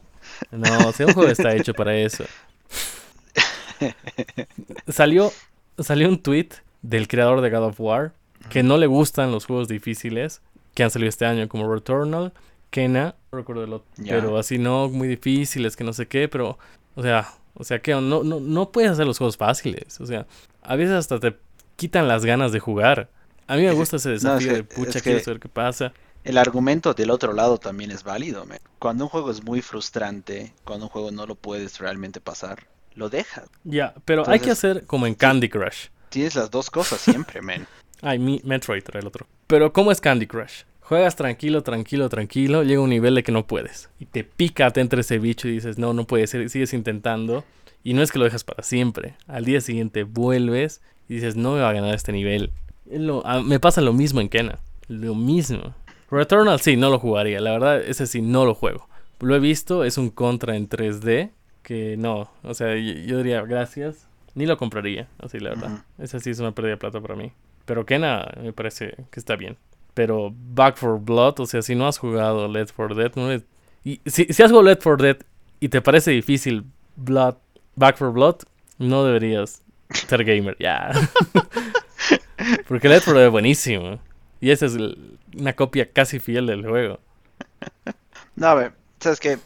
No, 0.51 0.91
si 0.91 1.03
un 1.03 1.13
juego 1.13 1.31
está 1.31 1.55
hecho 1.55 1.73
para 1.73 1.95
eso. 1.95 2.25
Salió, 4.88 5.31
salió 5.79 6.07
un 6.09 6.19
tweet 6.21 6.49
del 6.81 7.07
creador 7.07 7.41
de 7.41 7.49
God 7.49 7.63
of 7.67 7.79
War 7.79 8.13
que 8.49 8.62
no 8.63 8.77
le 8.77 8.88
gustan 8.88 9.31
los 9.31 9.45
juegos 9.45 9.67
difíciles 9.67 10.41
que 10.73 10.83
han 10.83 10.91
salido 10.91 11.09
este 11.09 11.25
año, 11.25 11.47
como 11.47 11.71
Returnal, 11.73 12.33
Kena, 12.71 13.15
no 13.31 13.38
recuerdo 13.38 13.63
el 13.63 13.73
otro, 13.73 13.88
Ya. 13.97 14.15
pero 14.15 14.38
así 14.38 14.57
no, 14.57 14.89
muy 14.89 15.07
difíciles, 15.07 15.75
que 15.75 15.83
no 15.83 15.93
sé 15.93 16.07
qué, 16.07 16.27
pero, 16.27 16.57
o 16.95 17.01
sea, 17.03 17.31
o 17.53 17.63
sea, 17.63 17.79
que 17.81 17.91
no, 17.93 18.01
no, 18.23 18.39
no 18.39 18.71
puedes 18.71 18.89
hacer 18.91 19.05
los 19.05 19.17
juegos 19.19 19.38
fáciles, 19.38 20.01
o 20.01 20.05
sea, 20.07 20.25
a 20.63 20.75
veces 20.75 20.95
hasta 20.95 21.19
te 21.19 21.38
quitan 21.75 22.07
las 22.07 22.25
ganas 22.25 22.51
de 22.51 22.59
jugar. 22.59 23.09
A 23.47 23.55
mí 23.55 23.62
me 23.63 23.71
gusta 23.73 23.97
ese 23.97 24.09
No, 24.09 24.15
es 24.15 24.21
desafío 24.23 24.49
que- 24.49 24.55
de 24.55 24.63
pucha, 24.63 24.97
es 24.97 25.03
quiero 25.03 25.19
saber 25.19 25.39
qué 25.39 25.49
pasa. 25.49 25.93
El 26.23 26.38
argumento 26.38 26.93
del 26.93 27.12
otro 27.12 27.33
lado 27.33 27.57
también 27.59 27.91
es 27.91 28.03
válido, 28.03 28.45
men. 28.45 28.59
Cuando 28.79 29.03
un 29.05 29.09
juego 29.09 29.29
es 29.29 29.43
muy 29.43 29.62
frustrante, 29.62 30.53
cuando 30.63 30.86
un 30.86 30.89
juego 30.89 31.12
no 31.12 31.25
lo 31.27 31.36
puedes 31.36 31.79
realmente 31.79 32.19
pasar, 32.21 32.65
lo 32.95 33.10
dejas. 33.10 33.45
Ya, 33.63 33.93
pero 34.06 34.27
hay 34.29 34.39
que 34.39 34.51
hacer 34.51 34.86
como 34.86 35.08
en 35.08 35.15
Candy 35.15 35.49
Crush. 35.49 35.88
Tienes 36.10 36.36
las 36.36 36.51
dos 36.51 36.69
cosas 36.69 37.01
siempre, 37.01 37.41
men. 37.41 37.65
Ay, 38.01 38.19
mi 38.19 38.41
Metroid 38.43 38.84
era 38.88 38.99
el 38.99 39.08
otro. 39.08 39.25
Pero 39.47 39.71
¿cómo 39.73 39.91
es 39.91 40.01
Candy 40.01 40.27
Crush? 40.27 40.63
Juegas 40.82 41.15
tranquilo, 41.15 41.63
tranquilo, 41.63 42.10
tranquilo, 42.10 42.62
llega 42.63 42.82
un 42.82 42.89
nivel 42.89 43.15
de 43.15 43.23
que 43.23 43.32
no 43.32 43.47
puedes. 43.47 43.89
Y 43.99 44.06
te 44.06 44.23
pica, 44.25 44.69
te 44.71 44.82
entra 44.82 44.99
ese 44.99 45.17
bicho 45.17 45.47
y 45.47 45.51
dices, 45.51 45.77
no, 45.77 45.93
no 45.93 46.06
puede 46.06 46.27
ser, 46.27 46.49
sigues 46.49 46.73
intentando. 46.73 47.43
Y 47.84 47.93
no 47.93 48.01
es 48.01 48.12
que 48.12 48.19
lo 48.19 48.25
dejas 48.25 48.43
para 48.43 48.63
siempre. 48.63 49.15
Al 49.27 49.45
día 49.45 49.62
siguiente 49.62 50.03
vuelves 50.03 50.82
y 51.08 51.15
dices, 51.15 51.36
no 51.36 51.53
me 51.53 51.62
va 51.62 51.69
a 51.69 51.73
ganar 51.73 51.95
este 51.95 52.12
nivel. 52.12 52.51
Lo- 52.91 53.23
me 53.43 53.60
pasa 53.60 53.79
lo 53.82 53.93
mismo 53.93 54.19
en 54.21 54.29
Kena. 54.29 54.60
Lo 54.89 55.15
mismo. 55.15 55.73
Returnal 56.12 56.60
sí, 56.60 56.75
no 56.75 56.89
lo 56.89 56.99
jugaría. 56.99 57.39
La 57.39 57.51
verdad, 57.51 57.82
ese 57.82 58.06
sí, 58.06 58.21
no 58.21 58.45
lo 58.45 58.53
juego. 58.53 58.88
Lo 59.21 59.36
he 59.36 59.39
visto, 59.39 59.86
es 59.86 59.97
un 59.97 60.10
contra 60.10 60.56
en 60.58 60.67
3D. 60.69 61.32
Que 61.63 61.95
no, 61.97 62.30
o 62.43 62.54
sea, 62.54 62.76
yo, 62.76 62.93
yo 62.93 63.17
diría 63.17 63.41
gracias. 63.41 64.08
Ni 64.36 64.45
lo 64.45 64.58
compraría, 64.58 65.08
así 65.19 65.39
la 65.39 65.52
verdad. 65.52 65.71
Ujú. 65.73 65.82
Ese 65.99 66.19
sí 66.19 66.30
es 66.32 66.39
una 66.39 66.52
pérdida 66.54 66.71
de 66.71 66.78
plata 66.78 66.99
para 67.02 67.15
mí. 67.15 67.32
Pero 67.65 67.86
Kena 67.86 68.28
me 68.41 68.52
parece 68.52 68.95
que 69.12 69.19
está 69.19 69.36
bien. 69.36 69.58
Pero 69.93 70.34
Back 70.36 70.78
for 70.78 70.99
Blood, 70.99 71.39
o 71.39 71.45
sea, 71.45 71.62
si 71.62 71.76
no 71.76 71.88
has 71.88 71.97
jugado 71.99 72.47
Left 72.47 72.73
4 72.76 72.95
Dead, 72.95 73.12
no 73.15 73.32
es- 73.32 73.43
y 73.84 74.02
si, 74.06 74.26
si 74.26 74.41
has 74.43 74.49
jugado 74.52 74.67
Left 74.67 74.82
4 74.84 75.04
Dead 75.06 75.17
y 75.60 75.69
te 75.69 75.82
parece 75.82 76.12
difícil 76.12 76.65
Blood, 76.95 77.36
Back 77.76 77.97
for 77.97 78.12
Blood, 78.12 78.38
no 78.80 79.06
deberías 79.06 79.62
ser 79.91 80.23
gamer, 80.26 80.58
ya. 80.60 80.91
Porque 82.67 82.89
Left 82.89 83.06
4 83.06 83.19
Dead 83.19 83.28
es 83.28 83.32
buenísimo. 83.32 83.99
Y 84.41 84.49
esa 84.52 84.65
es 84.65 84.76
una 85.38 85.54
copia 85.54 85.89
casi 85.91 86.19
fiel 86.19 86.47
del 86.47 86.67
juego. 86.67 86.99
No, 88.36 88.47
a 88.47 88.56
ver, 88.56 88.73
sabes 88.99 89.19
que 89.19 89.38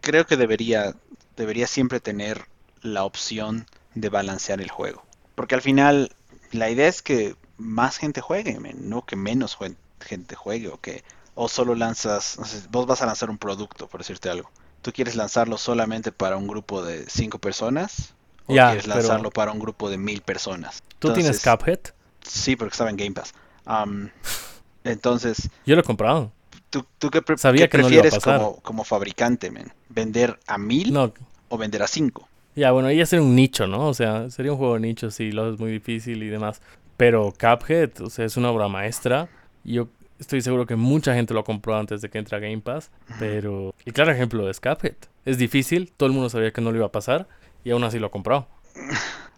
creo 0.00 0.26
que 0.26 0.36
debería, 0.36 0.94
debería 1.36 1.66
siempre 1.66 2.00
tener 2.00 2.46
la 2.82 3.04
opción 3.04 3.66
de 3.94 4.08
balancear 4.08 4.60
el 4.60 4.70
juego. 4.70 5.04
Porque 5.34 5.54
al 5.54 5.62
final 5.62 6.14
la 6.50 6.70
idea 6.70 6.88
es 6.88 7.02
que 7.02 7.36
más 7.58 7.96
gente 7.98 8.20
juegue, 8.20 8.58
no 8.74 9.04
que 9.06 9.16
menos 9.16 9.56
jue- 9.58 9.76
gente 10.00 10.34
juegue 10.34 10.68
o 10.68 10.80
que 10.80 11.04
o 11.34 11.48
solo 11.48 11.74
lanzas, 11.74 12.38
no 12.38 12.44
sé, 12.44 12.62
vos 12.70 12.86
vas 12.86 13.00
a 13.02 13.06
lanzar 13.06 13.30
un 13.30 13.38
producto, 13.38 13.86
por 13.88 14.00
decirte 14.00 14.28
algo. 14.28 14.50
¿Tú 14.82 14.92
quieres 14.92 15.14
lanzarlo 15.16 15.56
solamente 15.58 16.12
para 16.12 16.36
un 16.36 16.46
grupo 16.48 16.82
de 16.82 17.06
cinco 17.08 17.38
personas? 17.38 18.14
¿O 18.46 18.54
quieres 18.54 18.82
pero- 18.84 18.96
lanzarlo 18.96 19.30
para 19.30 19.52
un 19.52 19.58
grupo 19.60 19.88
de 19.88 19.96
mil 19.96 20.20
personas? 20.22 20.82
¿Tú 20.98 21.12
tienes 21.14 21.40
Cuphead? 21.42 21.78
Sí, 22.22 22.56
porque 22.56 22.72
estaba 22.72 22.90
en 22.90 22.96
Game 22.96 23.12
Pass. 23.12 23.32
Entonces, 24.84 25.48
Yo 25.64 25.74
lo 25.76 25.80
he 25.80 25.84
comprado. 25.84 26.32
¿Tú, 26.72 26.84
tú 26.98 27.10
qué, 27.10 27.22
pre- 27.22 27.38
Sabía 27.38 27.66
qué 27.66 27.70
que 27.70 27.78
no 27.78 27.88
le 27.88 27.94
iba 27.94 28.00
a 28.00 28.02
prefieres 28.02 28.24
pasar. 28.24 28.40
como, 28.40 28.56
como 28.62 28.84
fabricante, 28.84 29.50
men? 29.52 29.72
¿Vender 29.90 30.40
a 30.48 30.58
mil 30.58 30.92
No, 30.92 31.12
o 31.48 31.56
vender 31.58 31.82
a 31.84 31.86
cinco? 31.86 32.28
Ya, 32.56 32.72
bueno, 32.72 32.90
ya 32.90 33.06
sería 33.06 33.24
un 33.24 33.36
nicho, 33.36 33.66
¿no? 33.68 33.86
O 33.88 33.94
sea, 33.94 34.28
sería 34.30 34.50
un 34.52 34.58
juego 34.58 34.74
de 34.74 34.80
nicho 34.80 35.10
si 35.10 35.30
lo 35.30 35.44
haces 35.46 35.60
muy 35.60 35.70
difícil 35.70 36.22
y 36.22 36.28
demás. 36.28 36.60
Pero 36.96 37.32
Cuphead, 37.32 38.00
o 38.02 38.10
sea, 38.10 38.24
es 38.24 38.36
una 38.36 38.50
obra 38.50 38.68
maestra. 38.68 39.28
Yo 39.64 39.88
estoy 40.18 40.40
seguro 40.42 40.66
que 40.66 40.76
mucha 40.76 41.14
gente 41.14 41.32
lo 41.34 41.44
compró 41.44 41.76
antes 41.76 42.02
de 42.02 42.10
que 42.10 42.18
entre 42.18 42.36
a 42.36 42.40
Game 42.40 42.60
Pass. 42.60 42.90
Pero 43.18 43.74
el 43.86 43.92
claro 43.92 44.10
ejemplo 44.12 44.50
es 44.50 44.60
Cuphead. 44.60 44.96
Es 45.24 45.38
difícil, 45.38 45.92
todo 45.96 46.08
el 46.08 46.12
mundo 46.12 46.28
sabía 46.28 46.52
que 46.52 46.60
no 46.60 46.70
lo 46.72 46.76
iba 46.78 46.86
a 46.86 46.92
pasar. 46.92 47.28
Y 47.64 47.70
aún 47.70 47.84
así 47.84 47.98
lo 47.98 48.10
compró. 48.10 48.46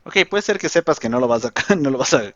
Ok, 0.07 0.17
puede 0.29 0.43
ser 0.43 0.59
que 0.59 0.69
sepas 0.69 1.01
que 1.01 1.09
no 1.09 1.19
lo 1.19 1.27
vas 1.29 1.47
a, 1.47 1.53
no 1.77 1.89
lo 1.89 1.97
vas 1.97 2.13
a 2.13 2.35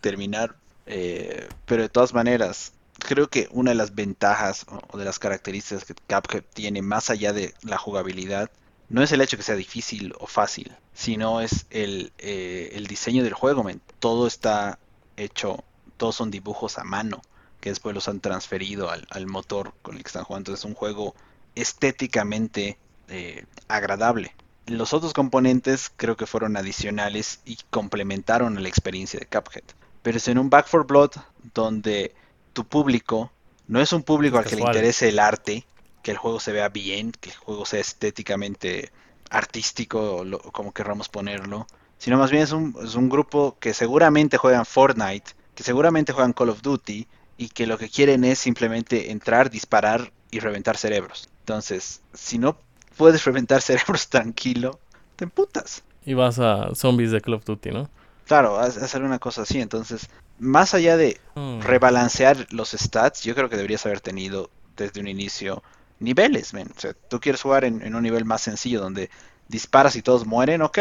terminar, 0.00 0.56
eh, 0.86 1.46
pero 1.64 1.82
de 1.82 1.88
todas 1.88 2.12
maneras, 2.12 2.72
creo 3.04 3.28
que 3.28 3.48
una 3.52 3.70
de 3.72 3.76
las 3.76 3.94
ventajas 3.94 4.66
o- 4.92 4.98
de 4.98 5.04
las 5.04 5.18
características 5.18 5.84
que 5.84 5.94
Cuphead 5.94 6.44
tiene, 6.54 6.82
más 6.82 7.10
allá 7.10 7.32
de 7.32 7.54
la 7.62 7.78
jugabilidad, 7.78 8.50
no 8.88 9.02
es 9.02 9.12
el 9.12 9.20
hecho 9.20 9.36
que 9.36 9.42
sea 9.42 9.56
difícil 9.56 10.14
o 10.18 10.26
fácil, 10.26 10.72
sino 10.94 11.40
es 11.40 11.66
el, 11.70 12.12
eh, 12.18 12.84
diseño 12.88 13.22
del 13.24 13.34
juego. 13.34 13.64
Todo 13.98 14.26
está 14.26 14.78
hecho, 15.16 15.64
todos 15.96 16.16
son 16.16 16.30
dibujos 16.30 16.78
a 16.78 16.84
mano, 16.84 17.22
que 17.60 17.70
después 17.70 17.94
los 17.94 18.08
han 18.08 18.20
transferido 18.20 18.90
al, 18.90 19.06
al 19.10 19.26
motor 19.26 19.72
con 19.82 19.96
el 19.96 20.02
que 20.02 20.08
están 20.08 20.24
jugando. 20.24 20.50
Entonces 20.50 20.64
es 20.64 20.68
un 20.70 20.74
juego 20.76 21.14
estéticamente 21.54 22.78
eh, 23.08 23.44
agradable. 23.68 24.34
Los 24.66 24.92
otros 24.94 25.12
componentes 25.12 25.90
creo 25.96 26.16
que 26.16 26.26
fueron 26.26 26.56
adicionales 26.56 27.40
y 27.44 27.58
complementaron 27.70 28.56
a 28.56 28.60
la 28.60 28.68
experiencia 28.68 29.20
de 29.20 29.26
Cuphead. 29.26 29.64
Pero 30.02 30.16
es 30.18 30.28
en 30.28 30.38
un 30.38 30.50
Back 30.50 30.68
for 30.68 30.86
Blood 30.86 31.10
donde 31.54 32.14
tu 32.54 32.66
público 32.66 33.32
no 33.68 33.80
es 33.82 33.92
un 33.92 34.04
público 34.04 34.38
al 34.38 34.46
que 34.46 34.56
le 34.56 34.62
interese 34.62 35.08
el 35.10 35.18
arte, 35.20 35.66
que 36.02 36.12
el 36.12 36.18
juego 36.18 36.40
se 36.40 36.52
vea 36.52 36.68
bien, 36.70 37.12
que 37.12 37.30
el 37.30 37.36
juego 37.36 37.66
sea 37.66 37.80
estéticamente 37.80 38.92
artístico, 39.30 40.16
o 40.18 40.24
lo- 40.24 40.40
como 40.40 40.72
querramos 40.72 41.08
ponerlo, 41.08 41.66
sino 41.98 42.18
más 42.18 42.30
bien 42.30 42.42
es 42.44 42.52
un, 42.52 42.74
es 42.84 42.94
un 42.94 43.08
grupo 43.08 43.56
que 43.60 43.74
seguramente 43.74 44.36
juegan 44.38 44.66
Fortnite, 44.66 45.32
que 45.54 45.62
seguramente 45.62 46.12
juegan 46.12 46.32
Call 46.34 46.50
of 46.50 46.62
Duty 46.62 47.08
y 47.36 47.48
que 47.48 47.66
lo 47.66 47.78
que 47.78 47.88
quieren 47.90 48.24
es 48.24 48.38
simplemente 48.38 49.10
entrar, 49.10 49.50
disparar 49.50 50.12
y 50.30 50.40
reventar 50.40 50.76
cerebros. 50.76 51.28
Entonces, 51.40 52.02
si 52.12 52.38
no 52.38 52.58
puedes 52.96 53.24
reventar 53.24 53.62
cerebros 53.62 54.08
tranquilo, 54.08 54.80
te 55.16 55.24
emputas. 55.24 55.82
Y 56.04 56.14
vas 56.14 56.38
a 56.38 56.74
zombies 56.74 57.10
de 57.12 57.20
Call 57.20 57.34
of 57.34 57.44
Duty, 57.44 57.70
¿no? 57.72 57.90
Claro, 58.26 58.58
hacer 58.58 59.02
una 59.02 59.18
cosa 59.18 59.42
así. 59.42 59.60
Entonces, 59.60 60.08
más 60.38 60.74
allá 60.74 60.96
de 60.96 61.20
Mm. 61.36 61.60
rebalancear 61.60 62.46
los 62.50 62.70
stats, 62.72 63.22
yo 63.22 63.34
creo 63.34 63.48
que 63.48 63.56
deberías 63.56 63.86
haber 63.86 64.00
tenido 64.00 64.50
desde 64.76 65.00
un 65.00 65.08
inicio 65.08 65.62
niveles, 65.98 66.52
men. 66.54 66.68
O 66.76 66.80
sea, 66.80 66.94
tú 67.08 67.20
quieres 67.20 67.42
jugar 67.42 67.64
en, 67.64 67.82
en 67.82 67.94
un 67.94 68.02
nivel 68.02 68.24
más 68.24 68.42
sencillo 68.42 68.80
donde 68.80 69.10
disparas 69.48 69.96
y 69.96 70.02
todos 70.02 70.26
mueren, 70.26 70.62
ok, 70.62 70.78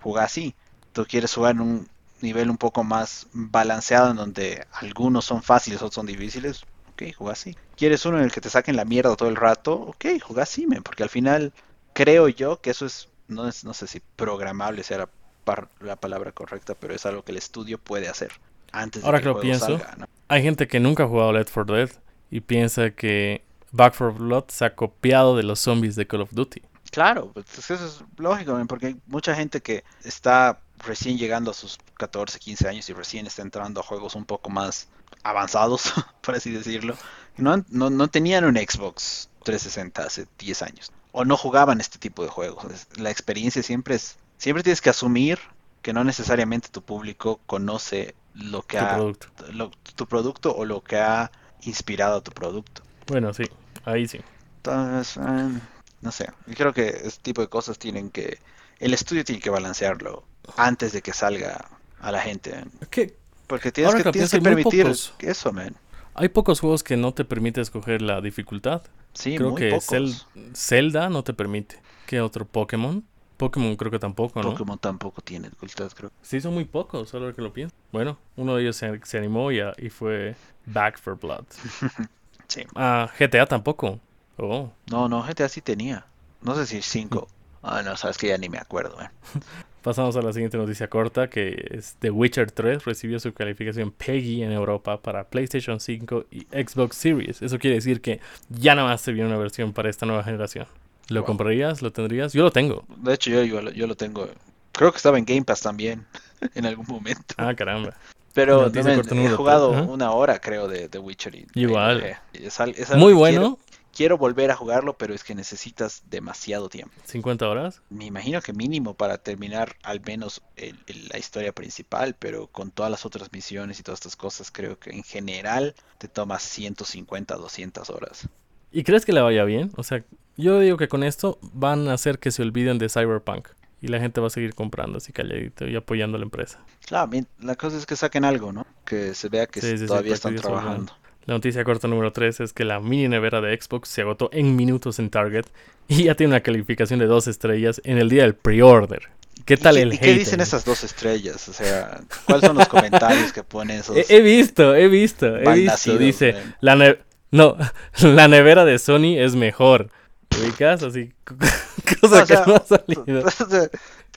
juega 0.00 0.24
así. 0.24 0.54
Tú 0.92 1.06
quieres 1.06 1.32
jugar 1.34 1.54
en 1.54 1.60
un 1.60 1.88
nivel 2.20 2.50
un 2.50 2.56
poco 2.58 2.82
más 2.84 3.26
balanceado 3.32 4.10
en 4.10 4.16
donde 4.16 4.66
algunos 4.72 5.24
son 5.24 5.42
fáciles, 5.42 5.78
otros 5.80 5.94
son 5.94 6.06
difíciles, 6.06 6.66
ok, 6.88 7.02
juega 7.16 7.32
así. 7.32 7.56
¿Quieres 7.76 8.04
uno 8.06 8.18
en 8.18 8.24
el 8.24 8.32
que 8.32 8.40
te 8.40 8.50
saquen 8.50 8.76
la 8.76 8.84
mierda 8.84 9.14
todo 9.16 9.28
el 9.28 9.36
rato? 9.36 9.74
Ok, 9.74 10.06
juega 10.22 10.42
así, 10.42 10.66
men, 10.66 10.82
porque 10.82 11.04
al 11.04 11.08
final 11.10 11.52
creo 11.92 12.28
yo 12.28 12.60
que 12.60 12.70
eso 12.70 12.86
es, 12.86 13.08
no, 13.28 13.46
es, 13.48 13.64
no 13.64 13.74
sé 13.74 13.86
si 13.86 14.00
programable 14.16 14.82
sea 14.82 14.98
la, 14.98 15.10
par- 15.44 15.70
la 15.80 15.96
palabra 15.96 16.32
correcta, 16.32 16.74
pero 16.74 16.94
es 16.94 17.06
algo 17.06 17.22
que 17.22 17.32
el 17.32 17.38
estudio 17.38 17.78
puede 17.78 18.08
hacer 18.08 18.32
antes 18.72 19.02
de 19.02 19.06
Ahora 19.06 19.18
que 19.18 19.24
que 19.24 19.28
el 19.28 19.34
lo 19.34 19.40
pienso, 19.40 19.78
salga, 19.78 19.96
¿no? 19.96 20.06
Hay 20.28 20.42
gente 20.42 20.68
que 20.68 20.80
nunca 20.80 21.04
ha 21.04 21.08
jugado 21.08 21.32
Left 21.32 21.52
4 21.52 21.76
Dead 21.76 21.90
y 22.30 22.40
piensa 22.40 22.90
que 22.90 23.44
Back 23.72 23.94
4 23.96 24.14
Blood 24.14 24.44
se 24.48 24.64
ha 24.64 24.74
copiado 24.74 25.36
de 25.36 25.42
los 25.42 25.60
zombies 25.60 25.96
de 25.96 26.06
Call 26.06 26.22
of 26.22 26.30
Duty. 26.32 26.62
Claro, 26.90 27.32
pues 27.32 27.46
eso 27.58 27.74
es 27.74 28.04
lógico, 28.16 28.58
porque 28.66 28.86
hay 28.88 28.96
mucha 29.06 29.34
gente 29.34 29.60
que 29.60 29.84
está 30.04 30.60
recién 30.78 31.18
llegando 31.18 31.50
a 31.50 31.54
sus 31.54 31.78
14, 31.98 32.38
15 32.38 32.68
años 32.68 32.88
y 32.88 32.92
recién 32.92 33.26
está 33.26 33.42
entrando 33.42 33.80
a 33.80 33.82
juegos 33.82 34.14
un 34.14 34.24
poco 34.24 34.48
más 34.50 34.88
avanzados, 35.22 35.92
por 36.22 36.34
así 36.34 36.50
decirlo. 36.50 36.96
No, 37.36 37.64
no, 37.68 37.90
no 37.90 38.08
tenían 38.08 38.44
un 38.44 38.56
Xbox 38.56 39.28
360 39.44 40.02
hace 40.02 40.26
10 40.38 40.62
años. 40.62 40.92
o 41.12 41.24
no 41.24 41.36
jugaban 41.36 41.80
este 41.80 41.98
tipo 41.98 42.22
de 42.22 42.28
juegos. 42.28 42.86
La 42.96 43.10
experiencia 43.10 43.62
siempre 43.62 43.94
es, 43.94 44.16
siempre 44.38 44.62
tienes 44.62 44.80
que 44.80 44.90
asumir 44.90 45.38
que 45.82 45.92
no 45.92 46.04
necesariamente 46.04 46.68
tu 46.68 46.82
público 46.82 47.40
conoce 47.46 48.14
lo 48.38 48.62
que 48.62 48.78
Tu 48.78 48.84
ha, 48.84 48.94
producto. 48.94 49.28
lo- 49.52 49.70
tu 49.96 50.06
producto 50.06 50.54
o 50.56 50.64
lo 50.64 50.82
que 50.82 50.96
ha 50.96 51.30
inspirado 51.62 52.16
a 52.16 52.20
tu 52.22 52.30
producto. 52.32 52.82
Bueno, 53.06 53.32
sí, 53.34 53.44
ahí 53.84 54.06
sí. 54.06 54.20
Entonces, 54.58 55.16
eh, 55.16 55.60
no 56.00 56.12
sé, 56.12 56.30
yo 56.46 56.54
creo 56.54 56.72
que 56.72 56.88
este 56.88 57.22
tipo 57.22 57.40
de 57.40 57.48
cosas 57.48 57.78
tienen 57.78 58.10
que, 58.10 58.38
el 58.78 58.94
estudio 58.94 59.24
tiene 59.24 59.40
que 59.40 59.50
balancearlo 59.50 60.24
antes 60.56 60.92
de 60.92 61.02
que 61.02 61.12
salga 61.12 61.68
a 62.00 62.12
la 62.12 62.20
gente. 62.20 62.64
¿Qué? 62.90 63.16
Porque 63.46 63.72
tienes 63.72 63.92
Ahora 63.92 64.04
que, 64.04 64.12
tienes 64.12 64.30
permitir 64.30 64.82
pocos. 64.84 65.14
eso, 65.20 65.52
man. 65.52 65.74
Hay 66.14 66.28
pocos 66.28 66.60
juegos 66.60 66.82
que 66.82 66.96
no 66.96 67.14
te 67.14 67.24
permite 67.24 67.60
escoger 67.60 68.02
la 68.02 68.20
dificultad. 68.20 68.82
Sí, 69.14 69.36
creo 69.36 69.50
muy 69.50 69.60
que 69.60 69.70
pocos. 69.70 70.26
Zel- 70.34 70.54
Zelda 70.54 71.08
no 71.08 71.22
te 71.24 71.32
permite. 71.32 71.80
¿Qué 72.06 72.20
otro 72.20 72.44
Pokémon? 72.44 73.04
Pokémon 73.38 73.74
creo 73.76 73.90
que 73.90 73.98
tampoco, 73.98 74.42
¿no? 74.42 74.50
Pokémon 74.50 74.78
tampoco 74.78 75.22
tiene 75.22 75.48
dificultad, 75.48 75.90
creo. 75.92 76.10
Sí, 76.20 76.40
son 76.40 76.52
muy 76.52 76.66
pocos, 76.66 77.08
solo 77.08 77.32
que 77.34 77.40
lo 77.40 77.52
pienso. 77.52 77.74
Bueno, 77.92 78.18
uno 78.36 78.54
de 78.56 78.62
ellos 78.62 78.76
se, 78.76 79.00
se 79.04 79.16
animó 79.16 79.50
y, 79.50 79.60
a- 79.60 79.72
y 79.78 79.88
fue 79.88 80.36
Back 80.66 80.98
for 80.98 81.18
Blood. 81.18 81.44
Sí. 82.48 82.62
Ah, 82.74 83.10
GTA 83.18 83.44
tampoco. 83.46 84.00
Oh, 84.38 84.70
No, 84.90 85.06
no, 85.08 85.22
GTA 85.22 85.48
sí 85.50 85.60
tenía. 85.60 86.06
No 86.40 86.54
sé 86.54 86.64
si 86.64 86.80
5. 86.80 87.28
Ah, 87.62 87.82
no, 87.82 87.94
sabes 87.96 88.16
que 88.16 88.28
ya 88.28 88.38
ni 88.38 88.48
me 88.48 88.56
acuerdo, 88.58 88.96
man. 88.96 89.10
Pasamos 89.82 90.16
a 90.16 90.22
la 90.22 90.32
siguiente 90.32 90.56
noticia 90.56 90.88
corta, 90.88 91.28
que 91.28 91.68
es 91.72 91.96
The 91.98 92.10
Witcher 92.10 92.50
3 92.50 92.84
recibió 92.84 93.20
su 93.20 93.32
calificación 93.34 93.90
PEGI 93.90 94.42
en 94.44 94.52
Europa 94.52 95.00
para 95.02 95.24
PlayStation 95.28 95.78
5 95.78 96.24
y 96.30 96.40
Xbox 96.52 96.96
Series. 96.96 97.42
Eso 97.42 97.58
quiere 97.58 97.76
decir 97.76 98.00
que 98.00 98.20
ya 98.48 98.74
nada 98.74 98.88
más 98.88 99.00
se 99.02 99.12
viene 99.12 99.28
una 99.28 99.38
versión 99.38 99.72
para 99.74 99.90
esta 99.90 100.06
nueva 100.06 100.24
generación. 100.24 100.66
¿Lo 101.08 101.20
Wow. 101.20 101.26
comprarías? 101.26 101.82
¿Lo 101.82 101.92
tendrías? 101.92 102.32
Yo 102.32 102.42
lo 102.42 102.50
tengo. 102.50 102.84
De 102.98 103.14
hecho, 103.14 103.30
yo, 103.30 103.42
yo, 103.44 103.62
lo- 103.62 103.70
yo 103.70 103.86
lo 103.86 103.96
tengo. 103.96 104.28
Creo 104.72 104.90
que 104.92 104.96
estaba 104.98 105.18
en 105.18 105.24
Game 105.24 105.44
Pass 105.44 105.60
también, 105.62 106.06
en 106.54 106.66
algún 106.66 106.86
momento. 106.88 107.34
Ah, 107.36 107.54
caramba. 107.54 107.94
Pero 108.34 108.70
corta 108.70 109.14
he 109.16 109.28
jugado 109.30 109.74
ajá. 109.74 109.82
una 109.84 110.12
hora, 110.12 110.40
creo, 110.40 110.68
de, 110.68 110.88
de 110.88 110.98
Witcher. 110.98 111.34
Y, 111.34 111.46
Igual. 111.54 112.02
eh, 112.04 112.16
es 112.34 112.60
es 112.60 112.90
Muy 112.94 113.12
bueno. 113.12 113.56
Quiero, 113.56 113.58
quiero 113.92 114.18
volver 114.18 114.52
a 114.52 114.56
jugarlo, 114.56 114.96
pero 114.96 115.12
es 115.14 115.24
que 115.24 115.34
necesitas 115.34 116.02
demasiado 116.08 116.68
tiempo. 116.68 116.94
50 117.04 117.48
horas. 117.48 117.82
Me 117.90 118.04
imagino 118.04 118.40
que 118.40 118.52
mínimo 118.52 118.94
para 118.94 119.18
terminar 119.18 119.74
al 119.82 120.00
menos 120.02 120.40
el- 120.54 120.78
el- 120.86 121.08
la 121.08 121.18
historia 121.18 121.52
principal, 121.52 122.14
pero 122.16 122.46
con 122.46 122.70
todas 122.70 122.92
las 122.92 123.04
otras 123.04 123.32
misiones 123.32 123.80
y 123.80 123.82
todas 123.82 123.98
estas 123.98 124.14
cosas, 124.14 124.52
creo 124.52 124.78
que 124.78 124.90
en 124.90 125.02
general 125.02 125.74
te 125.96 126.06
tomas 126.06 126.42
150, 126.44 127.34
200 127.34 127.90
horas. 127.90 128.28
¿Y 128.72 128.84
crees 128.84 129.04
que 129.04 129.12
le 129.12 129.20
vaya 129.20 129.44
bien? 129.44 129.70
O 129.76 129.82
sea, 129.82 130.02
yo 130.36 130.60
digo 130.60 130.76
que 130.76 130.88
con 130.88 131.02
esto 131.02 131.38
van 131.52 131.88
a 131.88 131.94
hacer 131.94 132.18
que 132.18 132.30
se 132.30 132.42
olviden 132.42 132.78
de 132.78 132.88
Cyberpunk. 132.88 133.48
Y 133.80 133.88
la 133.88 134.00
gente 134.00 134.20
va 134.20 134.26
a 134.26 134.30
seguir 134.30 134.54
comprando 134.54 134.98
así 134.98 135.12
calladito 135.12 135.68
y 135.68 135.76
apoyando 135.76 136.16
a 136.16 136.18
la 136.18 136.24
empresa. 136.24 136.58
Claro, 136.86 137.06
bien, 137.08 137.28
la 137.40 137.54
cosa 137.54 137.76
es 137.78 137.86
que 137.86 137.94
saquen 137.94 138.24
algo, 138.24 138.50
¿no? 138.52 138.66
Que 138.84 139.14
se 139.14 139.28
vea 139.28 139.46
que 139.46 139.60
Sí, 139.60 139.70
sí, 139.70 139.78
sí, 139.78 139.86
todavía 139.86 140.14
están 140.14 140.34
trabajando. 140.34 140.92
La 141.26 141.34
noticia 141.34 141.62
corta 141.62 141.86
número 141.86 142.10
3 142.10 142.40
es 142.40 142.52
que 142.52 142.64
la 142.64 142.80
mini 142.80 143.06
nevera 143.06 143.40
de 143.40 143.56
Xbox 143.60 143.88
se 143.88 144.00
agotó 144.00 144.30
en 144.32 144.56
minutos 144.56 144.98
en 144.98 145.10
Target 145.10 145.44
y 145.86 146.04
ya 146.04 146.14
tiene 146.16 146.32
una 146.32 146.40
calificación 146.40 146.98
de 146.98 147.06
dos 147.06 147.28
estrellas 147.28 147.80
en 147.84 147.98
el 147.98 148.08
día 148.08 148.22
del 148.22 148.34
pre-order. 148.34 149.02
¿Qué 149.44 149.56
tal 149.56 149.78
¿Y 149.78 149.82
el 149.82 149.94
y 149.94 149.98
qué 149.98 150.14
dicen 150.14 150.40
esas 150.40 150.64
dos 150.64 150.82
estrellas? 150.84 151.48
O 151.48 151.52
sea, 151.52 152.00
¿cuáles 152.24 152.46
son 152.46 152.56
los 152.56 152.66
comentarios 152.66 153.32
que 153.32 153.42
ponen 153.44 153.78
esos? 153.80 153.96
He, 153.96 154.16
he 154.16 154.20
visto, 154.20 154.74
he 154.74 154.88
visto, 154.88 155.36
he 155.36 155.54
visto. 155.54 155.96
Dice, 155.98 156.32
man. 156.32 156.56
la 156.60 156.76
ne- 156.76 156.98
no, 157.30 157.56
la 158.02 158.28
nevera 158.28 158.64
de 158.64 158.78
Sony 158.78 159.16
es 159.18 159.34
mejor. 159.34 159.90
¿Ubicas? 160.38 160.82
Así, 160.82 161.12
cosa 162.00 162.22
O 162.22 162.26
sea, 162.26 162.44
que 162.44 162.50
no 162.50 162.56
ha 162.56 162.64
salido. 162.64 163.26
o 163.26 163.30
sea, 163.30 163.68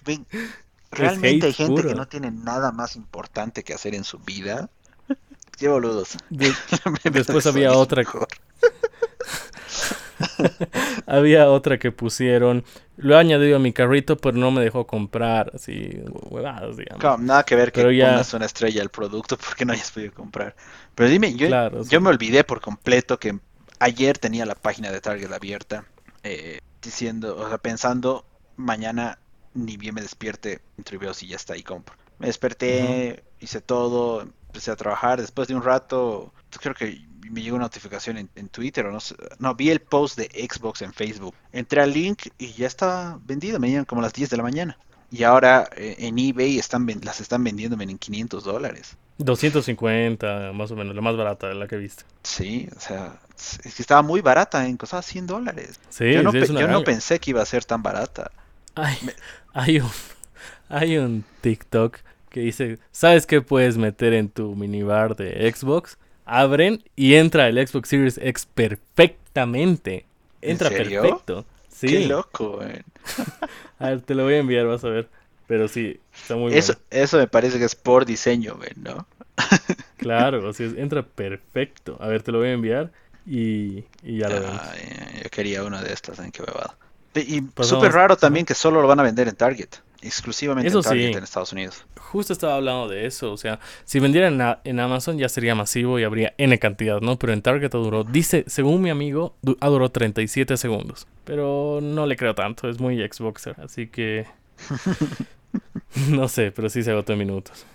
ven, 0.06 0.26
realmente 0.92 1.48
hay 1.48 1.54
gente 1.54 1.84
que 1.84 1.96
no 1.96 2.08
tiene 2.08 2.32
nada 2.32 2.72
más 2.72 2.96
importante 2.96 3.64
que 3.64 3.74
hacer 3.74 3.96
en 3.96 4.04
su 4.04 4.20
vida. 4.20 4.70
Qué 5.58 5.68
boludos. 5.68 6.18
De- 6.30 6.54
Después 7.12 7.44
de 7.44 7.50
había 7.50 7.74
otra-. 7.74 8.04
Había 11.08 11.50
otra 11.50 11.78
que 11.80 11.92
pusieron, 11.92 12.64
lo 12.98 13.16
he 13.16 13.18
añadido 13.20 13.58
a 13.58 13.60
mi 13.60 13.74
carrito, 13.74 14.18
pero 14.18 14.38
no 14.38 14.52
me 14.52 14.62
dejó 14.62 14.88
comprar. 14.88 15.52
Así, 15.54 16.02
huevadas, 16.30 16.78
digamos. 16.78 17.02
Claro, 17.02 17.18
nada 17.18 17.44
que 17.44 17.56
ver 17.56 17.72
que 17.72 17.82
Pero 17.82 17.92
ya- 17.92 18.18
pongas 18.18 18.34
una 18.34 18.46
estrella 18.46 18.82
al 18.82 18.90
producto 18.90 19.38
porque 19.46 19.66
no 19.66 19.74
hayas 19.74 19.92
podido 19.92 20.14
comprar. 20.14 20.56
Pero 20.96 21.10
dime, 21.10 21.34
yo, 21.36 21.48
Claro, 21.48 21.84
yo 21.88 22.00
sí. 22.00 22.02
me 22.02 22.10
olvidé 22.10 22.44
por 22.44 22.62
completo 22.62 23.20
que 23.20 23.40
ayer 23.80 24.18
tenía 24.18 24.46
la 24.46 24.56
página 24.56 24.92
de 24.92 25.02
Target 25.02 25.32
abierta, 25.32 25.86
eh, 26.24 26.60
diciendo, 26.82 27.38
o 27.38 27.48
sea, 27.48 27.58
pensando, 27.58 28.26
mañana 28.56 29.20
ni 29.54 29.78
bien 29.78 29.96
me 29.96 30.02
despierte, 30.02 30.62
entro 30.78 30.96
y 30.96 31.00
veo 31.00 31.14
si 31.14 31.28
ya 31.28 31.36
está 31.36 31.58
y 31.58 31.64
compro. 31.64 31.96
Me 32.20 32.28
desperté, 32.28 33.24
hice 33.40 33.62
todo, 33.62 34.22
empecé 34.22 34.72
a 34.72 34.76
trabajar, 34.76 35.20
después 35.20 35.48
de 35.48 35.56
un 35.56 35.64
rato, 35.64 36.34
creo 36.60 36.74
que 36.76 37.08
me 37.30 37.42
llegó 37.42 37.56
una 37.56 37.66
notificación 37.66 38.18
en, 38.18 38.30
en 38.36 38.50
Twitter 38.50 38.86
o 38.86 38.92
no 38.92 39.00
sé, 39.00 39.16
no, 39.40 39.56
vi 39.56 39.70
el 39.70 39.80
post 39.82 40.18
de 40.18 40.26
Xbox 40.50 40.82
en 40.82 40.94
Facebook. 40.94 41.36
Entré 41.52 41.82
al 41.82 41.94
link 41.94 42.24
y 42.38 42.54
ya 42.54 42.68
estaba 42.68 43.20
vendido, 43.24 43.60
me 43.60 43.70
llegan 43.70 43.86
como 43.86 44.02
a 44.02 44.04
las 44.04 44.14
10 44.14 44.30
de 44.30 44.38
la 44.38 44.44
mañana. 44.44 44.78
Y 45.10 45.24
ahora 45.24 45.70
eh, 45.76 45.96
en 46.00 46.18
eBay 46.20 46.58
están, 46.58 46.88
las 47.04 47.22
están 47.22 47.44
vendiéndome 47.44 47.84
en 47.86 47.98
500 47.98 48.44
dólares. 48.44 48.98
250, 49.18 50.52
más 50.54 50.72
o 50.72 50.76
menos, 50.76 50.96
la 50.96 51.02
más 51.02 51.16
barata 51.16 51.48
de 51.48 51.56
la 51.56 51.68
que 51.68 51.78
viste. 51.78 52.04
Sí, 52.24 52.68
o 52.76 52.80
sea, 52.80 53.20
es 53.64 53.76
que 53.76 53.82
estaba 53.82 54.02
muy 54.02 54.22
barata, 54.22 54.66
en 54.68 54.78
costaba 54.78 55.02
100 55.02 55.28
dólares. 55.28 55.80
Sí, 55.90 56.12
yo 56.14 56.24
no, 56.24 56.32
sí, 56.32 56.38
pe- 56.40 56.44
es 56.46 56.50
una 56.50 56.62
yo 56.62 56.68
no 56.68 56.84
pensé 56.84 57.20
que 57.20 57.32
iba 57.32 57.42
a 57.42 57.46
ser 57.46 57.66
tan 57.66 57.84
barata. 57.84 58.32
Hay, 58.76 58.98
hay 59.54 59.80
un, 59.80 59.90
hay 60.70 60.98
un 60.98 61.26
TikTok 61.42 61.98
que 62.30 62.42
dice, 62.42 62.80
¿sabes 62.92 63.28
qué 63.28 63.42
puedes 63.42 63.78
meter 63.78 64.14
en 64.14 64.30
tu 64.30 64.56
minibar 64.56 65.16
de 65.16 65.52
Xbox? 65.54 65.98
Abren 66.26 66.84
y 66.96 67.16
entra 67.16 67.48
el 67.48 67.66
Xbox 67.68 67.90
Series 67.90 68.18
X 68.18 68.48
perfectamente. 68.54 70.06
¿En 70.42 70.52
Entra 70.52 70.70
serio? 70.70 71.02
perfecto. 71.02 71.46
Sí. 71.70 71.88
Qué 71.88 72.06
loco, 72.08 72.58
man. 72.60 72.84
A 73.80 73.90
ver, 73.90 74.02
te 74.02 74.14
lo 74.16 74.24
voy 74.24 74.36
a 74.36 74.40
enviar, 74.40 74.66
vas 74.68 74.84
a 74.84 74.90
ver. 74.90 75.10
Pero 75.48 75.68
sí, 75.68 76.00
está 76.14 76.36
muy 76.36 76.54
Eso, 76.54 76.74
bueno. 76.74 76.86
eso 76.92 77.18
me 77.18 77.28
parece 77.28 77.60
que 77.60 77.66
es 77.66 77.76
por 77.76 78.06
diseño, 78.06 78.56
man, 78.56 78.70
¿no? 78.78 79.08
Claro, 79.98 80.50
así 80.50 80.64
es, 80.64 80.78
entra 80.78 81.04
perfecto. 81.04 81.98
A 82.00 82.08
ver, 82.08 82.24
te 82.24 82.32
lo 82.32 82.40
voy 82.40 82.48
a 82.50 82.54
enviar 82.54 82.92
y, 83.26 83.84
y 84.04 84.18
ya 84.20 84.30
lo 84.30 84.42
vemos. 84.42 84.62
Ay, 84.62 85.22
yo 85.24 85.30
quería 85.30 85.64
uno 85.64 85.82
de 85.82 85.94
estas, 85.94 86.20
en 86.20 86.32
qué 86.32 86.42
bebado. 86.44 86.74
Y 87.16 87.44
súper 87.64 87.92
raro 87.92 88.16
también 88.16 88.46
que 88.46 88.54
solo 88.56 88.82
lo 88.82 88.88
van 88.88 89.00
a 89.00 89.04
vender 89.04 89.28
en 89.28 89.36
Target, 89.36 89.70
exclusivamente 90.02 90.70
Eso 90.70 90.80
en 90.80 90.84
Target 90.84 91.12
sí. 91.12 91.18
en 91.18 91.24
Estados 91.24 91.52
Unidos. 91.54 91.86
Justo 92.00 92.34
estaba 92.34 92.56
hablando 92.56 92.88
de 92.88 93.06
eso, 93.06 93.32
o 93.32 93.38
sea, 93.38 93.60
si 93.86 94.00
vendieran 94.00 94.60
en, 94.64 94.80
Amazon 94.80 95.18
ya 95.18 95.30
sería 95.30 95.56
masivo 95.56 96.00
y 96.00 96.04
habría 96.04 96.34
N 96.38 96.58
cantidad, 96.60 97.02
¿no? 97.02 97.18
Pero 97.18 97.34
en 97.34 97.42
Target 97.42 97.72
duró, 97.72 98.04
dice, 98.04 98.44
según 98.48 98.82
mi 98.82 98.90
amigo, 98.90 99.36
ha 99.60 99.68
durado 99.68 99.92
37 99.92 100.58
segundos. 100.58 101.08
Pero 101.24 101.80
no 101.82 102.06
le 102.06 102.16
creo 102.16 102.36
tanto, 102.36 102.70
es 102.70 102.80
muy 102.80 102.98
Xboxer, 102.98 103.56
así 103.62 103.88
que... 103.88 104.26
no 106.10 106.28
sé, 106.28 106.52
pero 106.52 106.70
sí 106.70 106.84
se 106.84 106.92
agotó 106.92 107.14
en 107.14 107.20
minutos. 107.20 107.66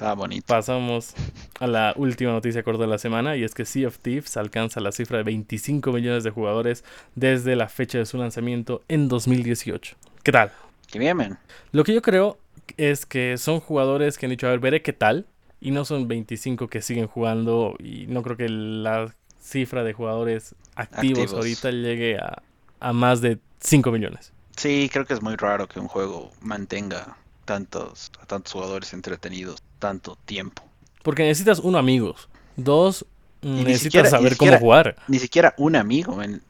Estaba 0.00 0.14
bonito. 0.14 0.46
Pasamos 0.46 1.14
a 1.58 1.66
la 1.66 1.92
última 1.94 2.32
noticia 2.32 2.62
corta 2.62 2.84
de 2.84 2.88
la 2.88 2.96
semana 2.96 3.36
y 3.36 3.44
es 3.44 3.54
que 3.54 3.66
Sea 3.66 3.88
of 3.88 3.98
Thieves 3.98 4.38
alcanza 4.38 4.80
la 4.80 4.92
cifra 4.92 5.18
de 5.18 5.24
25 5.24 5.92
millones 5.92 6.24
de 6.24 6.30
jugadores 6.30 6.84
desde 7.14 7.54
la 7.54 7.68
fecha 7.68 7.98
de 7.98 8.06
su 8.06 8.16
lanzamiento 8.16 8.82
en 8.88 9.08
2018. 9.08 9.96
¿Qué 10.22 10.32
tal? 10.32 10.52
Qué 10.90 10.98
bien, 10.98 11.16
man. 11.16 11.38
Lo 11.72 11.84
que 11.84 11.94
yo 11.94 12.02
creo 12.02 12.38
es 12.76 13.06
que 13.06 13.36
son 13.38 13.60
jugadores 13.60 14.18
que 14.18 14.26
han 14.26 14.30
dicho, 14.30 14.46
a 14.46 14.50
ver, 14.50 14.60
veré 14.60 14.82
qué 14.82 14.92
tal. 14.92 15.26
Y 15.60 15.72
no 15.72 15.84
son 15.84 16.08
25 16.08 16.68
que 16.68 16.80
siguen 16.82 17.06
jugando. 17.06 17.74
Y 17.78 18.06
no 18.06 18.22
creo 18.22 18.36
que 18.36 18.48
la 18.48 19.14
cifra 19.40 19.84
de 19.84 19.92
jugadores 19.92 20.54
activos, 20.74 21.18
Activos. 21.24 21.32
ahorita 21.34 21.70
llegue 21.70 22.16
a, 22.18 22.42
a 22.80 22.92
más 22.92 23.20
de 23.20 23.38
5 23.60 23.90
millones. 23.90 24.32
Sí, 24.56 24.88
creo 24.92 25.04
que 25.06 25.14
es 25.14 25.22
muy 25.22 25.36
raro 25.36 25.68
que 25.68 25.78
un 25.80 25.88
juego 25.88 26.30
mantenga 26.40 27.16
tantos, 27.44 28.10
a 28.20 28.26
tantos 28.26 28.52
jugadores 28.52 28.92
entretenidos 28.92 29.62
tanto 29.78 30.16
tiempo. 30.24 30.62
Porque 31.02 31.22
necesitas, 31.24 31.58
uno, 31.58 31.78
amigos. 31.78 32.28
Dos, 32.56 33.04
necesitas 33.42 33.80
siquiera- 33.82 34.10
saber 34.10 34.32
siquiera- 34.32 34.56
cómo 34.58 34.66
jugar. 34.66 34.96
Ni 35.08 35.18
siquiera 35.18 35.54
un 35.58 35.76
amigo, 35.76 36.16
man. 36.16 36.42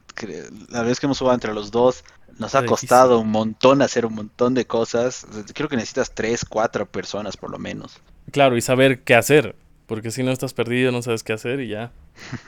La 0.69 0.83
vez 0.83 0.99
que 0.99 1.05
hemos 1.07 1.17
jugado 1.19 1.35
entre 1.35 1.53
los 1.53 1.71
dos, 1.71 2.03
nos 2.37 2.55
ha 2.55 2.61
difícil. 2.61 2.89
costado 2.89 3.19
un 3.19 3.29
montón 3.29 3.81
hacer 3.81 4.05
un 4.05 4.15
montón 4.15 4.53
de 4.53 4.65
cosas. 4.65 5.25
Creo 5.53 5.69
que 5.69 5.75
necesitas 5.75 6.13
tres, 6.13 6.45
cuatro 6.45 6.85
personas 6.85 7.37
por 7.37 7.49
lo 7.51 7.57
menos. 7.59 7.99
Claro, 8.31 8.57
y 8.57 8.61
saber 8.61 9.01
qué 9.01 9.15
hacer. 9.15 9.55
Porque 9.87 10.11
si 10.11 10.23
no 10.23 10.31
estás 10.31 10.53
perdido, 10.53 10.91
no 10.91 11.01
sabes 11.01 11.23
qué 11.23 11.33
hacer 11.33 11.59
y 11.59 11.67
ya. 11.67 11.91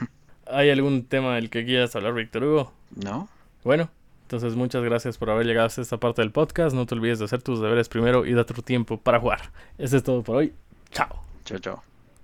¿Hay 0.46 0.70
algún 0.70 1.04
tema 1.04 1.34
del 1.36 1.50
que 1.50 1.64
quieras 1.64 1.94
hablar, 1.96 2.14
Víctor 2.14 2.44
Hugo? 2.44 2.72
¿No? 2.94 3.28
Bueno, 3.64 3.90
entonces 4.22 4.54
muchas 4.56 4.82
gracias 4.82 5.18
por 5.18 5.30
haber 5.30 5.46
llegado 5.46 5.66
hasta 5.66 5.80
esta 5.82 5.98
parte 5.98 6.22
del 6.22 6.32
podcast. 6.32 6.74
No 6.74 6.86
te 6.86 6.94
olvides 6.94 7.18
de 7.18 7.26
hacer 7.26 7.42
tus 7.42 7.60
deberes 7.60 7.88
primero 7.88 8.24
y 8.26 8.32
date 8.32 8.54
tu 8.54 8.62
tiempo 8.62 8.98
para 8.98 9.20
jugar. 9.20 9.50
Eso 9.78 9.96
es 9.96 10.02
todo 10.02 10.22
por 10.22 10.36
hoy. 10.36 10.52
Chao. 10.90 11.22
Chao, 11.44 11.58
chao. 11.58 11.93